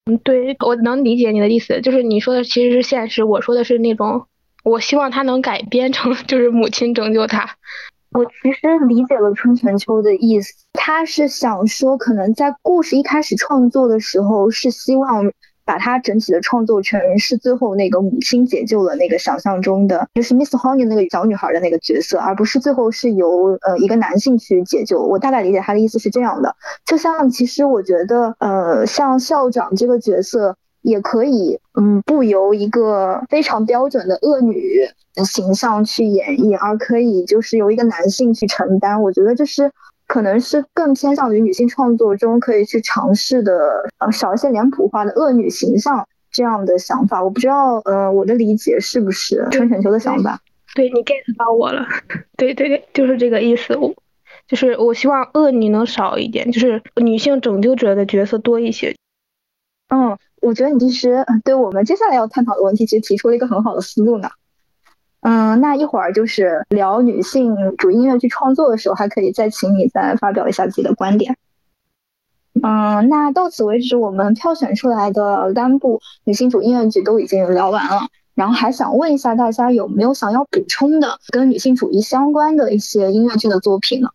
[0.04, 4.26] 嗯，对我能理解你的意思，就是你说的其实是现实，我说的是那种，
[4.64, 7.48] 我希望他能改编成 就是母亲拯救他。
[8.12, 15.24] 我其实理解了春泉秋的意思，他是想说，可能在故事一开始创作的时候是希望
[15.66, 25.02] 把她整体的创作成是最后那个母亲解救了那个想象中的就是 Miss Honey 那个小女孩的那个角色，而不是最后是由呃一个男性去解救。
[25.02, 26.56] 我大概理解他的意思是这样的，
[26.86, 30.56] 就像其实我觉得呃像校长这个角色。
[30.82, 39.02] 也可以，嗯，不由一个非常标准的恶女的形象去演绎，而可以就是由一个男性去承担。
[39.02, 39.72] 我觉得这是
[40.06, 43.52] 可能是更偏向于女性创作中可以去尝试的，
[43.98, 47.22] 呃，少一些脸谱化的恶女形象这样的想法。
[47.22, 50.40] 我不知道，呃，我的理解是不是春浅秋的想法？
[50.74, 51.86] 对你 get 到我了，
[52.36, 53.76] 对对对，就是这个意思。
[53.76, 53.94] 我
[54.46, 58.94] 就是我希望恶女能少一点，就是女性拯救者的角色多一些。
[59.88, 60.16] 嗯。
[60.42, 64.28] 我觉得你其实对我们接下来要探讨的问题，其实提出了一个很好的思路呢。
[65.28, 71.36] 嗯，那一会儿就是聊女性主音乐剧创作的时候，还可以再请你再发表一下自己的观点。
[72.62, 78.02] 嗯，那到此为止，我们票选出来的单部女性主音乐剧都已经聊完了。
[78.36, 84.08] 然后还想问一下大家，有没有想要补充的跟女性主义相关的一些音乐剧的作品呢？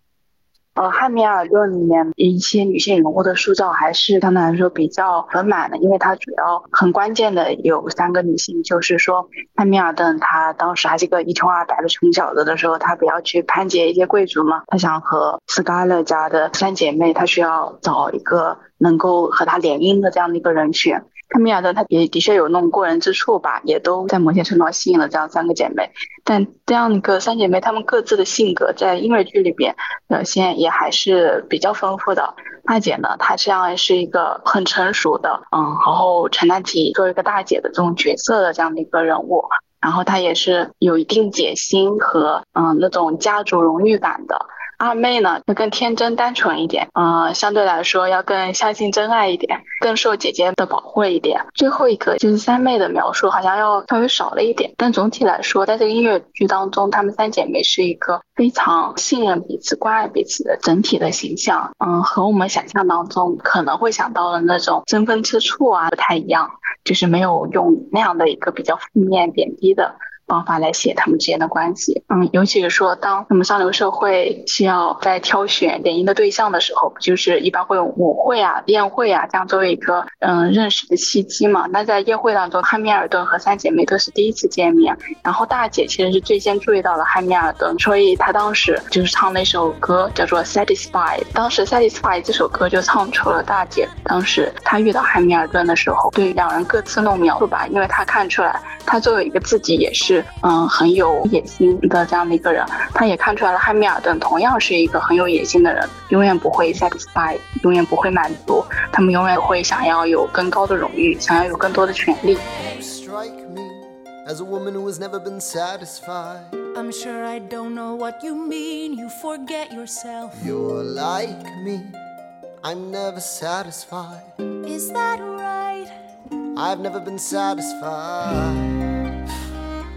[0.74, 21.04] 呃，汉密尔顿里面一些女性人物的塑造还是相对来说比较丰满的，因为它主要很关键的有三个女性，就是说汉密尔顿她当时还是一个一穷二白的穷小子的时候，她不要去攀结一些贵族嘛，她想和斯卡勒家的三姐妹，她需要找一个能够和她联姻的这样的一个人选。
[21.34, 25.90] 汉密尔顿她也的确有那种过人之处吧，也都在某些程度上吸引了这样三个姐妹。
[26.24, 29.76] 但这样一个三姐妹，她们各自的性格在音乐剧里边
[30.08, 32.34] 表现也还是比较丰富的。
[32.66, 39.44] 大姐呢，她实际上是一个很成熟的，嗯，然后承担起作为一个大姐的这种角色的这样的一个人物。
[39.82, 44.46] 然后她也是有一定野心和嗯那种家族荣誉感的。
[44.82, 51.46] 二妹呢，要更天真单纯一点，嗯，相对来说要更相信真爱一点，更受姐姐的保护一点。
[51.54, 61.72] 最后一个就是三妹的描述好像要稍微少了一点，但总体来说，在这个音乐剧当中，她们三姐妹是一个非常信任彼此、关爱彼此的整体的形象。
[61.78, 66.50] 嗯，和我们想象当中可能会想到的那种争风吃醋啊不太一样，
[66.84, 69.94] 就是没有用那样的一个比较负面、贬低的。
[70.32, 81.68] 方法来写他们之间的关系，嗯，尤其是说，当我们上流社会需要在挑选联姻的对象的时候，不就是一般会有舞会啊、宴会啊这样作为一个嗯认识的契机嘛？
[81.74, 100.21] 那在宴会当中，汉密尔顿和三姐妹都是第一次见面，然后大姐其实是最先注意到了汉密尔顿，所以她当时就是唱那首歌叫做《Satisfied》，当时《Satisfied》这首歌就唱出了大姐当时她遇到汉密尔顿的时候对两人各自弄描述吧，因为她看出来，她作为一个自己也是。
[100.42, 103.60] 嗯，很有野心的这样的一个人，他也看出来了。
[103.60, 112.38] 汉密尔顿同样是一个很有野心的人，永远不会 satisfy，永远不会满足，他们永远会想要有更高的荣誉，想要有更多的权利。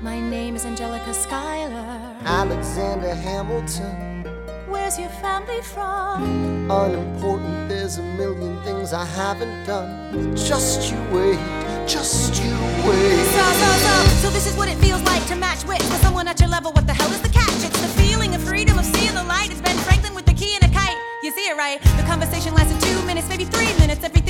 [0.04, 2.14] My name is Angelica Schuyler.
[2.26, 4.22] Alexander Hamilton.
[4.68, 6.70] Where's your family from?
[6.70, 10.36] Unimportant, there's a million things I haven't done.
[10.36, 11.40] Just you wait,
[11.88, 12.52] just you
[12.84, 13.24] wait.
[13.32, 16.28] So, so, so, so this is what it feels like to match wits with someone
[16.28, 16.70] at your level.
[16.72, 17.64] What the hell is the catch?
[17.64, 19.50] It's the feeling of freedom of seeing the light.
[19.52, 20.98] It's Ben Franklin with the key and a kite.
[21.22, 21.80] You see it right?
[21.96, 24.04] The conversation lasted two minutes, maybe three minutes.
[24.04, 24.23] Everything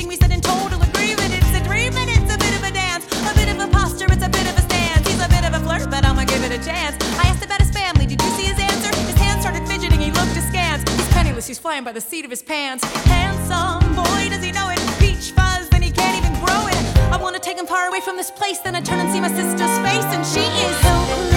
[11.45, 12.83] He's he's flying by the seat of his pants.
[13.05, 14.79] Handsome boy, does he know it?
[14.97, 16.75] Peach fuzz, and he can't even grow it.
[17.13, 19.27] I wanna take him far away from this place, then I turn and see my
[19.27, 21.35] sister's face, and she is helpless.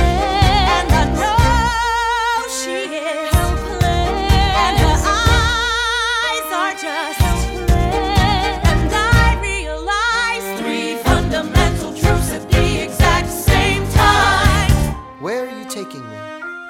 [0.80, 4.32] And I know she is helpless.
[4.64, 7.17] And her eyes are just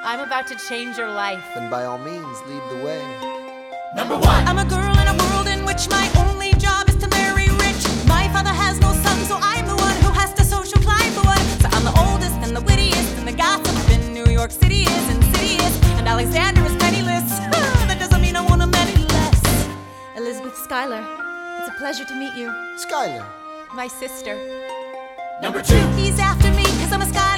[0.09, 1.45] I'm about to change your life.
[1.55, 3.05] Then by all means, lead the way.
[3.95, 4.41] Number one.
[4.49, 7.83] I'm a girl in a world in which my only job is to marry rich.
[8.09, 11.21] My father has no son, so I'm the one who has to social climb the
[11.29, 11.45] one.
[11.61, 15.11] So I'm the oldest and the wittiest, and the gossip in New York City is
[15.15, 15.77] insidious.
[16.01, 17.29] And Alexander is penniless.
[17.85, 19.69] that doesn't mean I want him any less.
[20.17, 21.05] Elizabeth Schuyler,
[21.61, 22.49] it's a pleasure to meet you.
[22.79, 23.27] Schuyler.
[23.75, 24.37] My sister.
[25.43, 25.77] Number two.
[26.01, 27.38] He's after me because I'm a Schuyler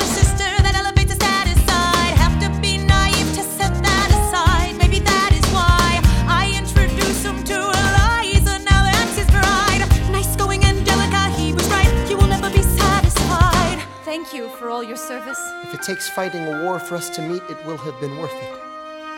[14.81, 15.41] all your service.
[15.63, 18.33] If it takes fighting a war for us to meet, it will have been worth
[18.33, 18.61] it.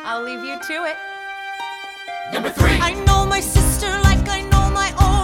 [0.05, 0.97] I'll leave you to it.
[2.32, 2.78] Number three.
[2.81, 5.22] I know my sister like I know my own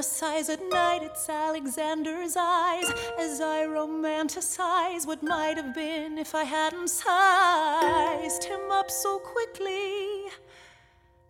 [0.00, 6.44] fantasize at night, it's Alexander's eyes as I romanticize what might have been if I
[6.44, 10.30] hadn't sized him up so quickly.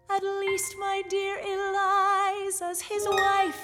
[0.09, 3.59] At least, my dear Eliza's his wife.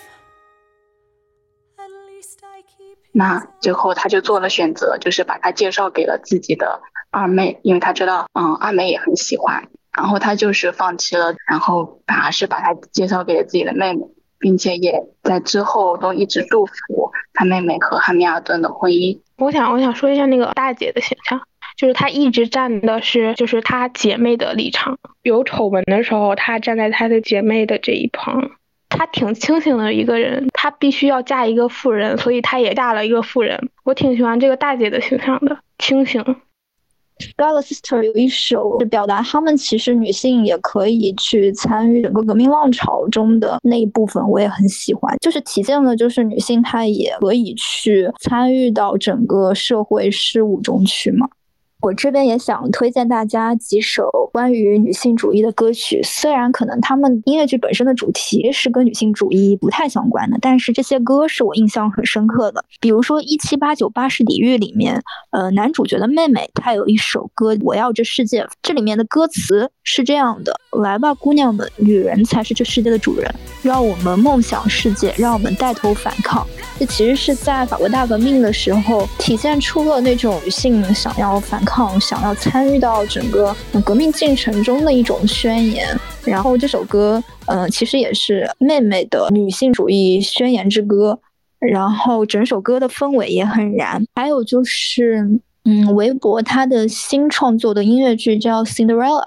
[1.79, 2.99] At least I keep.
[3.13, 6.81] 那最后他就做了选择，就是把他介绍给了自己的
[7.13, 9.69] 二妹，因为他知道，嗯，二妹也很喜欢。
[9.97, 14.05] 然后他就是放弃了，然后反而是把他介绍给了自己的妹妹，
[14.40, 19.20] 并且也在之后都一直祝福他妹妹和汉密尔顿的婚姻。
[19.38, 21.42] 我想，我想说一下那个大姐的形象，
[21.78, 28.52] 就是她一直站的是就是她姐妹的立场，有丑闻的时候，她站在她的姐妹的这一旁。
[28.90, 33.70] 她挺清醒的一个人，她必须要嫁一个富人，所以她也嫁了一个富人。
[33.84, 36.24] 我挺喜欢这个大姐的形象的，清醒。
[37.20, 51.28] Scarlet Sister 有一首是表达她们其实女性也可以去参与整个革命浪潮中的那一部分，我也很喜欢，就是体现了就是女性她也可以去参与到整个社会事务中去嘛。
[51.80, 62.66] 我这边也想推荐大家几首关于女性主义的歌曲，虽然可能他们音乐剧本身的主题是跟女性主义不太相关的，但是这些歌是我印象很深刻的。
[62.82, 73.32] 比如说《一七八九巴士底狱》里面，呃，男主角的妹妹她有一首歌《我要这世界》，这里面的歌词是这样的：来吧，姑娘们，女人才是这世界的主人，
[73.62, 76.46] 让我们梦想世界，让我们带头反抗。
[76.80, 83.54] 这其实是在法国大革命的时候体现出了那种女性想要反抗、想要参与到整个
[83.84, 85.86] 革命进程中的一种宣言。
[86.24, 91.20] 然后这首歌，嗯、其实也是妹妹的女性主义宣言之歌。
[91.60, 94.02] 然后整首歌的氛围也很燃。
[94.16, 95.28] 还有就是，
[95.66, 99.24] 嗯，韦伯他的新创作的音乐剧叫《Cinderella》。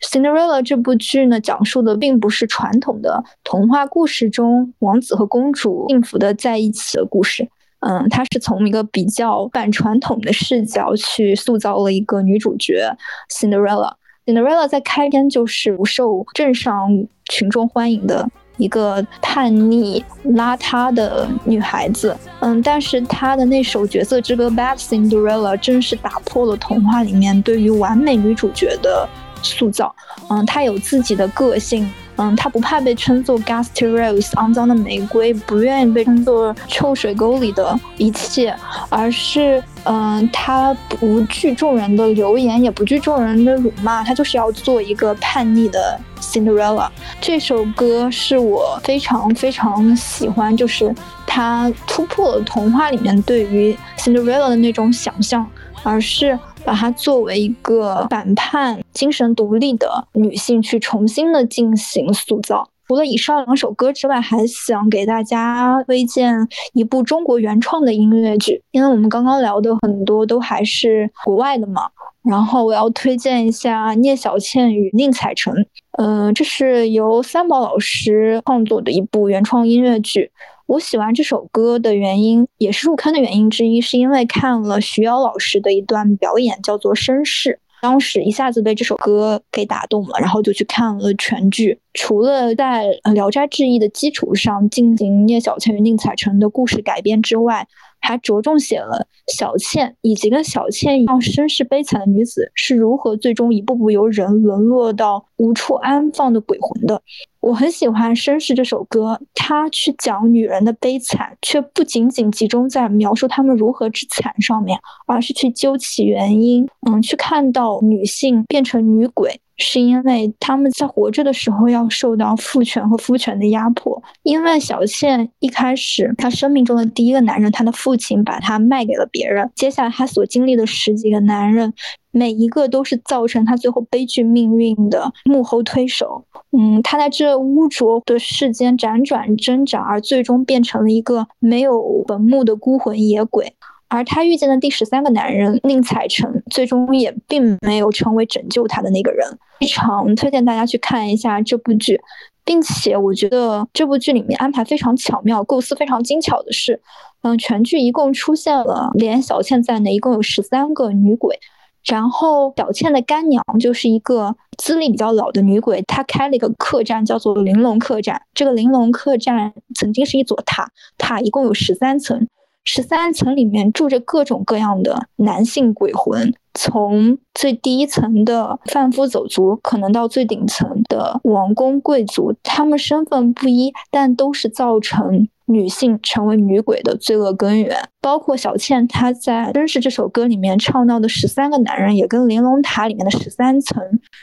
[0.00, 7.48] Cinderella 这部剧呢，讲述的并不是传统的童话故事中王子和公主幸福的在一起的故事。
[7.86, 12.96] 嗯，它是从一个比较反传统的视角去塑造了一个女主角
[13.30, 13.92] Cinderella。
[14.24, 16.88] Cinderella 在开篇就是不受镇上
[17.28, 22.16] 群众欢迎的一个叛逆、邋遢的女孩子。
[22.40, 29.06] 嗯，但是她的那首角色之歌《Bad Cinderella》真是打破了童话里面对于完美女主角的
[29.42, 29.94] 塑造。
[30.30, 31.92] 嗯，她有自己的个性。
[32.16, 38.54] 嗯，她不怕被称作 Gusty Rose 肮脏的玫瑰，不愿意被称作臭水沟里的一切，
[38.88, 46.88] 而是嗯，她不惧众人的流言，也不惧众人的辱骂，她就是要做一个叛逆的 Cinderella。
[47.20, 50.94] 这首歌是我非常非常喜欢，就是
[51.26, 55.46] 它突破了童话里面对于 Cinderella 的那种想象，
[55.84, 56.36] 而是。
[56.64, 62.66] 把它作为一个反叛、精神独立的女性去重新的进行塑造。
[62.88, 71.82] 除了以上两首歌之外，还想给大家推荐一部中国原创的音乐剧，因为我们刚刚聊的很多都还是国外的嘛。
[72.22, 75.52] 然后我要推荐一下聂小倩与宁采臣，
[75.98, 80.30] 呃，这是由三宝老师创作的一部原创音乐剧。
[80.66, 87.50] 我喜欢这首歌的原因，也是入坑的原因之一，是因为看了徐瑶老师的一段表演，叫做《绅士》，
[87.82, 91.78] 当时一下子被这首歌给打动了，然后就去看了全剧。
[91.92, 97.68] 除了在《聊斋志异》的基础上进行聂小倩与宁采臣的故事改编之外，
[98.00, 107.00] 还着重写了小倩以及跟小倩一样身世悲惨的女子是如何最终一步步由人沦落到无处安放的鬼魂的。
[107.44, 119.38] 我很喜欢《绅士》这首歌，它去讲女人的悲惨，却不仅仅集中在描述她们如何之惨上面，而是去究其原因，嗯，去看到女性变成女鬼。
[119.56, 124.02] 是因为她们在活着的时候要受到父权和夫权的压迫。
[124.22, 129.50] 因为小倩一开始她生命中的第一个男人，她的父亲把她卖给了别人。
[129.54, 131.72] 接下来她所经历的十几个男人，
[132.10, 136.24] 每一个都是造成她最后悲剧命运的幕后推手。
[136.56, 143.54] 嗯，她在这污浊的世间辗转挣扎，而最终变成了一个没有坟墓的孤魂野鬼。
[143.94, 149.26] 而她遇见的第十三个男人宁采臣，最终也并没有成为拯救她的那个人。
[149.60, 152.00] 非常推荐大家去看一下这部剧。
[152.46, 156.78] 并且我觉得这部剧里面安排非常巧妙，构思非常精巧的是，
[157.22, 161.38] 嗯，全剧一共出现了连小倩在内一共有十三个女鬼。
[161.86, 168.20] 然后小倩的干娘就是一个资历比较老的女鬼，她开了一个客栈，叫做玲珑客栈。
[168.34, 170.68] 这个玲珑客栈曾经是一座塔，
[170.98, 172.28] 塔一共有十三层，
[172.64, 185.28] 十三层里面住着各种各样的男性鬼魂，从最低层的贩夫走卒，可能到最顶层的王公贵族，他们身份不一，但都是造成。
[185.46, 193.82] 女性成为女鬼的罪恶根源，包括小倩她在《真实》这首歌里面唱到的十三个男人，也跟玲珑塔里面的十三层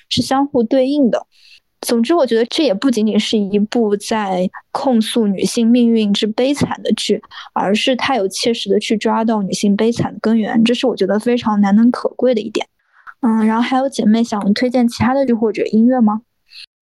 [0.10, 1.28] 是相互对应的。
[1.82, 7.22] 总之，我觉得这也不仅仅是一部在控诉女性命运之悲惨的剧，
[7.54, 12.68] 而是它有切实的去抓到女性悲惨的根源，这是我觉得非常难能可贵的一点。
[13.22, 16.22] 嗯，然后还有姐妹想推荐其他的剧或者音乐吗？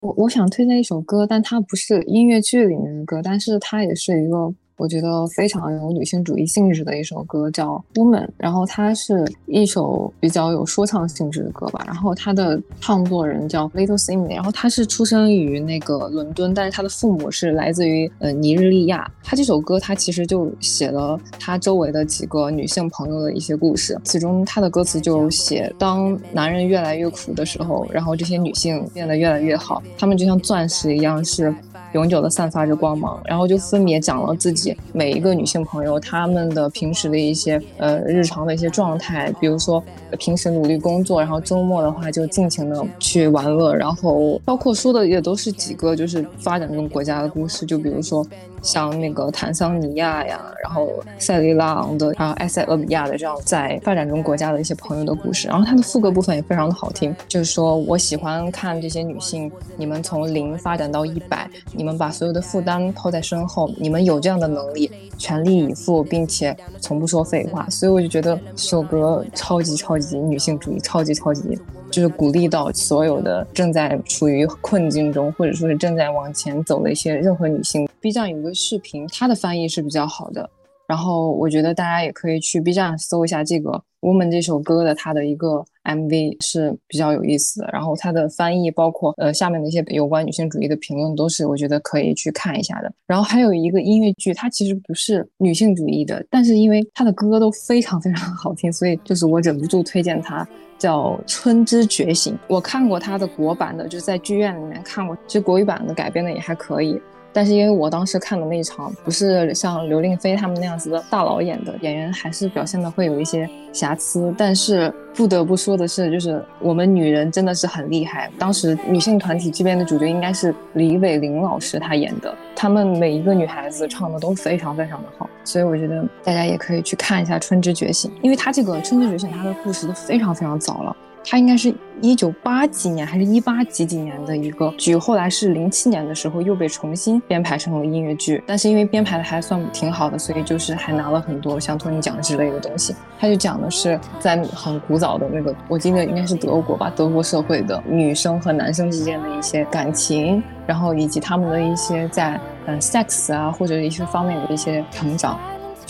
[0.01, 4.53] 我我想推荐一首歌，但它不是音乐剧里面的歌，但是它也是一个。
[4.81, 11.83] 我觉得非常有女性主义性质的一首歌叫《Woman》，然后它是一首比较有说唱性质的歌吧。
[11.85, 19.07] 然后它的创作人叫 Little Simon，然后他是出生于那个伦敦，但是他的父母是来自于呃尼日利亚。
[19.23, 31.53] 他这首歌他其实就写了他周围的几个女性朋友的一些故事，其中他的歌词就写当男人越来越苦的时候，然后这些女性变得越来越好，她们就像钻石一样是。
[31.93, 39.83] 永久的散发着光芒，然后就分别讲了自己每一个女性朋友她们的平时的一些呃日常的一些状态，比如说
[40.17, 48.25] 平时努力工作，然后周末的话就尽情的去玩乐，然后包括说的也都是几个就是发展中国家的故事，就比如说。
[48.61, 71.57] 像那个坦桑尼亚呀，然后塞里拉昂的，还有埃塞俄比亚的这样在发展中国家的一些朋友的故事，然后它的副歌部分也非常的好听，就是说我喜欢看这些女性，你们从零发展到一百，你们把所有的负担抛在身后，你们有这样的能力，全力以赴，并且从不说废话，所以我就觉得这首歌超级超级女性主义，超级超级。
[71.89, 77.87] 就是鼓励到所有的正在处于困境中，或者说是正在往前走的一些任何女性。
[77.99, 80.49] B 站有个视频，它的翻译是比较好的，
[80.91, 87.69] 然后我觉得大家也可以去 B 站搜一下这个《Woman》这首歌的它的一个 MV 是比较有意思的。
[87.71, 92.91] 然后它的翻译，包括呃下面的一些有关女性主义的评论，都是我觉得可以去看一下的。
[93.07, 100.45] 然后还有一个音乐剧，它其实不是女性主义的，但是因为它的歌都非常非常好听，所以就是我忍不住推荐它。
[100.77, 105.15] 叫《春之觉醒》，我看过它的国版的，就在剧院里面看过。
[105.27, 106.99] 其实国语版的改编的也还可以，
[107.33, 114.33] 但是因为我当时看的那一场不是像刘令菲他们那样子的大佬演的，演员还是表现的会有一些瑕疵。
[114.37, 118.29] 但是不得不说的是，就是我们女人真的是很厉害。
[118.37, 125.29] 当时女性团体这边的主角应该是李伟玲老师她演的，她们每一个女孩子唱的都非常非常的好。
[125.43, 142.95] 所以我觉得大家也可以去看一下《春之觉醒》，因为它这个《春之觉醒》它的故事都非常非常早了，它应该是一九八几年还是一八几几年的一个剧，后来是零七年的时候又被重新编排成了音乐剧，但是因为编排的还算挺好的，所以就是还拿了很多像托尼奖之类的东西。
[143.19, 152.39] 它就讲的是在很古早的那个，我记得应该是德国吧，德国社会的女生和男生之间的一些感情，然后以及他们的一些在。
[152.67, 155.39] 嗯，sex 啊，或者一些方面的一些成长，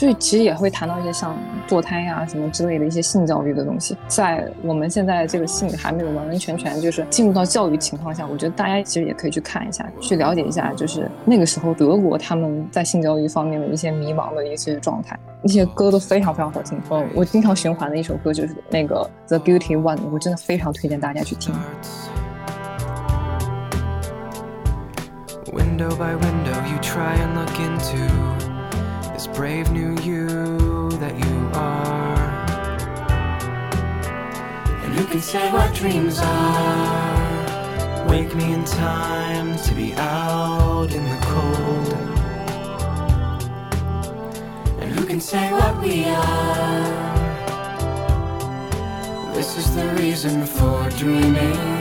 [0.02, 1.38] 就其实也会谈到一些像
[1.68, 3.95] 堕胎呀什么之类的一些性教育的东西。
[4.07, 15.19] 在我们现在这个性还没有完完全全就是进入到教育情况下，我觉得大家其实也可以去看一下，去了解一下，就是那个时候德国他们在性教育方面的一些迷茫的一些状态。
[15.44, 21.53] 那些歌都非常非常好听，嗯，我经常循环的一首歌就是那个 The Beauty One，我真的非常推荐大家去听。
[25.53, 28.20] Window by window, you try and look into
[29.33, 32.45] brave new you that you are.
[34.83, 38.07] And who can say what dreams are?
[38.09, 41.93] Wake me in time to be out in the cold.
[44.81, 47.11] And who can say what we are?
[49.33, 51.80] This is the reason for dreaming.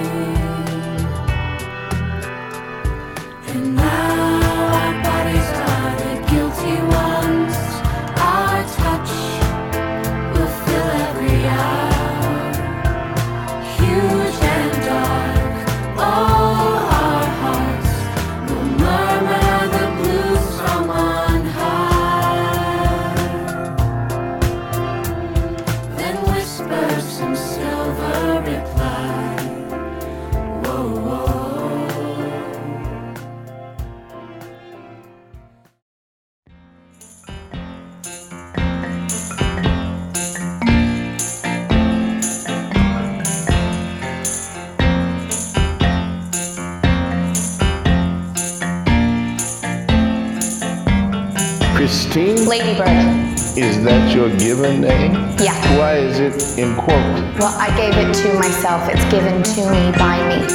[54.61, 55.13] That your given name?
[55.39, 55.79] Yeah.
[55.79, 56.97] Why is it in quote?
[57.39, 58.89] Well, I gave it to myself.
[58.89, 60.47] It's given to me by me.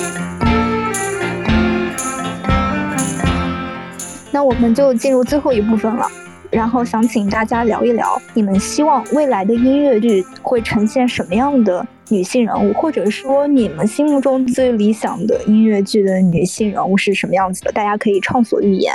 [4.32, 6.06] 那我们就进入最后一部分了，
[6.52, 17.72] 然后想请大家聊一聊，你们希望未来的音乐剧会呈现什么样的女性人物，或者说你们心目中最理想的音乐剧的女性人物是什么样子的？
[17.72, 18.94] 大家可以畅所欲言。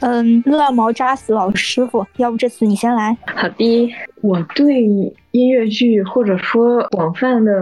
[0.00, 3.16] 嗯，乱毛扎死老师傅，要不这次你先来。
[3.26, 4.82] 好的，我对
[5.30, 7.52] 音乐剧或者说广泛的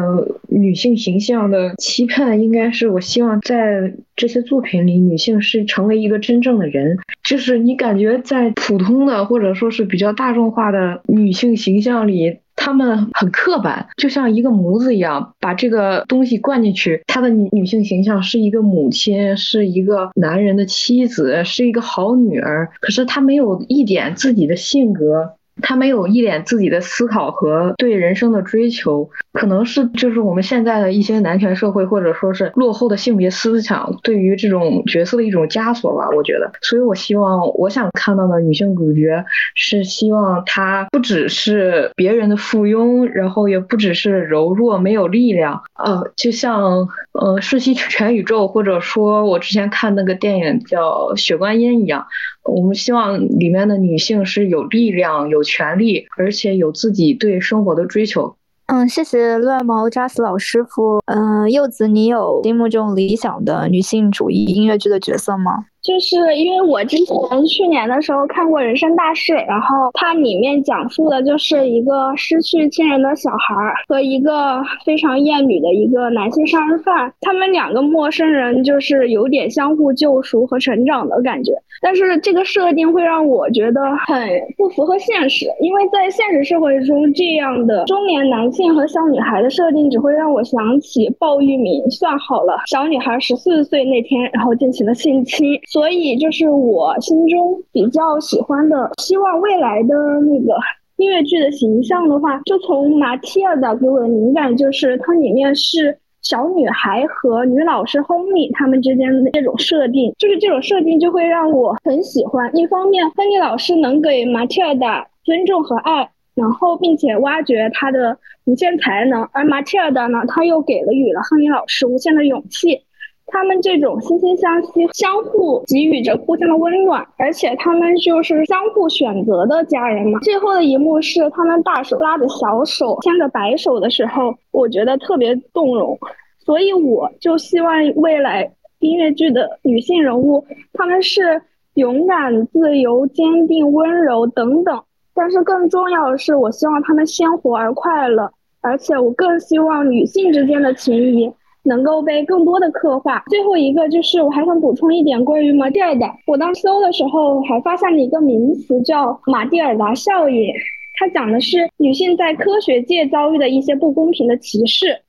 [0.48, 6.96] 女性形象的期盼，应该是我希望在这些作品里，女性是成为一个真正的人。
[7.24, 12.38] 就是你感觉在普通的或者说是比较大众化的女性形象里。
[12.58, 17.02] 他们很刻板，就像一个模子一样，把这个东西灌进去。
[17.06, 22.70] 他的女女性形象是一个母亲，是一个男人的妻子，是一个好女儿。
[22.80, 29.10] 可是他没有一点自己的性格，她没有一点自己的思考和对人生的追求。
[29.32, 36.08] 可能是就是我们现在的一些男权社会，或者说是落后的性别思想，对于这种角色的一种枷锁吧。
[36.16, 39.24] 我觉得，所以我希望我想看到的女性主角
[39.54, 45.62] 是希望她不只是别人的附庸，然后也不只是柔弱没有力量。
[45.76, 52.06] 呃，就像呃《瞬息全宇宙》，或者说我之前看那个电影叫《血观音》一样，
[52.44, 58.36] 我们希望里面的女性是有力量、有权利，而且有自己对生活的追求。
[58.66, 61.00] 嗯，谢谢乱毛扎死老师傅。
[61.06, 65.64] 嗯，柚子，你有心目中理想的女性主义音乐剧的角色吗？
[65.88, 67.16] 就是因为我之前
[67.46, 73.54] 去年的时候看过《人生大事》，然后它里面讲述的就是一个失去亲人的小孩
[73.88, 81.52] 和一个非常厌女的一个男性杀人犯，他们两个陌生人就是有点相互救赎和成长的感觉。
[81.80, 84.28] 但是这个设定会让我觉得很
[84.58, 95.58] 不符合现实，因为在现实社会中，这样的中年男性和小女孩的设定只会让我想起鲍玉敏算好了小女孩十四岁那天，然后进行了性侵。
[95.78, 100.58] 所以，就是我心中比较喜欢的，希望未来的那个
[100.96, 112.50] 音乐剧的形象的话，就从马蒂尔达给我的灵感就是它里面是小女孩和女老师亨利他们之间的这种设定，就是这种设定就会让我很喜欢。
[112.56, 122.82] 一方面，亨利老师能给马蒂尔达尊重和爱，然后并且挖掘她的无限才能，而马蒂尔达呢，她又给了予了亨利老师无限的勇气。
[123.30, 130.18] 他们这种惺惺相惜、相互给予着互相的温暖，而且他们就是相互选择的家人嘛。
[130.20, 135.98] 最后的一幕是他们大手拉着小手，牵着白手的时候，我觉得特别动容。
[136.38, 141.42] 所以我就希望未来音乐剧的女性人物，她们是
[141.74, 144.82] 勇敢、自由、坚定、温柔等等。
[145.14, 148.30] 但是更重要的是，我希望她们鲜活而快乐，
[148.62, 151.30] 而且我更希望女性之间的情谊。
[151.64, 153.22] 能够被更多的刻画。
[153.28, 156.14] 最后一个就是，我还想补充一点关于马蒂尔达。
[156.26, 160.52] 我当时搜的时候，还发现了一个名词叫马蒂尔达效应，
[160.98, 165.02] 它讲的是女性在科学界遭遇的一些不公平的歧视。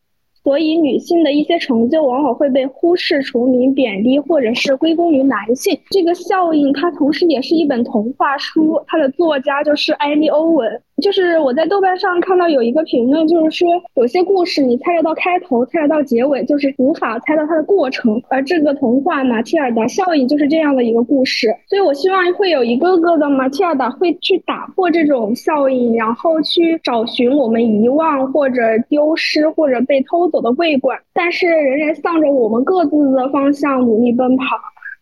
[0.44, 5.78] 所以，女性的一些成就往往会被忽视、除名、贬低，或者是归功于男性。
[5.92, 10.82] 这个效应，它同时也是一本童话书，它的作家就是艾利·欧文。
[11.02, 18.22] 就是我在豆瓣上看到有一个评论，就是说有些故事你猜得到开头，猜得到结尾，就是无法猜到它的过程。
[18.28, 21.48] 而这个童话《马蒂尔达效应》就是这样的一个故事。
[21.70, 34.46] 所以我希望会有一个个的马蒂尔达会去打破这种效应，然后去找寻我们遗忘或者丢失或者被偷走的桂冠，但是仍然向着我们各自的方向努力奔跑。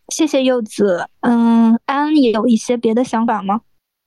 [0.08, 1.08] 谢谢柚子。
[1.20, 3.60] 嗯，安也有一些别的想法吗？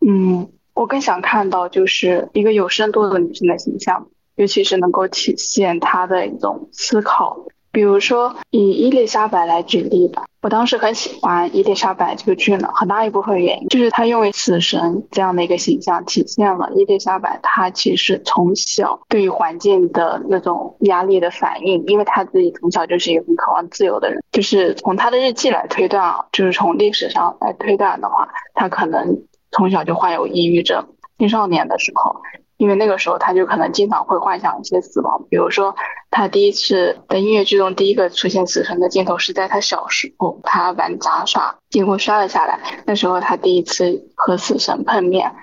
[0.05, 0.49] 嗯。
[0.73, 7.45] 我更想看到就是一个有深度的女性的形象，尤其是能够体现她的一种思考。
[7.71, 29.17] 比如说以伊丽莎白来举例吧，我当时很喜欢伊丽莎白这个剧呢，很大一部分原因就是她用死神这样的一个形象，体现了伊丽莎白她其实从小对于环境的那种压力的反应，因为她自己从小就是一个很渴望自由的人，就是从她的日记来推断啊，就是从历史上来推断的话，她可能。
[29.53, 30.81] 从小就患有抑郁症，
[31.17, 32.15] 青少年的时候，
[32.61, 35.75] 因为那个时候他就可能经常会幻想一些死亡，比如说
[36.11, 45.33] 他第一次在音乐剧中第一个出现死神的镜头是在他小时候，他玩杂耍，结果摔了下来，那时候他第一次和死神碰面，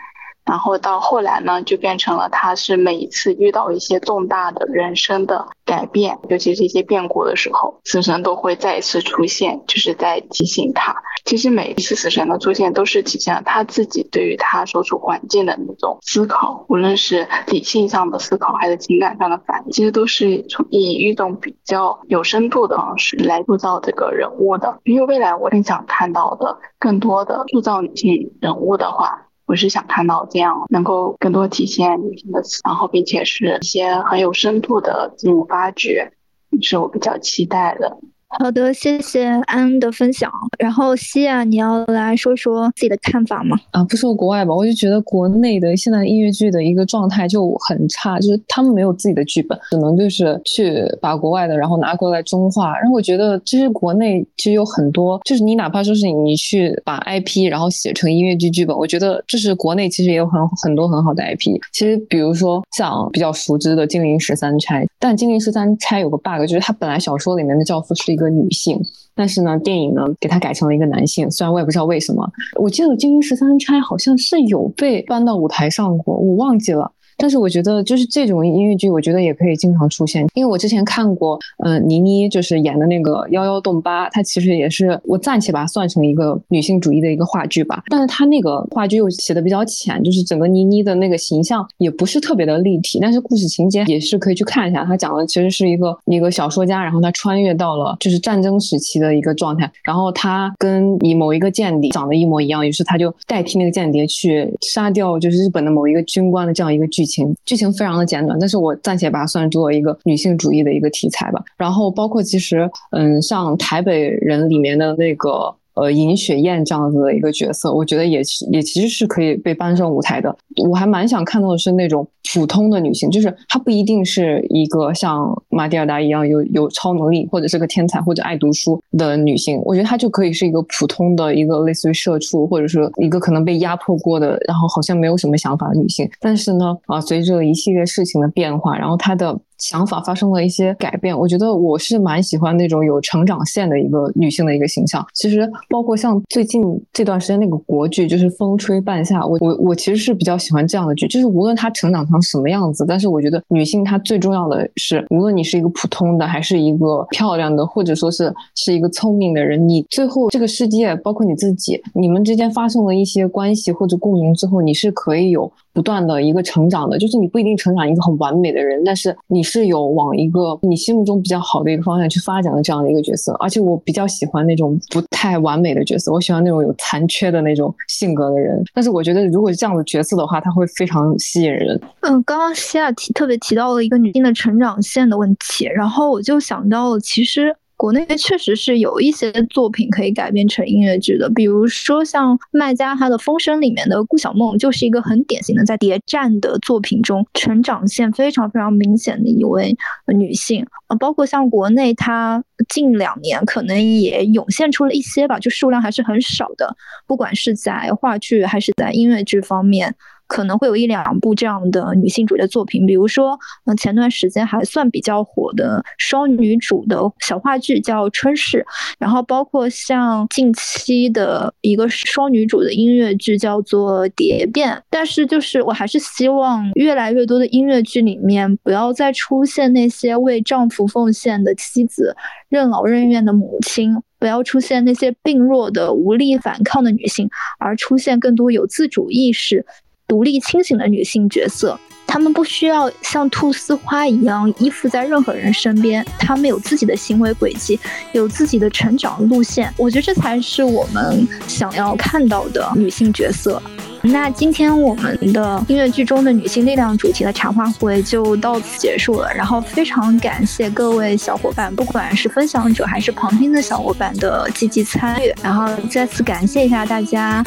[0.49, 10.97] 然后到后来呢，就变成了他是每一次遇到一些重大的人生的改变，尤其是一些变故的时候，死神都会再一次出现，就是在提醒他。
[11.27, 24.79] 其实每一次死神的出现，都是体现了他自己对于他所处环境的那种思考，无论是理性上的思考，还是情感上的反应，其实都是从以一种比较有深度的方式来塑造这个人物的。
[24.85, 29.27] 因为未来我很想看到的更多的塑造女性人物的话。
[29.49, 36.12] 我是想看到这样能够更多体现女性的词，然后并且是一些很有深度的这种发掘，
[36.61, 37.97] 是我比较期待的。
[38.30, 40.30] 好的，谢谢安的分享。
[40.59, 43.56] 然后西亚，你要来说说自己的看法吗？
[43.70, 52.78] 啊，不说国外吧，我就觉得国内的现在音乐剧的一个状态就很差，就是他们没有自己的剧本，只能就是去把国外的然后拿过来中化。
[52.78, 61.59] 然后我觉得其实国内其实有很多，就是你哪怕说是你去把 IP 然后写成音乐剧剧本，我觉得就是国内其实也有很很多很好的 IP。
[61.72, 68.18] 其实比如说像比较熟知的《金陵十三钗》，但《金陵十三钗》有个 bug，就是它本来小说里面的教父是。
[68.19, 68.78] 个女性，
[69.15, 71.31] 但是呢，电影呢给她改成了一个男性。
[71.31, 72.31] 虽然我也不知道为什么，
[72.61, 76.93] 我记得《金陵十三钗》好像是有被搬到舞台上过，我忘记了。
[77.19, 80.24] 但是我觉得，就是这种音乐剧，我觉得也可以经常出现。
[80.35, 87.82] 因为我之前看过，嗯，倪妮就是演的那个《幺幺洞八》，它其实也是我暂且把它算成一个女性主义的一个话剧吧。
[87.89, 93.01] 但是它那个话剧又写的比较浅，就是整个倪妮的那个形象也不是特别的立体。
[93.03, 94.85] 但是故事情节也是可以去看一下。
[94.85, 107.07] 它讲的其实是一个一个小说家，然后他穿越到了就是战争时期的一个状态，然后他跟你某一个间谍长得一模一样，于是他就代替那个间谍去杀掉就是日本的某一个军官的这样一个剧情。
[107.09, 111.43] 情剧情非常的简短，但是我暂且把它算作一个女性主义的一个题材吧。
[111.56, 115.52] 然后包括其实，嗯，像台北人里面的那个。
[115.80, 120.34] 呃，尹雪艳这样子的一个角色，我觉得也也其实是可以被搬上舞台的。
[120.68, 129.60] 我还蛮想看到的是那种普通的女性，就是她不一定是一个像马蒂尔达一样有有超能力，或者是个天才，或者爱读书的女性。
[129.64, 136.09] 我觉得她就可以是一个普通的一个类似于社畜，或者是一个可能被压迫过的，然后好像没有什么想法的女性。
[136.20, 139.38] 但是呢，啊，随着一系列事情的变化，然后她的。
[139.59, 145.05] 想法发生了一些改变，我觉得我是蛮喜欢那种有成长线的一个女性的一个形象。
[145.14, 146.62] 其实包括像最近
[146.93, 165.51] 这段时间那个国剧，就是《风吹半夏》，我我我其实是比较喜欢这样的剧，就是无论她成长成什么样子，但是我觉得女性她最重要的是，无论你是一个普通的，还是一个漂亮的，或者说是是一个聪明的人，你最后这个世界，包括你自己，你们之间发生了一些关系或者共鸣之后，你是可以有。
[165.78, 173.32] 不断的一个成长的，就是你不一定成长一个很完美的人，但是你是有往一个你心目中比较好的一个方向去发展的这样的一个角色。
[173.34, 178.60] 而且我比较喜欢那种不太完美的角色，我喜欢那种有残缺的那种性格的人。
[178.74, 181.80] 但是我觉得如果是这样的角色的话，他会非常吸引人。
[182.00, 187.55] 嗯，刚刚西亚提特别提到了一个女性的成长线的问题，然后我就想到了，其实。
[187.78, 199.76] 国内确实是有一些作品可以改编成音乐剧的，比如说像麦家他的《风声》里面的顾小梦，就是一个很典型的在谍战的作品中成长线非常非常明显的一位
[200.12, 206.76] 女性啊，包括像国内，她近两年可能也涌现出了一些吧，就数量还是很少的，
[207.06, 209.94] 不管是在话剧还是在音乐剧方面。
[210.28, 218.59] 可能会有一两部这样的女性主义的作品，比如说，嗯，前段时间还算比较火的双女主的小话剧叫《春逝》，
[218.98, 224.72] 然后包括像近期的一个双女主的音乐剧叫做《蝶变》。
[224.90, 232.14] 但是，就是我还是希望越来越多的音乐剧里面不要再出现那些为丈夫奉献的妻子、
[232.50, 237.28] 任劳任怨的母亲，不要出现那些病弱的无力反抗的女性，
[237.59, 239.64] 而出现更多有自主意识。
[240.09, 247.78] 独立清醒的女性角色，她们不需要像菟丝花一样依附在任何人身边，她们有自己的行为轨迹，
[248.12, 249.72] 有自己的成长路线。
[249.76, 253.62] 我觉得这才是我们想要看到的女性角色。
[254.01, 259.28] 那今天我们的音乐剧中的女性力量主题的茶话会就到此结束了。
[259.35, 265.35] 然后非常感谢各位小伙伴，不管是分享者还是旁听的小伙伴的积极参与。
[265.43, 267.44] 然后再次感谢一下大家。